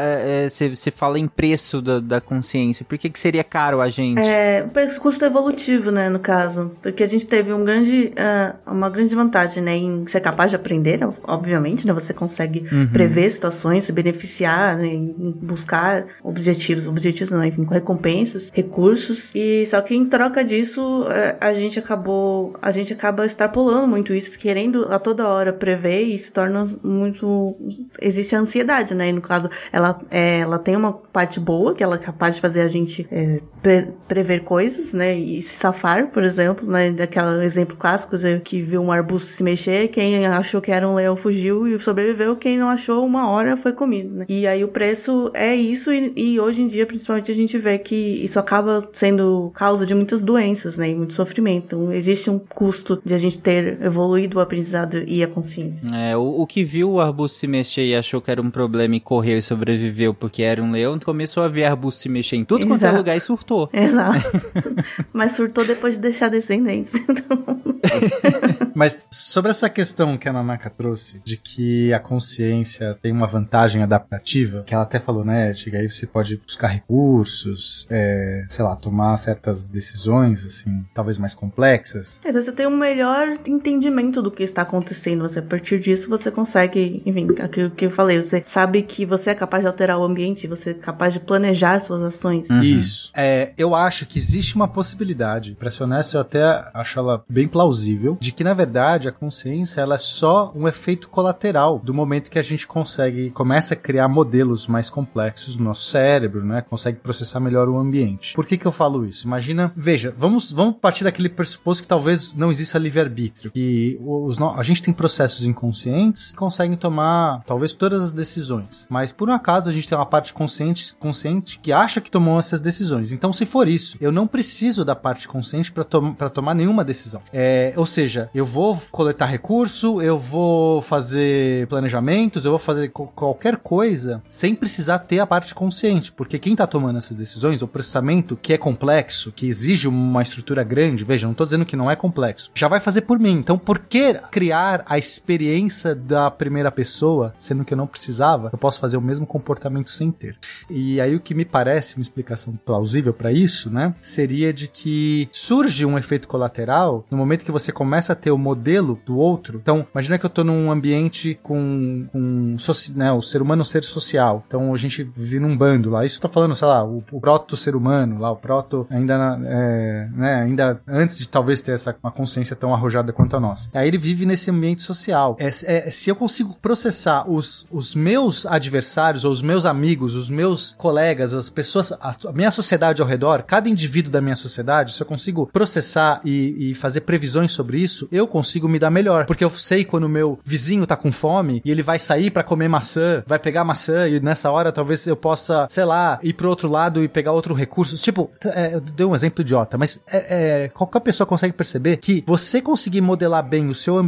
[0.50, 2.86] você é, é fala em preço da, da consciência.
[2.88, 4.20] Por que, que seria caro a gente?
[4.20, 4.66] É,
[5.00, 6.72] custo evolutivo, né, no caso.
[6.82, 10.56] Porque a gente teve um grande, uh, uma grande vantagem, né, em ser capaz de
[10.56, 12.88] aprender, obviamente, né, você consegue uhum.
[12.88, 19.82] prever situações, se beneficiar, né, em buscar objetivos, objetivos não, enfim, recompensas, recursos, e só
[19.82, 24.75] que em troca disso, uh, a gente acabou, a gente acaba extrapolando muito isso, querendo
[24.84, 27.56] a toda hora prever e se torna muito,
[28.02, 31.84] existe a ansiedade, né, e no caso, ela, é, ela tem uma parte boa, que
[31.84, 35.18] ela é capaz de fazer a gente é, pre prever coisas, né?
[35.18, 36.92] E se safar, por exemplo, né?
[36.92, 41.16] Daquele exemplo clássico que viu um arbusto se mexer, quem achou que era um leão
[41.16, 44.26] fugiu e sobreviveu, quem não achou uma hora foi comido, né?
[44.30, 47.78] E aí o preço é isso e, e hoje em dia, principalmente, a gente vê
[47.78, 50.90] que isso acaba sendo causa de muitas doenças, né?
[50.90, 51.66] e muito sofrimento.
[51.66, 54.65] Então, existe um custo de a gente ter evoluído o aprendizado
[55.08, 55.90] e a consciência.
[55.94, 58.96] É, o, o que viu o arbusto se mexer e achou que era um problema
[58.96, 62.46] e correu e sobreviveu porque era um leão, começou a ver arbusto se mexer em
[62.46, 62.74] tudo Exato.
[62.74, 63.70] quanto é lugar e surtou.
[63.74, 64.26] Exato.
[65.14, 66.94] Mas surtou depois de deixar descendentes.
[68.74, 73.84] Mas sobre essa questão que a Nanaka trouxe, de que a consciência tem uma vantagem
[73.84, 78.76] adaptativa, que ela até falou, né, Edgar, aí você pode buscar recursos, é, sei lá,
[78.76, 82.20] tomar certas decisões, assim, talvez mais complexas.
[82.24, 85.22] É, você tem um melhor entendimento do que está acontecendo.
[85.22, 89.32] Você, a partir disso, você consegue, enfim, aquilo que eu falei, você sabe que você
[89.32, 92.50] é capaz de alterar o ambiente, você é capaz de planejar suas ações.
[92.50, 92.62] Uhum.
[92.62, 93.12] Isso.
[93.14, 97.48] É, eu acho que existe uma possibilidade, para ser honesto, eu até acho ela bem
[97.48, 102.32] plausível, de que, na verdade, a consciência, ela é só um efeito colateral do momento
[102.32, 106.62] que a gente consegue, começa a criar modelos mais complexos no nosso cérebro, né?
[106.62, 108.34] Consegue processar melhor o ambiente.
[108.34, 109.28] Por que que eu falo isso?
[109.28, 114.64] Imagina, veja, vamos, vamos partir daquele pressuposto que talvez não exista livre-arbítrio, que os, a
[114.64, 119.70] gente tem processos inconscientes que conseguem tomar talvez todas as decisões, mas por um acaso
[119.70, 123.12] a gente tem uma parte consciente, consciente que acha que tomou essas decisões.
[123.12, 127.22] Então, se for isso, eu não preciso da parte consciente para to tomar nenhuma decisão.
[127.32, 133.58] É, ou seja, eu vou coletar recurso, eu vou fazer planejamentos, eu vou fazer qualquer
[133.58, 138.36] coisa sem precisar ter a parte consciente, porque quem está tomando essas decisões, o processamento
[138.36, 141.96] que é complexo, que exige uma estrutura grande, veja, não estou dizendo que não é
[141.96, 143.34] complexo, já vai fazer por mim.
[143.34, 148.50] Então, por que criar a experiência da primeira pessoa, sendo que eu não precisava?
[148.52, 150.38] Eu posso fazer o mesmo comportamento sem ter.
[150.70, 155.30] E aí o que me parece uma explicação plausível para isso, né, seria de que
[155.32, 159.58] surge um efeito colateral no momento que você começa a ter o modelo do outro.
[159.62, 162.58] Então, imagina que eu estou num ambiente com, com
[162.94, 164.44] né, o ser humano é ser social.
[164.46, 166.04] Então a gente vive num bando lá.
[166.04, 169.40] Isso eu tô falando, sei lá, o, o proto ser humano lá, o proto ainda,
[169.46, 173.70] é, né, ainda antes de talvez ter essa uma consciência tão arrojada quanto a nossa.
[173.74, 175.36] Aí ele vive nesse ambiente social.
[175.40, 180.30] É, é, se eu consigo processar os, os meus adversários ou os meus amigos, os
[180.30, 184.94] meus colegas, as pessoas, a, a minha sociedade ao redor, cada indivíduo da minha sociedade,
[184.94, 189.26] se eu consigo processar e, e fazer previsões sobre isso, eu consigo me dar melhor.
[189.26, 192.44] Porque eu sei quando o meu vizinho tá com fome e ele vai sair para
[192.44, 196.50] comer maçã, vai pegar maçã e nessa hora talvez eu possa, sei lá, ir pro
[196.50, 197.96] outro lado e pegar outro recurso.
[197.96, 202.24] Tipo, é, eu dei um exemplo idiota, mas é, é, qualquer pessoa consegue perceber que
[202.28, 204.05] você conseguir modelar bem o seu ambiente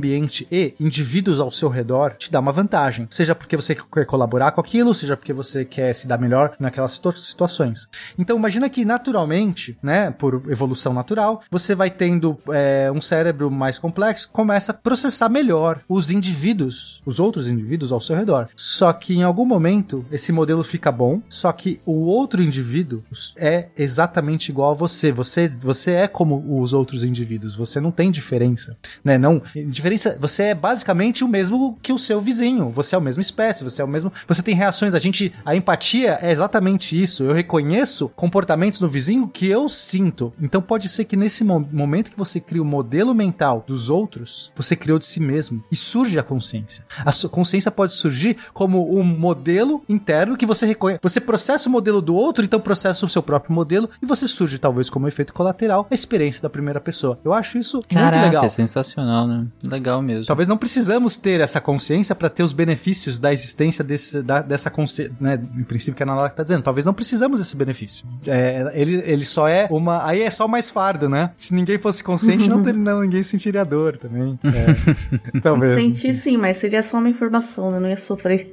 [0.52, 3.08] e indivíduos ao seu redor te dá uma vantagem.
[3.10, 6.92] Seja porque você quer colaborar com aquilo, seja porque você quer se dar melhor naquelas
[6.92, 7.88] situa situações.
[8.18, 13.78] Então imagina que naturalmente, né, por evolução natural, você vai tendo é, um cérebro mais
[13.78, 18.48] complexo, começa a processar melhor os indivíduos, os outros indivíduos ao seu redor.
[18.56, 23.04] Só que em algum momento esse modelo fica bom, só que o outro indivíduo
[23.36, 25.12] é exatamente igual a você.
[25.12, 27.56] Você, você é como os outros indivíduos.
[27.56, 29.18] Você não tem diferença, né?
[29.18, 29.87] Não diferença.
[30.20, 32.70] Você é basicamente o mesmo que o seu vizinho.
[32.70, 33.64] Você é a mesma espécie.
[33.64, 34.12] Você é o mesmo.
[34.28, 34.94] Você tem reações.
[34.94, 37.24] A gente, a empatia é exatamente isso.
[37.24, 40.34] Eu reconheço comportamentos no vizinho que eu sinto.
[40.42, 44.76] Então pode ser que nesse momento que você cria o modelo mental dos outros, você
[44.76, 46.86] criou de si mesmo e surge a consciência.
[47.06, 51.00] A consciência pode surgir como um modelo interno que você reconhece.
[51.02, 54.58] Você processa o modelo do outro, então processa o seu próprio modelo e você surge,
[54.58, 57.20] talvez, como efeito colateral, a experiência da primeira pessoa.
[57.24, 58.46] Eu acho isso Caraca, muito legal.
[58.46, 59.48] É sensacional, né?
[59.64, 60.26] Legal mesmo.
[60.26, 64.70] Talvez não precisamos ter essa consciência para ter os benefícios da existência desse, da, dessa
[64.70, 65.40] consciência, né?
[65.56, 66.64] Em princípio, que a Ana tá dizendo.
[66.64, 68.06] Talvez não precisamos desse benefício.
[68.26, 70.06] É, ele, ele só é uma.
[70.06, 71.32] Aí é só mais fardo, né?
[71.36, 74.40] Se ninguém fosse consciente, não, ter, não ninguém sentiria dor também.
[74.44, 75.40] É.
[75.42, 75.82] Talvez.
[75.82, 77.80] Sentir sim, mas seria só uma informação, né?
[77.80, 78.52] Não ia sofrer.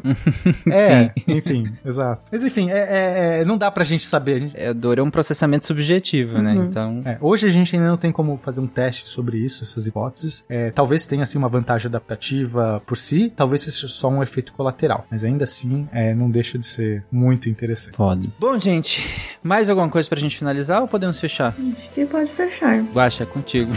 [0.70, 2.22] é, enfim, exato.
[2.30, 4.50] Mas enfim, é, é, é, não dá pra gente saber.
[4.54, 6.52] É, dor é um processamento subjetivo, né?
[6.52, 6.58] uhum.
[6.58, 6.66] né?
[6.68, 7.02] Então.
[7.04, 10.39] É, hoje a gente ainda não tem como fazer um teste sobre isso, essas hipóteses.
[10.48, 15.06] É, talvez tenha assim uma vantagem adaptativa por si, talvez seja só um efeito colateral.
[15.10, 17.96] Mas ainda assim, é, não deixa de ser muito interessante.
[17.96, 18.30] Pode.
[18.38, 19.06] Bom, gente,
[19.42, 21.54] mais alguma coisa pra gente finalizar ou podemos fechar?
[21.76, 22.80] Acho que pode fechar.
[22.92, 23.70] Guaxa, é contigo.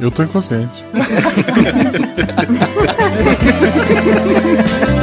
[0.00, 0.84] Eu tô inconsciente.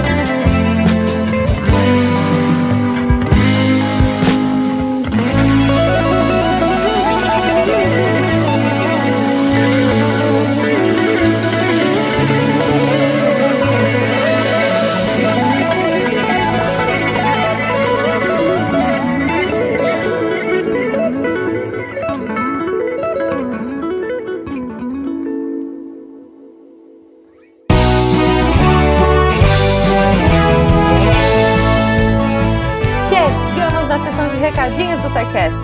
[35.13, 35.63] SciCast.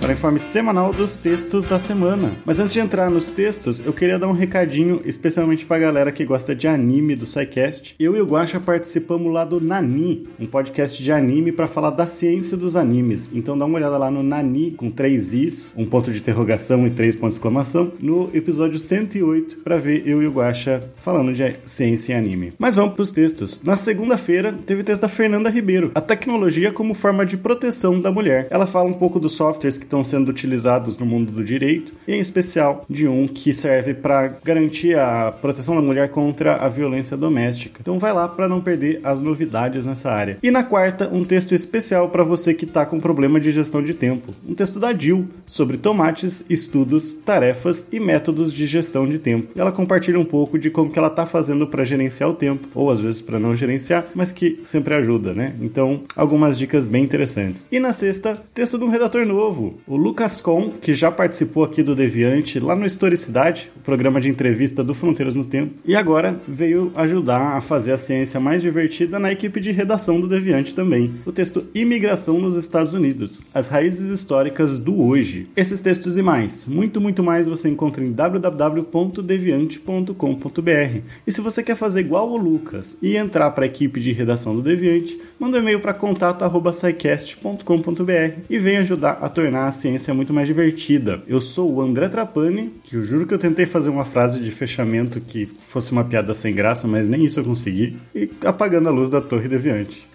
[0.00, 2.32] Para o informe semanal dos textos da semana.
[2.44, 6.12] Mas antes de entrar nos textos, eu queria dar um recadinho especialmente para a galera
[6.12, 7.94] que gosta de anime do SciCast.
[7.98, 12.06] Eu e o Guaxa participamos lá do Nani, um podcast de anime para falar da
[12.06, 13.30] ciência dos animes.
[13.32, 16.90] Então dá uma olhada lá no Nani, com três Is, um ponto de interrogação e
[16.90, 21.56] três pontos de exclamação, no episódio 108, para ver eu e o Guaxa falando de
[21.64, 22.52] ciência e anime.
[22.58, 23.62] Mas vamos para os textos.
[23.64, 28.46] Na segunda-feira, teve texto da Fernanda Ribeiro, a tecnologia como forma de proteção da mulher.
[28.50, 31.92] Ela fala um pouco do dos softwares que estão sendo utilizados no mundo do direito,
[32.06, 36.68] e em especial de um que serve para garantir a proteção da mulher contra a
[36.68, 37.78] violência doméstica.
[37.80, 40.38] Então vai lá para não perder as novidades nessa área.
[40.42, 43.94] E na quarta, um texto especial para você que está com problema de gestão de
[43.94, 44.34] tempo.
[44.46, 49.48] Um texto da Jill sobre tomates, estudos, tarefas e métodos de gestão de tempo.
[49.56, 52.90] Ela compartilha um pouco de como que ela está fazendo para gerenciar o tempo, ou
[52.90, 55.54] às vezes para não gerenciar, mas que sempre ajuda, né?
[55.60, 57.66] Então, algumas dicas bem interessantes.
[57.70, 61.82] E na sexta, texto de um redator novo, o Lucas Com, que já participou aqui
[61.82, 66.40] do Deviante lá no Historicidade, o programa de entrevista do Fronteiras no Tempo, e agora
[66.46, 71.12] veio ajudar a fazer a ciência mais divertida na equipe de redação do Deviante também.
[71.24, 75.48] O texto Imigração nos Estados Unidos, as raízes históricas do hoje.
[75.56, 80.98] Esses textos e mais, muito, muito mais você encontra em www.deviante.com.br.
[81.26, 84.54] E se você quer fazer igual o Lucas e entrar para a equipe de redação
[84.54, 90.12] do Deviante, manda um e-mail para contato@scicast.com.br e vem ajudar ajudar a tornar a ciência
[90.12, 91.22] muito mais divertida.
[91.26, 94.50] Eu sou o André Trapani, que eu juro que eu tentei fazer uma frase de
[94.50, 98.92] fechamento que fosse uma piada sem graça, mas nem isso eu consegui, e apagando a
[98.92, 100.06] luz da torre deviante.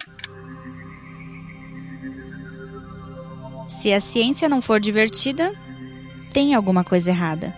[3.68, 5.52] Se a ciência não for divertida,
[6.32, 7.52] tem alguma coisa errada.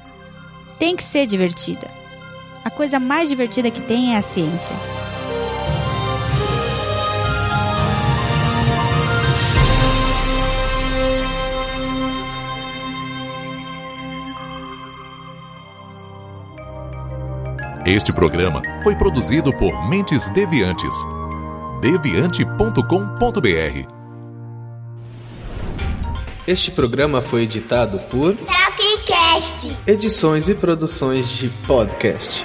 [0.78, 1.88] Tem que ser divertida.
[2.64, 4.74] A coisa mais divertida que tem é a ciência.
[17.86, 20.96] Este programa foi produzido por Mentes Deviantes.
[21.80, 23.88] deviante.com.br.
[26.48, 29.76] Este programa foi editado por Tapcast.
[29.86, 32.44] Edições e produções de podcast.